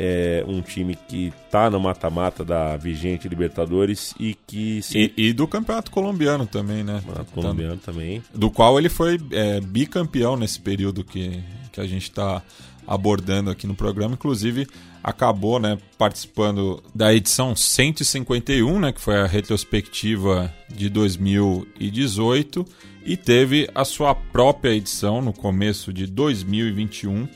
É 0.03 0.43
um 0.49 0.63
time 0.63 0.97
que 1.09 1.31
tá 1.51 1.69
no 1.69 1.79
mata-mata 1.79 2.43
da 2.43 2.75
vigente 2.79 3.29
Libertadores 3.29 4.15
e 4.19 4.35
que 4.47 4.81
se. 4.81 5.13
E, 5.15 5.29
e 5.29 5.33
do 5.35 5.47
campeonato 5.47 5.91
colombiano 5.91 6.47
também, 6.47 6.83
né? 6.83 7.03
Campeonato 7.05 7.33
colombiano 7.33 7.77
também. 7.77 8.23
Do 8.35 8.51
qual 8.51 8.79
ele 8.79 8.89
foi 8.89 9.21
é, 9.31 9.61
bicampeão 9.61 10.39
nesse 10.39 10.59
período 10.59 11.05
que, 11.05 11.39
que 11.71 11.83
a 11.83 11.87
gente 11.87 12.05
está 12.05 12.43
abordando 12.91 13.51
aqui 13.51 13.69
no 13.69 13.77
programa. 13.77 14.15
Inclusive, 14.15 14.67
acabou 15.01 15.61
né, 15.61 15.79
participando 15.97 16.83
da 16.93 17.15
edição 17.15 17.55
151, 17.55 18.81
né, 18.81 18.93
que 18.93 19.01
foi 19.01 19.17
a 19.17 19.27
retrospectiva 19.27 20.53
de 20.69 20.89
2018, 20.89 22.67
e 23.07 23.17
teve 23.17 23.71
a 23.73 23.85
sua 23.85 24.13
própria 24.13 24.73
edição 24.73 25.23
no 25.23 25.33
começo 25.33 25.93
de 25.93 26.05
2021. 26.05 27.29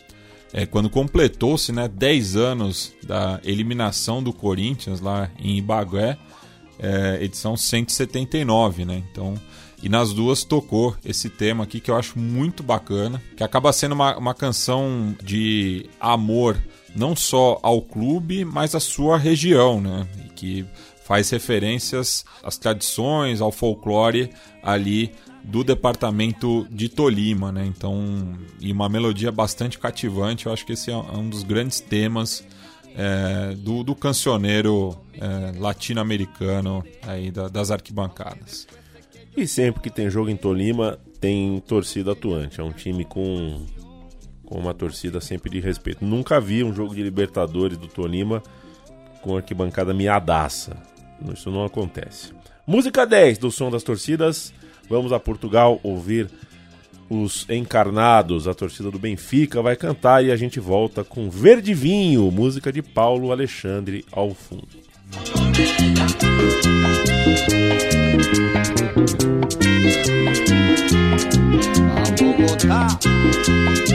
É, 0.53 0.67
quando 0.67 0.91
completou-se 0.91 1.71
né, 1.71 1.87
10 1.87 2.35
anos 2.35 2.93
da 3.05 3.41
eliminação 3.45 4.21
do 4.21 4.33
Corinthians 4.33 5.01
lá 5.01 5.31
em 5.39 5.57
Ibagué, 5.57 6.19
é, 6.81 7.19
edição 7.23 7.57
179, 7.57 8.85
né? 8.85 9.03
Então, 9.11 9.35
e 9.85 9.89
nas 9.89 10.12
duas 10.12 10.43
tocou 10.45 10.97
esse 11.05 11.28
tema 11.28 11.62
aqui 11.64 11.78
que 11.78 11.91
eu 11.91 11.97
acho 11.97 12.18
muito 12.18 12.62
bacana, 12.62 13.22
que 13.37 13.45
acaba 13.45 13.72
sendo 13.72 13.93
uma, 13.93 14.16
uma 14.16 14.32
canção 14.35 15.14
de 15.22 15.87
amor 16.01 16.57
não 16.97 17.14
só 17.14 17.59
ao 17.62 17.82
clube, 17.82 18.45
mas 18.45 18.74
à 18.74 18.80
sua 18.80 19.18
região, 19.18 19.80
né? 19.80 20.07
E 20.24 20.28
que 20.30 20.64
faz 21.05 21.28
referências 21.28 22.24
às 22.43 22.57
tradições, 22.57 23.41
ao 23.41 23.53
folclore 23.53 24.30
ali 24.62 25.12
do 25.43 25.62
departamento 25.62 26.66
de 26.70 26.89
Tolima, 26.89 27.53
né? 27.53 27.66
Então, 27.66 28.32
e 28.61 28.72
uma 28.72 28.89
melodia 28.89 29.30
bastante 29.30 29.78
cativante. 29.78 30.47
Eu 30.47 30.53
acho 30.53 30.64
que 30.64 30.72
esse 30.72 30.91
é 30.91 30.97
um 30.97 31.28
dos 31.28 31.43
grandes 31.43 31.78
temas 31.80 32.43
é, 32.97 33.55
do, 33.57 33.82
do 33.82 33.95
cancioneiro 33.95 34.97
é, 35.20 35.59
latino-americano 35.59 36.82
aí 37.03 37.30
da- 37.30 37.49
das 37.49 37.70
arquibancadas. 37.70 38.66
E 39.37 39.47
sempre 39.47 39.82
que 39.82 39.91
tem 39.91 40.09
jogo 40.09 40.30
em 40.30 40.37
Tolima, 40.37 40.99
tem 41.20 41.61
torcida 41.66 42.12
atuante. 42.12 42.61
É 42.61 42.64
um 42.64 42.72
time 42.72 43.05
com, 43.05 43.64
com 44.45 44.59
uma 44.59 44.72
torcida 44.72 45.20
sempre 45.20 45.51
de 45.51 45.61
respeito. 45.61 46.05
Nunca 46.05 46.41
vi 46.41 46.62
um 46.62 46.72
jogo 46.72 46.95
de 46.95 47.03
Libertadores 47.03 47.76
do 47.76 47.89
Tolima 47.89 48.43
com 49.20 49.37
arquibancada 49.37 49.93
miadaça. 49.93 50.76
Isso 51.32 51.51
não 51.51 51.64
acontece. 51.64 52.32
Música 52.66 53.05
10 53.05 53.39
do 53.39 53.51
Som 53.51 53.70
das 53.70 53.82
Torcidas. 53.82 54.53
Vamos 54.89 55.12
a 55.12 55.18
Portugal 55.18 55.80
ouvir 55.82 56.30
os 57.09 57.47
encarnados. 57.49 58.47
A 58.47 58.55
torcida 58.55 58.91
do 58.91 58.99
Benfica 58.99 59.62
vai 59.62 59.76
cantar 59.76 60.24
e 60.24 60.30
a 60.30 60.37
gente 60.37 60.61
volta 60.61 61.03
com 61.03 61.28
Verde 61.30 61.74
Vinho, 61.74 62.30
música 62.30 62.72
de 62.72 62.82
Paulo 62.82 63.32
Alexandre 63.32 64.05
ao 64.12 64.32
fundo. 64.32 64.68
Bogotá. 66.14 67.14
啊。 72.85 73.94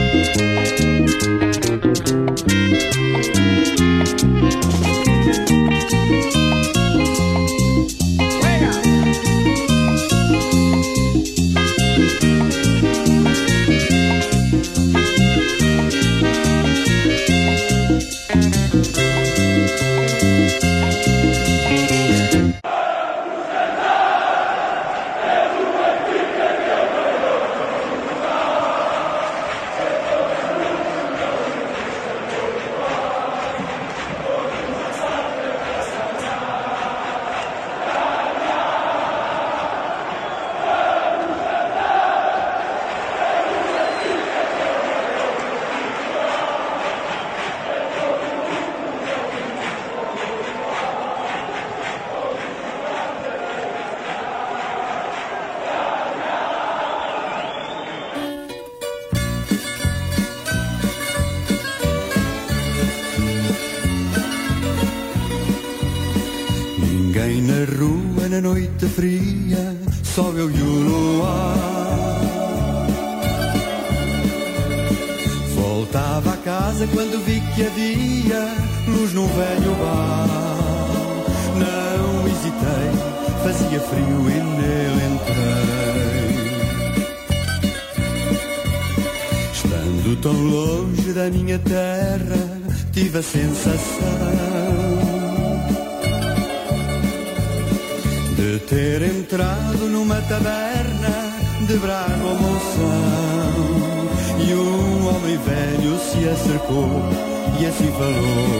E 107.80 107.88
assim 107.88 107.92
falou. 107.92 108.59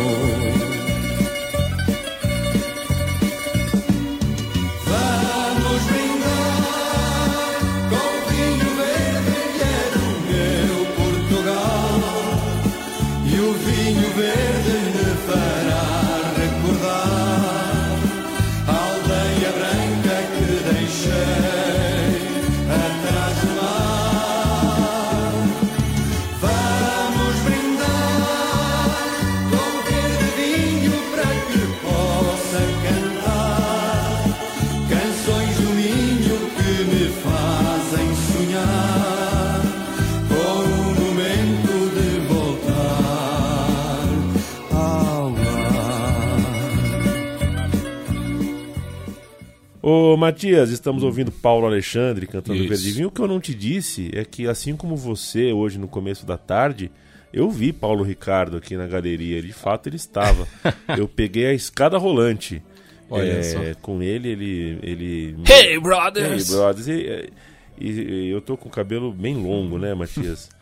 Matias, 50.60 50.70
estamos 50.70 51.02
ouvindo 51.02 51.32
Paulo 51.32 51.66
Alexandre 51.66 52.26
cantando 52.26 52.58
Isso. 52.58 52.68
Verde 52.68 52.90
Vinho. 52.92 53.08
O 53.08 53.10
que 53.10 53.20
eu 53.20 53.26
não 53.28 53.40
te 53.40 53.54
disse 53.54 54.10
é 54.12 54.24
que, 54.24 54.46
assim 54.46 54.76
como 54.76 54.94
você, 54.94 55.52
hoje 55.52 55.78
no 55.78 55.88
começo 55.88 56.26
da 56.26 56.36
tarde, 56.36 56.90
eu 57.32 57.50
vi 57.50 57.72
Paulo 57.72 58.04
Ricardo 58.04 58.56
aqui 58.58 58.76
na 58.76 58.86
galeria. 58.86 59.40
De 59.40 59.52
fato, 59.52 59.88
ele 59.88 59.96
estava. 59.96 60.46
eu 60.98 61.08
peguei 61.08 61.46
a 61.46 61.54
escada 61.54 61.96
rolante. 61.96 62.62
Olha 63.08 63.32
é, 63.32 63.42
só. 63.42 63.58
Com 63.80 64.02
ele, 64.02 64.28
ele. 64.28 64.78
ele 64.82 65.36
Hey, 65.48 65.78
brothers! 65.80 66.50
Hey, 66.50 66.56
brothers! 66.56 66.88
E, 66.88 67.30
e- 67.78 68.26
e 68.26 68.28
eu 68.28 68.42
tô 68.42 68.56
com 68.56 68.68
o 68.68 68.72
cabelo 68.72 69.10
bem 69.10 69.36
longo, 69.36 69.78
né, 69.78 69.94
Matias? 69.94 70.50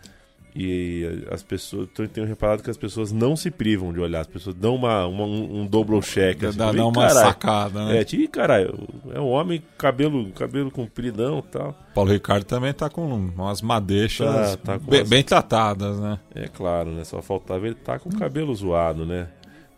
E 0.61 1.25
as 1.31 1.41
pessoas, 1.41 1.89
tô- 1.95 2.07
tenho 2.09 2.27
reparado 2.27 2.65
que 2.65 2.71
as 2.71 2.77
pessoas 2.77 3.13
não 3.13 3.37
se 3.37 3.49
privam 3.49 3.93
de 3.93 4.01
olhar, 4.01 4.23
as 4.23 4.27
pessoas 4.27 4.57
dão 4.57 4.75
uma, 4.75 5.07
uma- 5.07 5.25
um, 5.25 5.61
um 5.61 5.67
double 5.67 6.01
check. 6.01 6.41
Dá- 6.41 6.49
assim, 6.49 6.59
dá 6.59 6.67
falei, 6.67 6.83
uma 6.83 6.93
"Caralho." 6.93 7.27
sacada, 7.29 7.85
né? 7.87 8.01
É, 8.01 8.05
tipo, 8.05 8.29
caralho, 8.29 8.77
é 9.15 9.21
um 9.21 9.29
homem, 9.29 9.63
cabelo, 9.79 10.29
cabelo 10.33 10.69
compridão 10.71 11.39
e 11.39 11.43
tal. 11.43 11.77
Paulo 11.95 12.11
Ricardo 12.11 12.45
também 12.45 12.73
tá 12.73 12.89
com 12.91 13.05
umas 13.07 13.63
madeixas 13.63 14.57
Tá, 14.57 14.57
tá 14.75 14.79
com 14.81 14.91
bem, 14.91 15.01
umas- 15.01 15.09
bem 15.09 15.23
tratadas, 15.23 15.99
né? 16.01 16.19
É 16.35 16.49
claro, 16.49 16.91
né? 16.91 17.05
Só 17.05 17.23
faltava 17.23 17.65
ele 17.67 17.77
tá 17.77 17.99
com 17.99 18.09
o 18.09 18.19
cabelo 18.19 18.53
zoado, 18.55 19.07
né? 19.07 19.29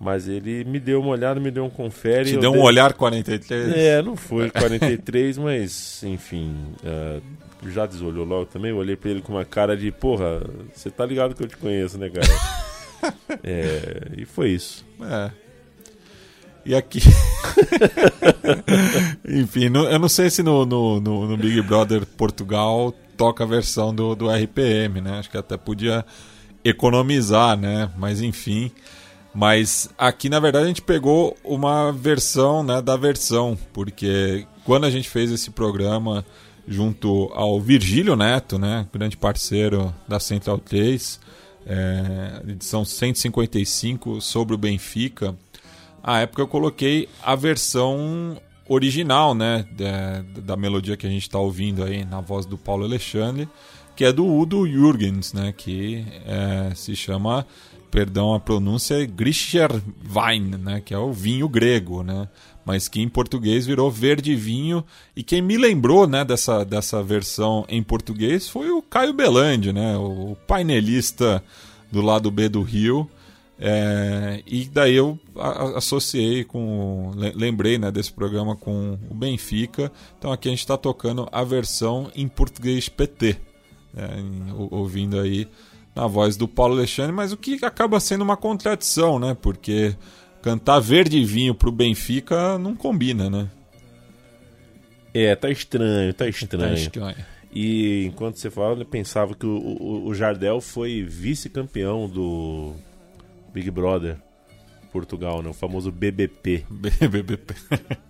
Mas 0.03 0.27
ele 0.27 0.65
me 0.65 0.81
deu 0.81 0.99
uma 1.03 1.11
olhada, 1.11 1.39
me 1.39 1.51
deu 1.51 1.63
um 1.65 1.69
confere. 1.71 2.31
Te 2.31 2.35
eu 2.37 2.41
deu 2.41 2.51
um 2.51 2.55
dei- 2.55 2.63
olhar 2.63 2.95
43. 2.95 3.75
É, 3.77 4.01
não 4.01 4.17
foi 4.17 4.51
43, 4.51 5.37
mas 5.37 6.03
enfim, 6.03 6.57
é, 6.83 7.21
já 7.69 7.85
desolhou 7.85 8.25
logo 8.25 8.47
também. 8.47 8.71
Eu 8.71 8.79
olhei 8.79 8.97
pra 8.97 9.11
ele 9.11 9.21
com 9.21 9.35
uma 9.35 9.45
cara 9.45 9.77
de, 9.77 9.93
porra, 9.93 10.43
você 10.73 10.91
tá 10.91 11.05
ligado 11.05 11.35
que 11.35 11.43
eu 11.43 11.49
te 11.49 11.57
conheço, 11.59 11.99
né, 11.99 12.09
cara? 12.09 12.27
é, 13.45 14.07
e 14.17 14.25
foi 14.25 14.53
isso. 14.53 14.87
É. 15.03 15.31
E 16.65 16.75
aqui. 16.75 17.01
Enfim, 19.29 19.69
no- 19.69 19.85
eu 19.89 19.99
não 19.99 20.09
sei 20.09 20.31
se 20.31 20.43
no, 20.43 20.65
no, 20.67 21.01
no- 21.01 21.29
no 21.29 21.37
Big 21.37 21.61
Brother 21.63 22.05
Portugal 22.07 22.93
toca 23.17 23.45
a 23.45 23.47
versão 23.47 23.95
do, 23.95 24.15
do 24.15 24.29
RPM, 24.31 25.01
né? 25.01 25.19
Acho 25.19 25.31
que 25.31 25.37
até 25.37 25.57
podia 25.57 26.05
economizar, 26.65 27.57
né? 27.57 27.91
Mas 27.97 28.21
enfim. 28.21 28.71
Mas 29.35 29.89
aqui, 29.97 30.28
na 30.28 30.41
verdade, 30.41 30.64
a 30.64 30.68
gente 30.68 30.83
pegou 30.83 31.37
uma 31.45 31.93
versão 31.93 32.62
né, 32.62 32.83
da 32.83 32.97
versão, 32.97 33.57
porque 33.72 34.47
quando 34.64 34.85
a 34.85 34.91
gente 34.91 35.09
fez 35.09 35.31
esse 35.31 35.51
programa 35.51 36.24
junto 36.66 37.31
ao 37.35 37.61
Virgílio 37.61 38.16
Neto, 38.16 38.59
né, 38.59 38.87
grande 38.93 39.16
parceiro 39.16 39.95
da 40.07 40.18
Central 40.18 40.59
3, 40.59 41.20
é, 41.66 42.43
edição 42.49 42.85
155 42.85 44.20
sobre 44.20 44.55
o 44.55 44.59
Benfica, 44.59 45.37
à 46.03 46.20
época 46.20 46.43
eu 46.43 46.49
coloquei 46.49 47.09
a 47.22 47.35
versão 47.35 48.37
original, 48.68 49.35
né, 49.35 49.64
da, 49.72 50.22
da 50.43 50.57
melodia 50.57 50.97
que 50.97 51.07
a 51.07 51.11
gente 51.11 51.22
está 51.22 51.39
ouvindo 51.39 51.83
aí 51.83 52.05
na 52.05 52.20
voz 52.20 52.47
do 52.47 52.57
Paulo 52.57 52.85
Alexandre, 52.85 53.49
que 53.97 54.05
é 54.05 54.12
do 54.12 54.24
Udo 54.26 54.66
Jürgens, 54.66 55.33
né, 55.33 55.53
que 55.57 56.05
é, 56.24 56.74
se 56.74 56.95
chama, 56.95 57.47
perdão 57.91 58.34
a 58.34 58.41
pronúncia, 58.41 59.05
Grischerwein, 59.07 60.51
né, 60.59 60.80
que 60.80 60.95
é 60.95 60.99
o 60.99 61.12
vinho 61.12 61.49
grego, 61.49 62.03
né, 62.03 62.28
mas 62.64 62.88
que 62.88 63.01
em 63.01 63.09
português 63.09 63.66
virou 63.66 63.91
verde 63.91 64.34
vinho. 64.36 64.84
E 65.16 65.22
quem 65.22 65.43
me 65.43 65.57
lembrou, 65.57 66.07
né, 66.07 66.24
dessa, 66.24 66.64
dessa 66.64 67.03
versão 67.03 67.64
em 67.68 67.82
português 67.82 68.49
foi 68.49 68.70
o 68.70 68.80
Caio 68.82 69.12
Belandi, 69.12 69.72
né, 69.72 69.97
o 69.97 70.36
painelista 70.47 71.43
do 71.91 72.01
lado 72.01 72.30
B 72.30 72.49
do 72.49 72.62
Rio. 72.62 73.09
É, 73.62 74.43
e 74.47 74.64
daí 74.64 74.95
eu 74.95 75.18
associei 75.76 76.45
com. 76.45 77.11
le- 77.14 77.32
Lembrei 77.36 77.76
né, 77.76 77.91
desse 77.91 78.11
programa 78.11 78.57
com 78.57 78.99
o 79.11 79.14
Benfica. 79.14 79.93
Então 80.18 80.32
aqui 80.32 80.49
a 80.49 80.53
gente 80.53 80.61
está 80.61 80.78
tocando 80.78 81.28
a 81.30 81.45
versão 81.45 82.11
em 82.16 82.26
português 82.26 82.88
PT. 82.88 83.36
né, 83.93 84.09
ouvindo 84.70 85.20
aí 85.20 85.47
na 85.95 86.07
voz 86.07 86.36
do 86.36 86.47
Paulo 86.47 86.74
Alexandre, 86.74 87.12
mas 87.12 87.32
o 87.32 87.36
que 87.36 87.64
acaba 87.64 87.99
sendo 88.01 88.22
uma 88.22 88.36
contradição, 88.36 89.18
né? 89.18 89.36
Porque 89.41 89.95
cantar 90.43 90.80
verde 90.80 91.18
e 91.18 91.24
vinho 91.24 91.55
pro 91.55 91.72
Benfica 91.72 92.59
não 92.59 92.74
combina, 92.74 93.28
né? 93.28 93.49
É, 95.12 95.34
tá 95.34 95.51
estranho, 95.51 96.14
tá 96.14 96.28
estranho. 96.28 96.74
Tá 96.74 96.80
estranho. 96.80 97.16
E 97.53 98.05
enquanto 98.07 98.36
você 98.36 98.49
falava, 98.49 98.80
eu 98.80 98.86
pensava 98.86 99.34
que 99.34 99.45
o, 99.45 99.57
o, 99.57 100.07
o 100.07 100.14
Jardel 100.14 100.61
foi 100.61 101.03
vice-campeão 101.03 102.09
do 102.09 102.74
Big 103.53 103.70
Brother 103.70 104.16
Portugal, 104.93 105.43
né? 105.43 105.51
O 105.51 105.53
famoso 105.53 105.91
BBP. 105.91 106.64
BBP. 106.70 107.55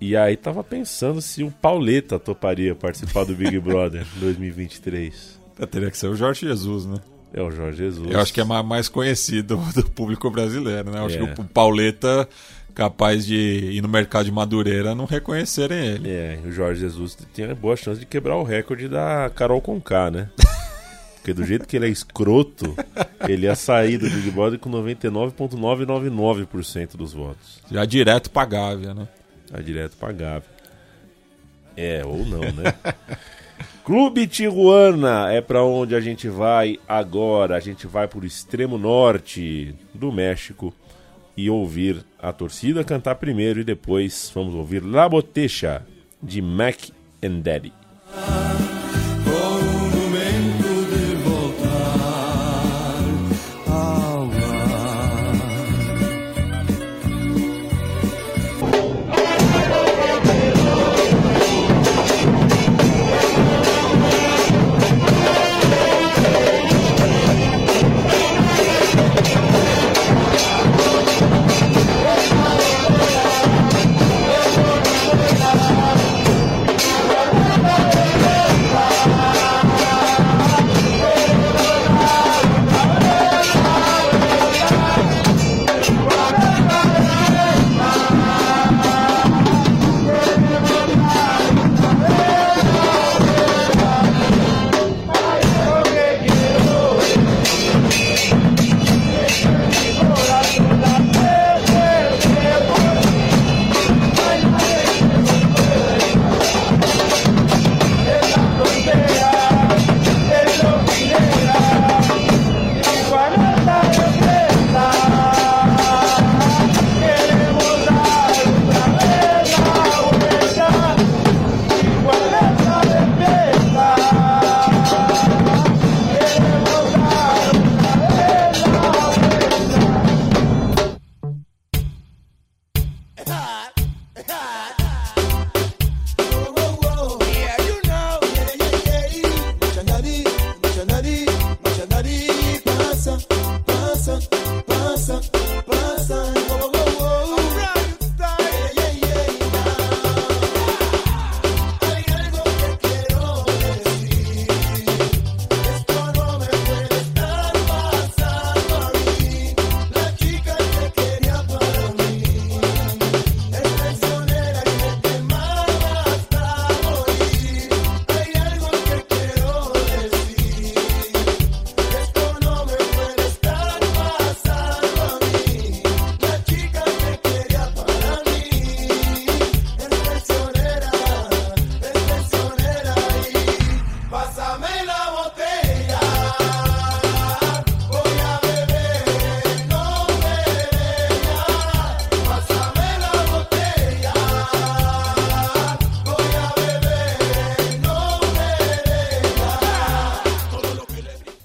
E 0.00 0.14
aí 0.14 0.36
tava 0.36 0.62
pensando 0.62 1.22
se 1.22 1.42
o 1.42 1.50
Pauleta 1.50 2.18
toparia 2.18 2.74
participar 2.74 3.24
do 3.24 3.34
Big 3.34 3.58
Brother 3.58 4.06
2023. 4.20 5.40
Teria 5.70 5.90
que 5.90 5.98
ser 5.98 6.08
o 6.08 6.14
Jorge 6.14 6.46
Jesus, 6.46 6.86
né? 6.86 6.96
É 7.32 7.40
o 7.42 7.50
Jorge 7.50 7.78
Jesus. 7.78 8.10
Eu 8.10 8.20
acho 8.20 8.32
que 8.34 8.40
é 8.40 8.44
ma- 8.44 8.62
mais 8.62 8.88
conhecido 8.88 9.56
do 9.74 9.84
público 9.90 10.30
brasileiro, 10.30 10.90
né? 10.90 10.98
Eu 11.00 11.06
acho 11.06 11.16
É. 11.16 11.26
que 11.34 11.40
o 11.40 11.44
Pauleta 11.44 12.28
capaz 12.74 13.24
de 13.26 13.34
ir 13.36 13.82
no 13.82 13.88
mercado 13.88 14.24
de 14.24 14.32
Madureira 14.32 14.94
não 14.94 15.04
reconhecerem 15.04 15.78
ele. 15.86 16.08
É, 16.10 16.38
o 16.44 16.50
Jorge 16.52 16.80
Jesus 16.80 17.16
tinha 17.34 17.54
boa 17.54 17.76
chance 17.76 18.00
de 18.00 18.06
quebrar 18.06 18.36
o 18.36 18.42
recorde 18.42 18.88
da 18.88 19.30
Carol 19.34 19.60
Conká, 19.60 20.10
né? 20.10 20.28
Porque 21.16 21.34
do 21.34 21.44
jeito 21.44 21.66
que 21.68 21.76
ele 21.76 21.86
é 21.86 21.90
escroto, 21.90 22.74
ele 23.28 23.44
ia 23.46 23.54
sair 23.54 23.98
do 23.98 24.08
Big 24.08 24.30
Brother 24.30 24.58
com 24.58 24.70
99,999% 24.70 26.96
dos 26.96 27.12
votos. 27.12 27.60
Já 27.70 27.84
direto 27.84 28.30
pra 28.30 28.46
Gávea, 28.46 28.94
né? 28.94 29.06
Já 29.52 29.60
direto 29.60 29.96
pra 29.98 30.12
Gávea. 30.12 30.48
É, 31.76 32.02
ou 32.04 32.24
não, 32.24 32.40
né? 32.40 32.74
Clube 33.84 34.26
Tijuana 34.26 35.32
é 35.32 35.40
pra 35.40 35.64
onde 35.64 35.94
a 35.94 36.00
gente 36.00 36.28
vai 36.28 36.78
agora. 36.86 37.56
A 37.56 37.60
gente 37.60 37.86
vai 37.86 38.06
pro 38.06 38.26
extremo 38.26 38.76
norte 38.76 39.74
do 39.94 40.12
México 40.12 40.72
e 41.36 41.48
ouvir 41.48 42.04
a 42.18 42.32
torcida 42.32 42.84
cantar 42.84 43.14
primeiro 43.14 43.60
e 43.60 43.64
depois 43.64 44.30
vamos 44.34 44.54
ouvir 44.54 44.84
La 44.84 45.08
Botecha 45.08 45.86
de 46.22 46.42
Mac 46.42 46.90
and 47.24 47.40
Daddy. 47.40 47.72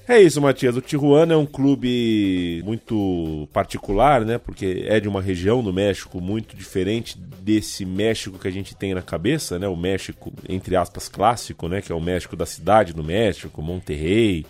É 0.07 0.21
isso, 0.21 0.39
Matias. 0.39 0.77
O 0.77 0.81
Tijuana 0.81 1.33
é 1.33 1.37
um 1.37 1.47
clube 1.47 2.61
muito 2.63 3.49
particular, 3.51 4.23
né? 4.23 4.37
Porque 4.37 4.85
é 4.87 4.99
de 4.99 5.07
uma 5.07 5.19
região 5.19 5.63
do 5.63 5.73
México 5.73 6.21
muito 6.21 6.55
diferente 6.55 7.17
desse 7.17 7.85
México 7.85 8.37
que 8.37 8.47
a 8.47 8.51
gente 8.51 8.75
tem 8.75 8.93
na 8.93 9.01
cabeça, 9.01 9.57
né? 9.57 9.67
O 9.67 9.75
México, 9.75 10.31
entre 10.47 10.75
aspas, 10.75 11.09
clássico, 11.09 11.67
né? 11.67 11.81
Que 11.81 11.91
é 11.91 11.95
o 11.95 11.99
México 11.99 12.35
da 12.35 12.45
cidade 12.45 12.93
do 12.93 13.03
México, 13.03 13.63
Monterrey. 13.63 14.45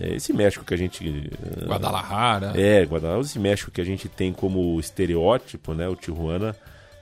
É 0.00 0.14
esse 0.14 0.32
México 0.32 0.64
que 0.64 0.74
a 0.74 0.76
gente. 0.76 1.30
ah, 1.62 1.66
Guadalajara. 1.66 2.60
É, 2.60 2.82
Guadalajara. 2.82 3.22
Esse 3.22 3.38
México 3.38 3.70
que 3.70 3.80
a 3.80 3.84
gente 3.84 4.08
tem 4.08 4.32
como 4.32 4.78
estereótipo, 4.80 5.72
né? 5.72 5.88
O 5.88 5.94
Tijuana 5.94 6.56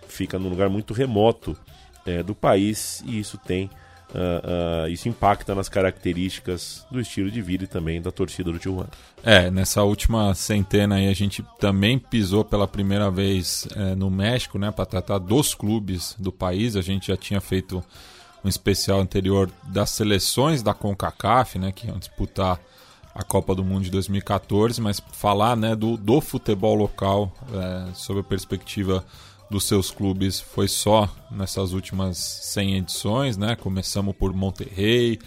fica 0.07 0.39
num 0.39 0.51
lugar 0.51 0.69
muito 0.69 0.93
remoto 0.93 1.57
é, 2.05 2.23
do 2.23 2.35
país 2.35 3.03
e 3.07 3.19
isso 3.19 3.39
tem. 3.39 3.71
Ah, 4.15 4.85
ah, 4.85 4.89
isso 4.89 5.09
impacta 5.09 5.55
nas 5.55 5.69
características 5.69 6.87
do 6.91 7.01
estilo 7.01 7.31
de 7.31 7.43
vida 7.43 7.65
e 7.65 7.67
também 7.67 8.01
da 8.01 8.11
torcida 8.11 8.51
do 8.51 8.59
Tijuana. 8.59 8.89
É, 9.23 9.51
nessa 9.51 9.83
última 9.83 10.35
centena 10.35 10.97
aí 10.97 11.09
a 11.09 11.15
gente 11.15 11.45
também 11.59 11.99
pisou 11.99 12.45
pela 12.45 12.67
primeira 12.67 13.11
vez 13.11 13.69
é, 13.77 13.95
no 13.95 14.11
México, 14.11 14.59
né, 14.59 14.71
para 14.71 14.87
tratar 14.87 15.19
dos 15.19 15.55
clubes 15.55 16.15
do 16.19 16.33
país. 16.33 16.77
A 16.77 16.81
gente 16.81 17.09
já 17.09 17.17
tinha 17.17 17.41
feito 17.41 17.85
um 18.45 18.49
especial 18.49 19.01
anterior 19.01 19.51
das 19.65 19.91
seleções 19.91 20.63
da 20.63 20.73
CONCACAF, 20.73 21.59
né, 21.59 21.73
que 21.73 21.87
iam 21.87 21.99
disputar 21.99 22.59
a 23.15 23.23
Copa 23.25 23.55
do 23.55 23.65
Mundo 23.65 23.83
de 23.85 23.91
2014, 23.91 24.81
mas 24.81 25.03
falar, 25.13 25.57
né, 25.57 25.75
do, 25.75 25.97
do 25.97 26.21
futebol 26.21 26.77
local 26.77 27.33
é, 27.53 27.93
sob 27.93 28.21
a 28.21 28.23
perspectiva 28.23 29.05
dos 29.51 29.65
seus 29.65 29.91
clubes 29.91 30.41
foi 30.41 30.69
só 30.69 31.09
nessas 31.31 31.73
últimas 31.73 32.19
100 32.19 32.77
edições, 32.77 33.37
né? 33.37 33.57
Começamos 33.57 34.15
por 34.15 34.33
Monterrey, 34.33 35.19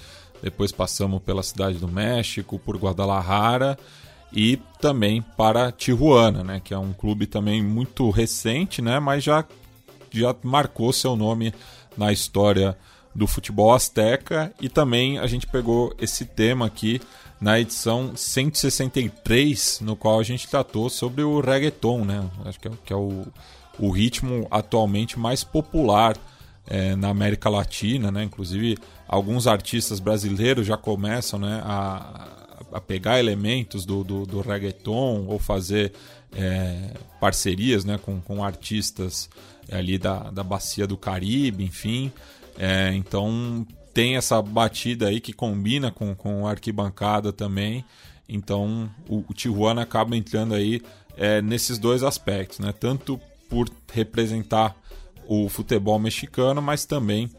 depois 0.42 0.72
passamos 0.72 1.22
pela 1.24 1.44
Cidade 1.44 1.78
do 1.78 1.88
México, 1.88 2.60
por 2.60 2.78
Guadalajara 2.78 3.78
e 4.32 4.58
também 4.80 5.22
para 5.22 5.72
Tijuana, 5.72 6.44
né? 6.44 6.62
Que 6.64 6.74
é 6.74 6.78
um 6.78 6.94
clube 6.94 7.26
também 7.26 7.64
muito 7.64 8.10
recente, 8.10 8.82
né? 8.82 9.00
Mas 9.00 9.24
já, 9.24 9.46
já 10.12 10.36
marcou 10.44 10.94
seu 10.94 11.16
nome 11.16 11.54
na 11.98 12.12
história 12.12 12.78
do 13.14 13.28
futebol 13.28 13.74
azteca 13.74 14.54
e 14.62 14.70
também 14.70 15.20
a 15.20 15.28
gente 15.28 15.46
pegou 15.46 15.94
esse 16.00 16.26
tema 16.26 16.66
aqui 16.66 17.02
na 17.42 17.60
edição 17.60 18.16
163, 18.16 19.80
no 19.82 19.96
qual 19.96 20.20
a 20.20 20.24
gente 20.24 20.48
tratou 20.48 20.90
sobre 20.90 21.24
o 21.24 21.40
reggaeton, 21.42 22.06
né? 22.06 22.30
Acho 22.46 22.60
que 22.60 22.68
é, 22.68 22.72
que 22.86 22.94
é 22.94 22.96
o, 22.96 23.26
o 23.80 23.90
ritmo 23.90 24.48
atualmente 24.50 25.18
mais 25.20 25.44
popular 25.44 26.18
é, 26.68 26.96
na 26.96 27.10
América 27.10 27.50
Latina, 27.50 28.12
né? 28.12 28.24
Inclusive 28.24 28.78
alguns 29.08 29.48
artistas 29.48 30.00
brasileiros 30.00 30.66
já 30.66 30.78
começam, 30.78 31.40
né, 31.40 31.62
a, 31.66 32.30
a 32.72 32.80
pegar 32.80 33.20
elementos 33.20 33.86
do, 33.86 34.04
do, 34.04 34.26
do 34.26 34.40
reggaeton 34.40 35.26
ou 35.28 35.38
fazer 35.38 35.92
é, 36.34 36.94
parcerias, 37.20 37.84
né, 37.84 37.98
com, 37.98 38.22
com 38.22 38.44
artistas 38.44 39.30
ali 39.70 39.98
da, 39.98 40.32
da 40.32 40.44
bacia 40.44 40.88
do 40.88 40.96
Caribe, 40.96 41.64
enfim. 41.64 42.12
É, 42.58 42.94
então 42.94 43.66
tem 43.94 44.16
essa 44.16 44.42
batida 44.42 45.08
aí 45.08 45.20
que 45.20 45.34
combina 45.34 45.92
com, 45.92 46.16
com 46.16 46.48
arquibancada 46.48 47.34
também. 47.34 47.84
Então 48.30 48.90
o, 49.10 49.26
o 49.28 49.34
Tijuana 49.34 49.82
acaba 49.82 50.16
entrando 50.16 50.54
aí 50.54 50.82
é, 51.18 51.42
nesses 51.42 51.78
dois 51.78 52.04
aspectos, 52.04 52.60
né? 52.60 52.72
Tanto 52.72 53.20
por 53.52 53.70
representar 53.94 54.76
o 55.28 55.48
futebol 55.50 56.00
mexicano, 56.00 56.62
mas 56.62 56.86
também 56.86 57.30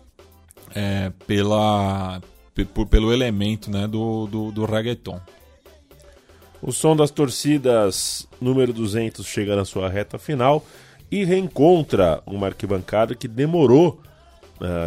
é, 0.75 1.11
pela, 1.27 2.21
pe- 2.55 2.65
por- 2.67 2.87
pelo 2.87 3.13
elemento 3.13 3.71
né, 3.71 3.89
do, 3.89 4.27
do, 4.27 4.53
do 4.53 4.65
reggaeton. 4.65 5.19
O 6.61 6.71
som 6.71 6.95
das 6.95 7.11
torcidas 7.11 8.29
número 8.41 8.73
200 8.73 9.27
chega 9.27 9.57
na 9.57 9.65
sua 9.65 9.89
reta 9.89 10.19
final 10.19 10.65
e 11.11 11.25
reencontra 11.25 12.23
uma 12.27 12.47
arquibancada 12.47 13.15
que 13.15 13.27
demorou, 13.27 14.01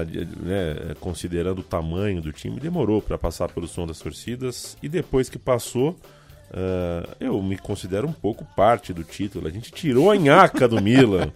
de- 0.07 0.25
né, 0.25 0.95
considerando 1.01 1.59
o 1.59 1.63
tamanho 1.63 2.21
do 2.21 2.31
time, 2.31 2.59
demorou 2.61 3.01
para 3.01 3.17
passar 3.17 3.49
pelo 3.51 3.67
som 3.67 3.85
das 3.85 3.99
torcidas 3.99 4.77
e 4.81 4.87
depois 4.87 5.27
que 5.27 5.37
passou, 5.37 5.99
ah, 6.51 7.07
eu 7.19 7.41
me 7.41 7.57
considero 7.57 8.07
um 8.07 8.13
pouco 8.13 8.45
parte 8.55 8.93
do 8.93 9.03
título. 9.03 9.47
A 9.47 9.51
gente 9.51 9.71
tirou 9.71 10.11
a 10.11 10.15
nhaca 10.15 10.67
do 10.67 10.81
Milan. 10.81 11.31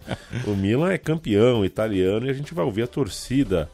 O 0.46 0.52
Milan 0.52 0.92
é 0.92 0.98
campeão 0.98 1.66
italiano 1.66 2.26
e 2.26 2.30
a 2.30 2.34
gente 2.34 2.54
vai 2.54 2.66
ouvir 2.66 2.84
a 2.84 2.88
torcida 2.88 3.70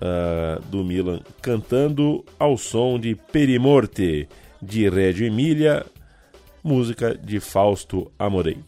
ah, 0.00 0.60
do 0.70 0.84
Milan 0.84 1.20
cantando 1.40 2.24
ao 2.38 2.56
som 2.56 2.98
de 2.98 3.14
Perimorte 3.14 4.28
de 4.60 4.88
Reggio 4.88 5.26
Emília, 5.26 5.84
música 6.62 7.14
de 7.14 7.40
Fausto 7.40 8.10
Amorei. 8.18 8.58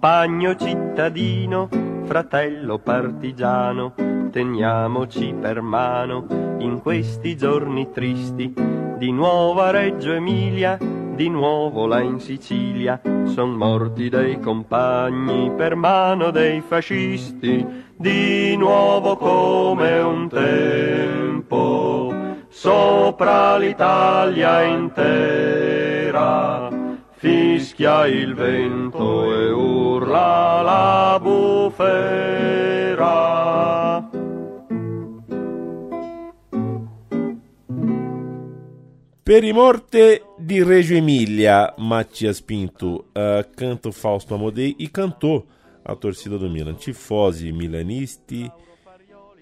Compagno 0.00 0.56
cittadino, 0.56 1.68
fratello 2.04 2.78
partigiano, 2.78 3.92
teniamoci 4.30 5.34
per 5.38 5.60
mano 5.60 6.24
in 6.60 6.80
questi 6.80 7.36
giorni 7.36 7.90
tristi. 7.92 8.50
Di 8.96 9.12
nuovo 9.12 9.60
a 9.60 9.68
Reggio 9.68 10.12
Emilia, 10.12 10.78
di 10.78 11.28
nuovo 11.28 11.86
là 11.86 12.00
in 12.00 12.18
Sicilia, 12.18 12.98
son 13.26 13.50
morti 13.50 14.08
dei 14.08 14.40
compagni 14.40 15.52
per 15.54 15.74
mano 15.74 16.30
dei 16.30 16.62
fascisti. 16.66 17.84
Di 17.94 18.56
nuovo 18.56 19.18
come 19.18 19.98
un 19.98 20.28
tempo, 20.30 22.10
sopra 22.48 23.58
l'Italia 23.58 24.62
intera 24.62 26.00
fischia 27.20 28.06
il 28.06 28.34
vento 28.34 29.30
bufera. 31.70 33.30
Perimorte 39.22 40.22
de 40.38 40.64
Reggio 40.64 40.96
Emília, 40.96 41.72
Matias 41.78 42.40
Pinto, 42.40 43.04
ah, 43.14 43.44
canta 43.56 43.88
o 43.88 43.92
Fausto 43.92 44.34
Amodei 44.34 44.74
e 44.76 44.88
cantou 44.88 45.46
a 45.84 45.94
torcida 45.94 46.36
do 46.36 46.50
Milan. 46.50 46.74
Tifose 46.74 47.52
milanisti, 47.52 48.50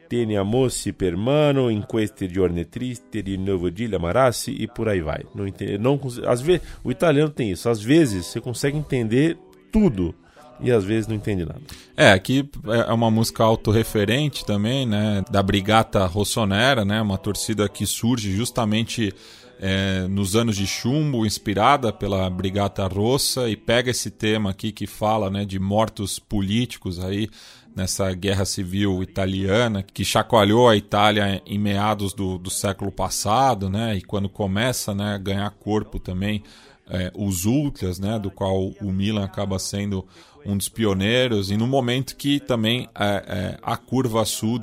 teniamoci 0.06 0.92
per 0.92 1.16
mano, 1.16 1.70
in 1.70 1.86
questi 1.86 2.28
giorni 2.28 2.68
tristi, 2.68 3.22
di 3.22 3.38
novo 3.38 3.70
di 3.70 3.86
amarassi 3.86 4.62
e 4.62 4.68
por 4.68 4.88
aí 4.88 5.00
vai. 5.00 5.24
Não 5.34 5.46
não, 5.80 5.98
às 6.26 6.42
vezes, 6.42 6.62
o 6.84 6.90
italiano 6.90 7.30
tem 7.30 7.50
isso, 7.52 7.70
às 7.70 7.82
vezes 7.82 8.26
você 8.26 8.42
consegue 8.42 8.76
entender 8.76 9.38
tudo 9.70 10.14
e 10.60 10.70
às 10.70 10.84
vezes 10.84 11.06
não 11.06 11.14
entende 11.14 11.44
nada. 11.44 11.60
É, 11.96 12.12
aqui 12.12 12.48
é 12.88 12.92
uma 12.92 13.10
música 13.10 13.44
autorreferente 13.44 14.44
também, 14.44 14.86
né? 14.86 15.22
Da 15.30 15.42
Brigata 15.42 16.04
Rossonera, 16.06 16.84
né? 16.84 17.00
Uma 17.00 17.18
torcida 17.18 17.68
que 17.68 17.86
surge 17.86 18.32
justamente 18.32 19.14
é, 19.60 20.06
nos 20.08 20.36
anos 20.36 20.56
de 20.56 20.66
chumbo, 20.66 21.26
inspirada 21.26 21.92
pela 21.92 22.28
Brigata 22.30 22.86
Rossa, 22.86 23.48
e 23.48 23.56
pega 23.56 23.90
esse 23.90 24.10
tema 24.10 24.50
aqui 24.50 24.70
que 24.72 24.86
fala 24.86 25.30
né, 25.30 25.44
de 25.44 25.58
mortos 25.58 26.18
políticos 26.18 27.02
aí 27.02 27.28
nessa 27.74 28.12
guerra 28.12 28.44
civil 28.44 29.02
italiana, 29.02 29.82
que 29.82 30.04
chacoalhou 30.04 30.68
a 30.68 30.76
Itália 30.76 31.40
em 31.46 31.58
meados 31.58 32.12
do, 32.12 32.36
do 32.36 32.50
século 32.50 32.90
passado, 32.90 33.70
né? 33.70 33.96
E 33.96 34.02
quando 34.02 34.28
começa 34.28 34.94
né, 34.94 35.14
a 35.14 35.18
ganhar 35.18 35.48
corpo 35.50 36.00
também 36.00 36.42
é, 36.88 37.12
os 37.14 37.44
ultras, 37.44 37.98
né, 37.98 38.18
do 38.18 38.30
qual 38.30 38.68
o 38.80 38.92
Milan 38.92 39.24
acaba 39.24 39.58
sendo 39.58 40.06
um 40.44 40.56
dos 40.56 40.68
pioneiros, 40.68 41.50
e 41.50 41.56
no 41.56 41.66
momento 41.66 42.16
que 42.16 42.40
também 42.40 42.88
é, 42.98 43.04
é, 43.04 43.58
a 43.62 43.76
curva 43.76 44.24
sul 44.24 44.62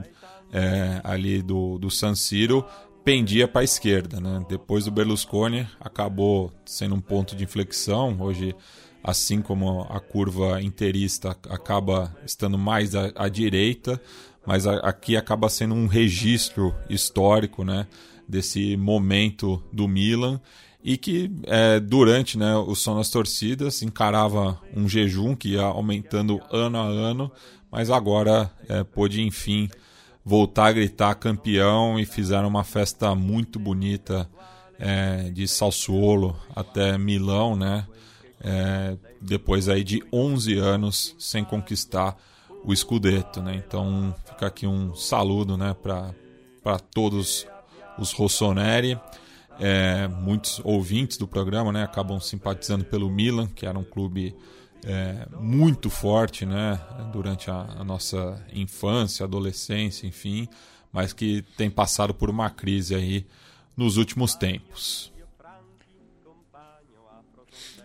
é, 0.52 1.02
ali 1.03 1.41
do, 1.41 1.77
do 1.77 1.91
San 1.91 2.15
Siro 2.15 2.65
pendia 3.03 3.47
para 3.47 3.61
a 3.61 3.64
esquerda. 3.64 4.19
Né? 4.19 4.43
Depois 4.49 4.85
do 4.85 4.91
Berlusconi 4.91 5.68
acabou 5.80 6.52
sendo 6.65 6.95
um 6.95 7.02
ponto 7.02 7.35
de 7.35 7.43
inflexão. 7.43 8.18
Hoje, 8.19 8.56
assim 9.03 9.41
como 9.41 9.81
a 9.81 9.99
curva 9.99 10.61
interista 10.61 11.38
acaba 11.49 12.15
estando 12.26 12.57
mais 12.57 12.95
à, 12.95 13.11
à 13.15 13.30
direita, 13.30 14.02
mas 14.45 14.65
a, 14.65 14.77
aqui 14.77 15.15
acaba 15.15 15.49
sendo 15.49 15.76
um 15.76 15.85
registro 15.85 16.73
histórico 16.89 17.64
né, 17.64 17.85
desse 18.27 18.76
momento 18.76 19.61
do 19.72 19.88
Milan 19.88 20.41
e 20.86 20.98
que 20.98 21.32
é, 21.45 21.80
durante 21.80 22.38
né, 22.38 22.56
o 22.56 22.76
som 22.76 22.95
das 22.95 23.10
torcidas 23.10 23.82
encarava 23.82 24.62
um 24.72 24.88
jejum 24.88 25.36
que 25.36 25.53
ia 25.53 25.64
aumentando 25.64 26.40
ano 26.52 26.78
a 26.78 26.84
ano, 26.84 27.32
mas 27.72 27.90
agora 27.90 28.52
é, 28.70 28.84
pôde 28.84 29.24
enfim 29.24 29.68
voltar 30.24 30.68
a 30.68 30.72
gritar 30.72 31.16
campeão 31.16 31.99
e 31.99 32.06
fizeram 32.06 32.48
uma 32.48 32.64
festa 32.64 33.16
muito 33.16 33.57
bonita 33.57 34.30
é, 34.78 35.32
de 35.32 35.48
Sassuolo 35.48 36.38
até 36.56 36.99
Milão, 36.99 37.56
né? 37.56 37.88
É, 38.40 38.95
depois 39.20 39.68
aí 39.68 39.84
de 39.84 40.03
11 40.14 40.56
anos 40.60 41.16
sem 41.18 41.44
conquistar 41.44 42.16
o 42.64 42.76
Scudetto, 42.76 43.41
né? 43.41 43.56
Então 43.56 44.14
fica 44.24 44.45
aqui 44.45 44.68
um 44.68 44.94
saludo, 44.94 45.57
né, 45.57 45.76
para 45.82 46.78
todos 46.94 47.48
os 47.98 48.12
Rossoneri. 48.12 48.99
É, 49.60 50.07
muitos 50.07 50.60
ouvintes 50.64 51.18
do 51.18 51.27
programa 51.27 51.72
né, 51.72 51.84
acabam 51.84 52.19
simpatizando 52.19 52.84
pelo 52.84 53.10
Milan, 53.10 53.48
que 53.48 53.65
era 53.65 53.77
um 53.77 53.84
clube 53.84 54.36
é, 54.84 55.27
muito 55.40 55.90
forte 55.90 56.45
né, 56.45 56.80
durante 57.11 57.49
a, 57.49 57.65
a, 57.80 57.84
nossa 57.84 58.44
infância, 58.53 59.23
adolescência, 59.23 60.06
enfim, 60.06 60.48
mas 60.91 61.14
que 61.14 61.44
tem 61.57 61.69
passado 61.69 62.14
por 62.14 62.30
uma 62.30 62.49
crise 62.49 62.94
aí 62.94 63.26
nos 63.76 63.98
últimos 63.98 64.36
tempos. 64.36 65.11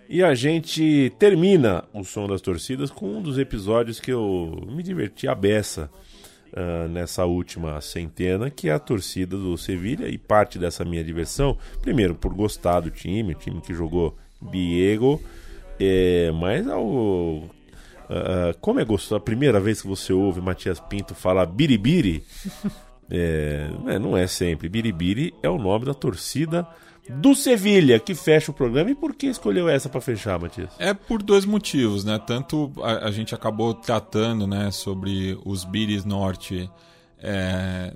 E 0.09 0.25
a 0.25 0.35
gente 0.35 1.13
termina 1.21 1.85
o 1.93 2.03
som 2.03 2.27
das 2.27 2.41
torcidas 2.41 2.91
com 2.91 3.19
um 3.19 3.23
dos 3.23 3.39
episódios 3.39 4.01
que 4.01 4.11
eu 4.11 4.67
me 4.69 4.83
diverti 4.83 5.29
a 5.29 5.35
beça 5.37 5.89
uh, 6.53 6.89
nessa 6.89 7.25
última 7.25 7.81
centena, 7.81 8.51
que 8.51 8.69
é 8.69 8.73
a 8.73 8.79
torcida 8.79 9.37
do 9.37 9.57
Sevilha 9.57 10.09
e 10.09 10.19
parte 10.19 10.59
dessa 10.59 10.85
minha 10.85 11.05
diversão, 11.05 11.57
primeiro 11.83 12.15
por 12.15 12.35
gostar 12.35 12.81
do 12.81 12.91
time, 12.91 13.33
o 13.33 13.39
time 13.39 13.61
que 13.61 13.75
jogou 13.75 14.17
Diego, 14.41 15.23
é, 15.79 16.31
mas 16.33 16.69
ao, 16.69 16.87
uh, 16.87 17.49
como 18.61 18.81
é 18.81 18.85
gostoso, 18.85 19.17
a 19.17 19.21
primeira 19.21 19.61
vez 19.61 19.83
que 19.83 19.89
você 19.89 20.13
ouve 20.13 20.41
Matias 20.41 20.81
Pinto 20.81 21.15
falar 21.15 21.47
biribiri, 21.47 22.25
é, 23.11 23.99
não 23.99 24.17
é 24.17 24.27
sempre, 24.27 24.69
biribiri 24.69 25.35
é 25.43 25.49
o 25.49 25.59
nome 25.59 25.85
da 25.85 25.95
torcida 25.95 26.67
do 27.11 27.35
Sevilha, 27.35 27.99
que 27.99 28.15
fecha 28.15 28.51
o 28.51 28.55
programa. 28.55 28.91
E 28.91 28.95
por 28.95 29.15
que 29.15 29.27
escolheu 29.27 29.69
essa 29.69 29.89
para 29.89 30.01
fechar, 30.01 30.39
Matias? 30.39 30.71
É 30.79 30.95
por 30.95 31.23
dois 31.23 31.45
motivos, 31.45 32.05
né? 32.05 32.19
Tanto 32.19 32.73
a, 32.83 33.09
a 33.09 33.11
gente 33.11 33.35
acabou 33.35 33.75
tratando 33.75 34.47
né, 34.47 34.71
sobre 34.71 35.39
os 35.45 35.65
Biris 35.65 36.05
Norte 36.05 36.71
é, 37.19 37.95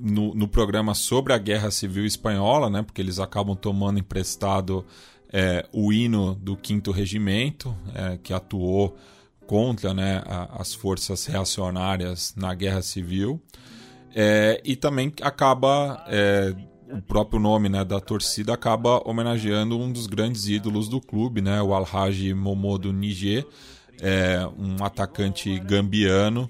no, 0.00 0.34
no, 0.34 0.46
programa 0.46 0.94
sobre 0.94 1.32
a 1.32 1.38
Guerra 1.38 1.70
Civil 1.70 2.04
Espanhola, 2.04 2.70
né? 2.70 2.82
Porque 2.82 3.00
eles 3.00 3.18
acabam 3.18 3.56
tomando 3.56 3.98
emprestado 3.98 4.84
é, 5.32 5.66
o 5.72 5.92
hino 5.92 6.34
do 6.34 6.58
5 6.60 6.90
Regimento, 6.90 7.76
é, 7.94 8.18
que 8.22 8.32
atuou 8.32 8.96
contra 9.46 9.92
né, 9.92 10.22
a, 10.26 10.60
as 10.60 10.74
forças 10.74 11.26
reacionárias 11.26 12.34
na 12.36 12.54
Guerra 12.54 12.82
Civil. 12.82 13.40
É, 14.14 14.60
e 14.64 14.74
também 14.74 15.12
acaba 15.22 16.04
é, 16.08 16.54
o 16.92 17.00
próprio 17.00 17.40
nome 17.40 17.68
né, 17.68 17.84
da 17.84 18.00
torcida 18.00 18.52
acaba 18.54 19.00
homenageando 19.08 19.78
um 19.78 19.90
dos 19.92 20.06
grandes 20.06 20.48
ídolos 20.48 20.88
do 20.88 21.00
clube, 21.00 21.40
né, 21.40 21.62
o 21.62 21.74
Alhaji 21.74 22.34
Momodo 22.34 22.92
Niger, 22.92 23.46
é, 24.00 24.46
um 24.58 24.84
atacante 24.84 25.58
gambiano 25.60 26.48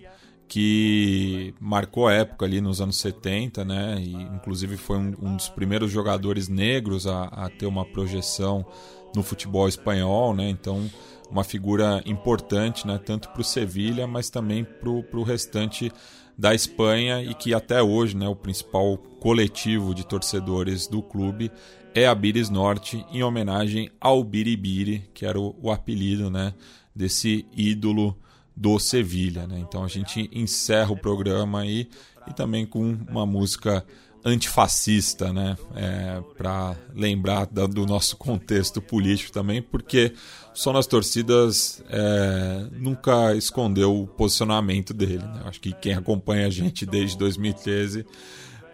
que 0.48 1.54
marcou 1.60 2.10
época 2.10 2.44
ali 2.44 2.60
nos 2.60 2.80
anos 2.80 2.96
70, 2.98 3.64
né, 3.64 3.96
e 4.00 4.12
inclusive 4.12 4.76
foi 4.76 4.96
um, 4.96 5.14
um 5.22 5.36
dos 5.36 5.48
primeiros 5.48 5.90
jogadores 5.90 6.48
negros 6.48 7.06
a, 7.06 7.24
a, 7.24 7.48
ter 7.48 7.66
uma 7.66 7.84
projeção 7.84 8.66
no 9.14 9.22
futebol 9.22 9.68
espanhol, 9.68 10.34
né, 10.34 10.48
então 10.48 10.88
uma 11.30 11.44
figura 11.44 12.02
importante, 12.04 12.86
né, 12.86 12.98
tanto 12.98 13.28
para 13.30 13.40
o 13.40 13.44
Sevilha, 13.44 14.06
mas 14.06 14.30
também 14.30 14.64
para 14.64 14.90
o 14.90 15.22
restante 15.22 15.92
da 16.36 16.54
Espanha 16.54 17.22
e 17.22 17.34
que 17.34 17.54
até 17.54 17.82
hoje 17.82 18.16
né, 18.16 18.26
o 18.26 18.34
principal 18.34 18.96
coletivo 19.20 19.94
de 19.94 20.04
torcedores 20.04 20.86
do 20.86 21.02
clube 21.02 21.52
é 21.94 22.06
a 22.06 22.14
Biris 22.14 22.48
Norte, 22.48 23.04
em 23.12 23.22
homenagem 23.22 23.90
ao 24.00 24.24
Biribiri, 24.24 25.08
que 25.12 25.26
era 25.26 25.38
o, 25.38 25.54
o 25.60 25.70
apelido 25.70 26.30
né, 26.30 26.54
desse 26.94 27.46
ídolo 27.54 28.16
do 28.56 28.78
Sevilha. 28.78 29.46
Né? 29.46 29.58
Então 29.58 29.84
a 29.84 29.88
gente 29.88 30.30
encerra 30.32 30.92
o 30.92 30.96
programa 30.96 31.60
aí 31.60 31.88
e 32.26 32.32
também 32.32 32.64
com 32.64 32.96
uma 33.08 33.26
música 33.26 33.84
antifascista, 34.24 35.32
né? 35.32 35.56
É, 35.74 36.20
para 36.36 36.76
lembrar 36.94 37.47
da, 37.47 37.66
do 37.66 37.86
nosso 37.86 38.16
contexto 38.16 38.80
político 38.80 39.32
também, 39.32 39.62
porque 39.62 40.12
só 40.52 40.72
nas 40.72 40.86
torcidas 40.86 41.82
é, 41.88 42.66
nunca 42.72 43.34
escondeu 43.34 44.02
o 44.02 44.06
posicionamento 44.06 44.92
dele. 44.92 45.24
Né? 45.24 45.42
Acho 45.44 45.60
que 45.60 45.72
quem 45.72 45.94
acompanha 45.94 46.47
a 46.47 46.51
gente 46.51 46.84
desde 46.84 47.16
2013 47.16 48.05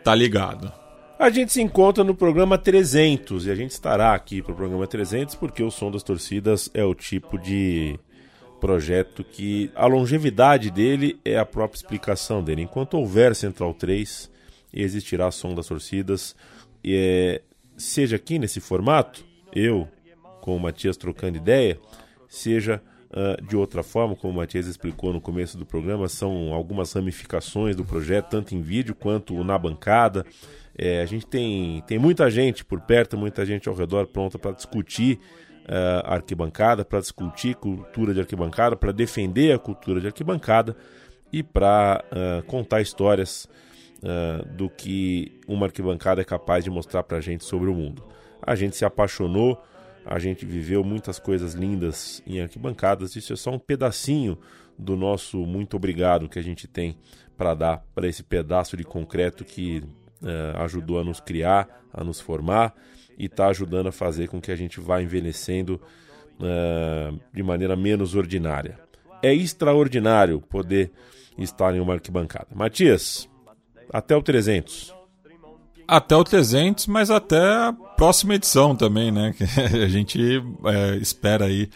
tá 0.02 0.14
ligado. 0.14 0.72
A 1.18 1.30
gente 1.30 1.52
se 1.52 1.62
encontra 1.62 2.04
no 2.04 2.14
programa 2.14 2.58
300 2.58 3.46
e 3.46 3.50
a 3.50 3.54
gente 3.54 3.70
estará 3.70 4.14
aqui 4.14 4.42
para 4.42 4.52
o 4.52 4.56
programa 4.56 4.86
300 4.86 5.34
porque 5.34 5.62
o 5.62 5.70
som 5.70 5.90
das 5.90 6.02
torcidas 6.02 6.68
é 6.74 6.84
o 6.84 6.94
tipo 6.94 7.38
de 7.38 7.98
projeto 8.60 9.24
que 9.24 9.70
a 9.74 9.86
longevidade 9.86 10.70
dele 10.70 11.18
é 11.24 11.38
a 11.38 11.46
própria 11.46 11.78
explicação 11.78 12.42
dele. 12.42 12.62
Enquanto 12.62 12.98
houver 12.98 13.34
Central 13.34 13.72
3, 13.72 14.30
existirá 14.82 15.30
som 15.30 15.54
das 15.54 15.66
torcidas, 15.66 16.36
é, 16.84 17.42
seja 17.76 18.16
aqui 18.16 18.38
nesse 18.38 18.60
formato, 18.60 19.24
eu 19.54 19.88
com 20.40 20.56
o 20.56 20.60
Matias 20.60 20.96
trocando 20.96 21.36
ideia, 21.36 21.78
seja 22.28 22.80
uh, 23.10 23.44
de 23.44 23.56
outra 23.56 23.82
forma, 23.82 24.14
como 24.14 24.32
o 24.32 24.36
Matias 24.36 24.66
explicou 24.66 25.12
no 25.12 25.20
começo 25.20 25.58
do 25.58 25.66
programa, 25.66 26.08
são 26.08 26.52
algumas 26.54 26.92
ramificações 26.92 27.74
do 27.74 27.84
projeto, 27.84 28.28
tanto 28.30 28.54
em 28.54 28.60
vídeo 28.60 28.94
quanto 28.94 29.42
na 29.42 29.58
bancada. 29.58 30.24
É, 30.78 31.00
a 31.00 31.06
gente 31.06 31.26
tem, 31.26 31.82
tem 31.86 31.98
muita 31.98 32.30
gente 32.30 32.64
por 32.64 32.80
perto, 32.80 33.16
muita 33.16 33.44
gente 33.44 33.68
ao 33.68 33.74
redor 33.74 34.06
pronta 34.06 34.38
para 34.38 34.52
discutir 34.52 35.18
uh, 35.64 36.04
arquibancada, 36.04 36.84
para 36.84 37.00
discutir 37.00 37.56
cultura 37.56 38.14
de 38.14 38.20
arquibancada, 38.20 38.76
para 38.76 38.92
defender 38.92 39.52
a 39.52 39.58
cultura 39.58 40.00
de 40.00 40.06
arquibancada 40.06 40.76
e 41.32 41.42
para 41.42 42.04
uh, 42.12 42.42
contar 42.44 42.80
histórias 42.80 43.48
uh, 43.98 44.46
do 44.54 44.68
que 44.68 45.40
uma 45.46 45.66
arquibancada 45.66 46.20
é 46.20 46.24
capaz 46.24 46.64
de 46.64 46.70
mostrar 46.70 47.02
para 47.02 47.18
a 47.18 47.20
gente 47.20 47.44
sobre 47.44 47.68
o 47.68 47.74
mundo. 47.74 48.04
A 48.42 48.54
gente 48.54 48.76
se 48.76 48.84
apaixonou 48.84 49.62
a 50.06 50.20
gente 50.20 50.46
viveu 50.46 50.84
muitas 50.84 51.18
coisas 51.18 51.54
lindas 51.54 52.22
em 52.24 52.40
arquibancadas. 52.40 53.16
Isso 53.16 53.32
é 53.32 53.36
só 53.36 53.50
um 53.50 53.58
pedacinho 53.58 54.38
do 54.78 54.96
nosso 54.96 55.38
muito 55.44 55.76
obrigado 55.76 56.28
que 56.28 56.38
a 56.38 56.42
gente 56.42 56.68
tem 56.68 56.96
para 57.36 57.54
dar 57.54 57.84
para 57.92 58.06
esse 58.06 58.22
pedaço 58.22 58.76
de 58.76 58.84
concreto 58.84 59.44
que 59.44 59.82
uh, 60.22 60.62
ajudou 60.62 61.00
a 61.00 61.04
nos 61.04 61.18
criar, 61.18 61.82
a 61.92 62.04
nos 62.04 62.20
formar 62.20 62.72
e 63.18 63.26
está 63.26 63.48
ajudando 63.48 63.88
a 63.88 63.92
fazer 63.92 64.28
com 64.28 64.40
que 64.40 64.52
a 64.52 64.56
gente 64.56 64.78
vá 64.78 65.02
envelhecendo 65.02 65.80
uh, 66.38 67.18
de 67.34 67.42
maneira 67.42 67.74
menos 67.74 68.14
ordinária. 68.14 68.78
É 69.20 69.34
extraordinário 69.34 70.40
poder 70.40 70.92
estar 71.36 71.74
em 71.74 71.80
uma 71.80 71.94
arquibancada. 71.94 72.48
Matias, 72.54 73.28
até 73.92 74.16
o 74.16 74.22
300 74.22 74.96
até 75.88 76.16
o 76.16 76.24
300, 76.24 76.86
mas 76.88 77.10
até 77.10 77.38
a 77.38 77.72
próxima 77.72 78.34
edição 78.34 78.74
também, 78.74 79.12
né? 79.12 79.34
A 79.84 79.88
gente 79.88 80.42
é, 80.64 80.96
espera 80.96 81.46
aí 81.46 81.68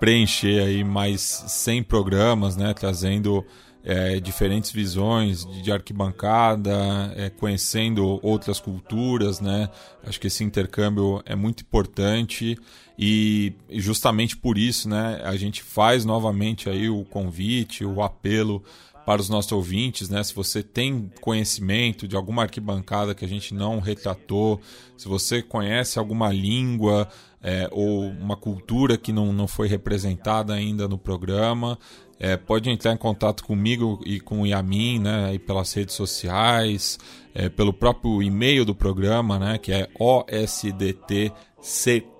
preencher 0.00 0.60
aí 0.60 0.82
mais 0.82 1.20
100 1.46 1.84
programas, 1.84 2.56
né, 2.56 2.74
trazendo 2.74 3.44
é, 3.84 4.18
diferentes 4.18 4.72
visões 4.72 5.46
de, 5.46 5.62
de 5.62 5.72
arquibancada, 5.72 7.12
é, 7.16 7.30
conhecendo 7.30 8.18
outras 8.22 8.58
culturas, 8.58 9.40
né? 9.40 9.68
Acho 10.04 10.20
que 10.20 10.26
esse 10.26 10.42
intercâmbio 10.42 11.22
é 11.24 11.36
muito 11.36 11.62
importante 11.62 12.58
e 12.98 13.52
e 13.68 13.80
justamente 13.80 14.36
por 14.36 14.58
isso, 14.58 14.88
né, 14.88 15.20
a 15.24 15.36
gente 15.36 15.62
faz 15.62 16.04
novamente 16.04 16.68
aí 16.68 16.88
o 16.88 17.04
convite, 17.04 17.84
o 17.84 18.02
apelo 18.02 18.62
para 19.04 19.20
os 19.20 19.28
nossos 19.28 19.52
ouvintes, 19.52 20.08
né? 20.08 20.22
Se 20.22 20.34
você 20.34 20.62
tem 20.62 21.10
conhecimento 21.20 22.08
de 22.08 22.16
alguma 22.16 22.42
arquibancada 22.42 23.14
que 23.14 23.24
a 23.24 23.28
gente 23.28 23.54
não 23.54 23.80
retratou, 23.80 24.60
se 24.96 25.06
você 25.08 25.42
conhece 25.42 25.98
alguma 25.98 26.32
língua 26.32 27.08
é, 27.42 27.68
ou 27.70 28.08
uma 28.08 28.36
cultura 28.36 28.96
que 28.96 29.12
não, 29.12 29.32
não 29.32 29.46
foi 29.46 29.68
representada 29.68 30.54
ainda 30.54 30.88
no 30.88 30.96
programa, 30.96 31.78
é, 32.18 32.36
pode 32.36 32.70
entrar 32.70 32.92
em 32.92 32.96
contato 32.96 33.44
comigo 33.44 34.00
e 34.06 34.20
com 34.20 34.42
o 34.42 34.46
Yamin, 34.46 35.00
né? 35.00 35.38
Pelas 35.38 35.72
redes 35.72 35.94
sociais, 35.94 36.98
é, 37.34 37.48
pelo 37.48 37.72
próprio 37.72 38.22
e-mail 38.22 38.64
do 38.64 38.74
programa, 38.74 39.38
né? 39.38 39.58
Que 39.58 39.72
é 39.72 39.88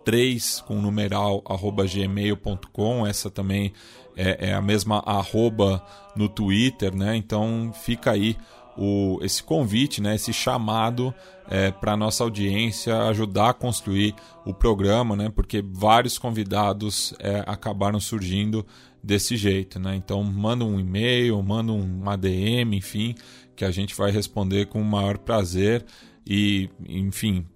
osdtc3 0.05 0.63
com 0.65 0.81
numeral 0.81 1.43
arroba 1.49 1.85
gmail.com. 1.87 3.07
Essa 3.07 3.31
também 3.31 3.73
é, 4.17 4.51
é 4.51 4.55
a 4.55 4.63
mesma 4.63 4.99
arroba 5.05 5.85
no 6.15 6.29
Twitter, 6.29 6.95
né? 6.95 7.17
Então 7.17 7.73
fica 7.75 8.13
aí 8.13 8.37
o, 8.77 9.19
esse 9.23 9.43
convite, 9.43 10.01
né? 10.01 10.15
Esse 10.15 10.33
chamado 10.33 11.15
é, 11.49 11.71
para 11.71 11.97
nossa 11.97 12.25
audiência 12.25 13.09
ajudar 13.09 13.51
a 13.51 13.55
construir 13.55 14.15
o 14.45 14.53
programa, 14.53 15.17
né? 15.17 15.31
Porque 15.35 15.63
vários 15.63 16.19
convidados 16.19 17.15
é, 17.19 17.43
acabaram 17.47 17.99
surgindo 17.99 18.65
desse 19.03 19.37
jeito, 19.37 19.79
né? 19.79 19.97
Então 19.97 20.23
manda 20.23 20.65
um 20.65 20.79
e-mail, 20.79 21.43
manda 21.43 21.73
um 21.73 22.09
ADM, 22.09 22.75
enfim, 22.75 23.15
que 23.55 23.65
a 23.65 23.71
gente 23.71 23.95
vai 23.95 24.11
responder 24.11 24.67
com 24.67 24.81
o 24.81 24.85
maior 24.85 25.19
prazer 25.19 25.85
e, 26.27 26.69
enfim, 26.89 27.47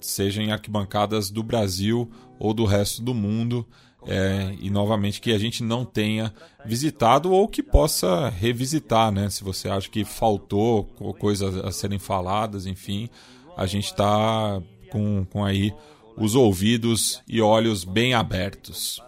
seja 0.00 0.42
em 0.42 0.52
arquibancadas 0.52 1.30
do 1.30 1.42
Brasil 1.42 2.10
ou 2.38 2.52
do 2.52 2.64
resto 2.64 3.02
do 3.02 3.14
mundo. 3.14 3.66
É, 4.06 4.54
e 4.60 4.70
novamente 4.70 5.20
que 5.20 5.32
a 5.32 5.38
gente 5.38 5.62
não 5.62 5.84
tenha 5.84 6.32
visitado 6.64 7.32
ou 7.32 7.48
que 7.48 7.62
possa 7.62 8.28
revisitar, 8.28 9.10
né? 9.10 9.28
Se 9.28 9.42
você 9.42 9.68
acha 9.68 9.90
que 9.90 10.04
faltou 10.04 10.84
co- 10.84 11.12
coisas 11.12 11.56
a 11.56 11.72
serem 11.72 11.98
faladas, 11.98 12.64
enfim, 12.64 13.08
a 13.56 13.66
gente 13.66 13.86
está 13.86 14.62
com, 14.90 15.26
com 15.30 15.44
aí 15.44 15.74
os 16.16 16.36
ouvidos 16.36 17.22
e 17.28 17.42
olhos 17.42 17.84
bem 17.84 18.14
abertos. 18.14 19.02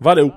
Valeu! 0.00 0.32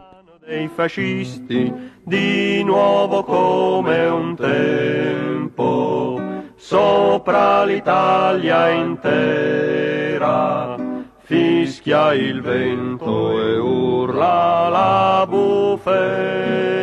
dei 0.46 0.68
fascisti 0.68 1.72
di 2.08 2.64
nuovo 2.64 3.24
come 3.24 4.10
un 4.10 4.36
tempo 4.36 6.20
sopra 6.60 7.64
l'Italia 7.64 8.70
intera 8.70 10.76
fischia 11.24 12.14
il 12.14 12.42
vento 12.42 13.42
e 13.42 13.58
urla 13.58 14.68
la 14.68 15.26
bufera 15.26 16.79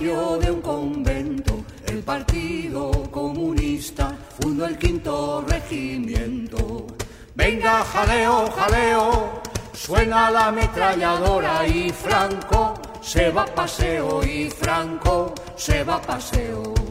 de 0.00 0.50
un 0.50 0.62
convento, 0.62 1.62
el 1.86 2.02
Partido 2.02 2.90
Comunista 3.10 4.16
fundó 4.40 4.64
el 4.64 4.78
quinto 4.78 5.44
regimiento. 5.46 6.86
Venga, 7.34 7.84
jaleo, 7.84 8.50
jaleo, 8.50 9.42
suena 9.74 10.30
la 10.30 10.46
ametralladora 10.46 11.66
y 11.66 11.90
Franco 11.90 12.80
se 13.02 13.30
va 13.30 13.42
a 13.42 13.54
paseo 13.54 14.24
y 14.24 14.48
Franco 14.48 15.34
se 15.54 15.84
va 15.84 15.96
a 15.96 16.00
paseo. 16.00 16.89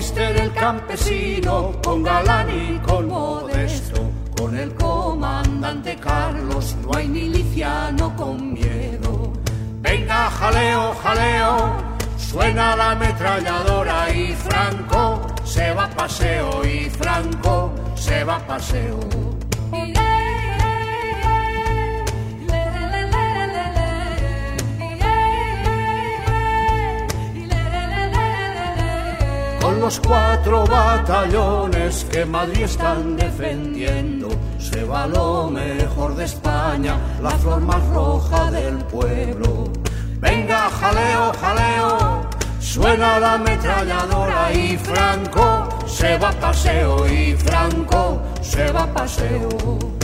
Con 0.00 0.06
Lister 0.06 0.36
el 0.38 0.52
campesino, 0.54 1.72
con 1.84 2.02
Galán 2.02 2.48
y 2.48 2.78
con 2.78 3.06
Modesto, 3.06 4.10
con 4.34 4.56
el 4.56 4.72
comandante 4.74 5.94
Carlos, 5.96 6.74
no 6.82 6.96
hay 6.96 7.06
miliciano 7.06 8.16
con 8.16 8.54
miedo. 8.54 9.34
Venga, 9.82 10.30
jaleo, 10.30 10.94
jaleo, 11.02 11.74
suena 12.16 12.76
la 12.76 12.92
ametralladora 12.92 14.10
y 14.10 14.32
Franco 14.32 15.20
se 15.44 15.70
va 15.74 15.84
a 15.84 15.90
paseo 15.90 16.64
y 16.64 16.88
Franco 16.88 17.70
se 17.94 18.24
va 18.24 18.36
a 18.36 18.46
paseo. 18.46 19.29
Los 29.80 29.98
cuatro 29.98 30.64
batallones 30.66 32.04
que 32.04 32.26
Madrid 32.26 32.64
están 32.64 33.16
defendiendo, 33.16 34.28
se 34.58 34.84
va 34.84 35.06
lo 35.06 35.50
mejor 35.50 36.14
de 36.16 36.26
España, 36.26 36.98
la 37.22 37.30
flor 37.30 37.62
más 37.62 37.82
roja 37.86 38.50
del 38.50 38.76
pueblo. 38.84 39.72
Venga, 40.20 40.68
jaleo, 40.68 41.32
jaleo, 41.40 42.28
suena 42.60 43.18
la 43.18 43.34
ametralladora 43.34 44.52
y 44.52 44.76
Franco 44.76 45.68
se 45.86 46.18
va 46.18 46.28
a 46.28 46.40
paseo 46.40 47.08
y 47.08 47.32
Franco 47.32 48.20
se 48.42 48.70
va 48.70 48.82
a 48.82 48.92
paseo. 48.92 49.99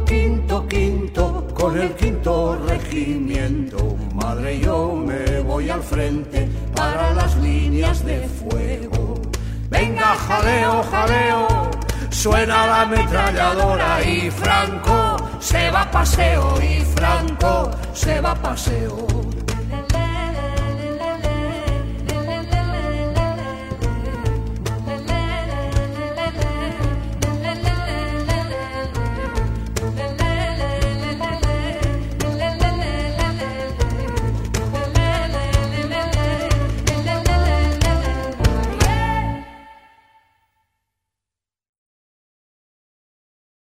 Quinto, 0.00 0.66
quinto, 0.66 1.46
con 1.54 1.78
el 1.78 1.94
quinto 1.94 2.58
regimiento. 2.66 3.96
Madre, 4.14 4.60
yo 4.60 4.94
me 4.94 5.40
voy 5.40 5.68
al 5.70 5.82
frente 5.82 6.48
para 6.74 7.12
las 7.12 7.36
líneas 7.36 8.04
de 8.04 8.26
fuego. 8.28 9.20
Venga, 9.68 10.14
jaleo, 10.26 10.82
jaleo, 10.90 11.70
suena 12.10 12.66
la 12.66 12.82
ametralladora 12.82 14.02
y 14.02 14.30
Franco 14.30 15.16
se 15.40 15.70
va 15.70 15.82
a 15.82 15.90
paseo 15.90 16.54
y 16.62 16.84
Franco 16.96 17.70
se 17.92 18.20
va 18.20 18.32
a 18.32 18.42
paseo. 18.42 19.06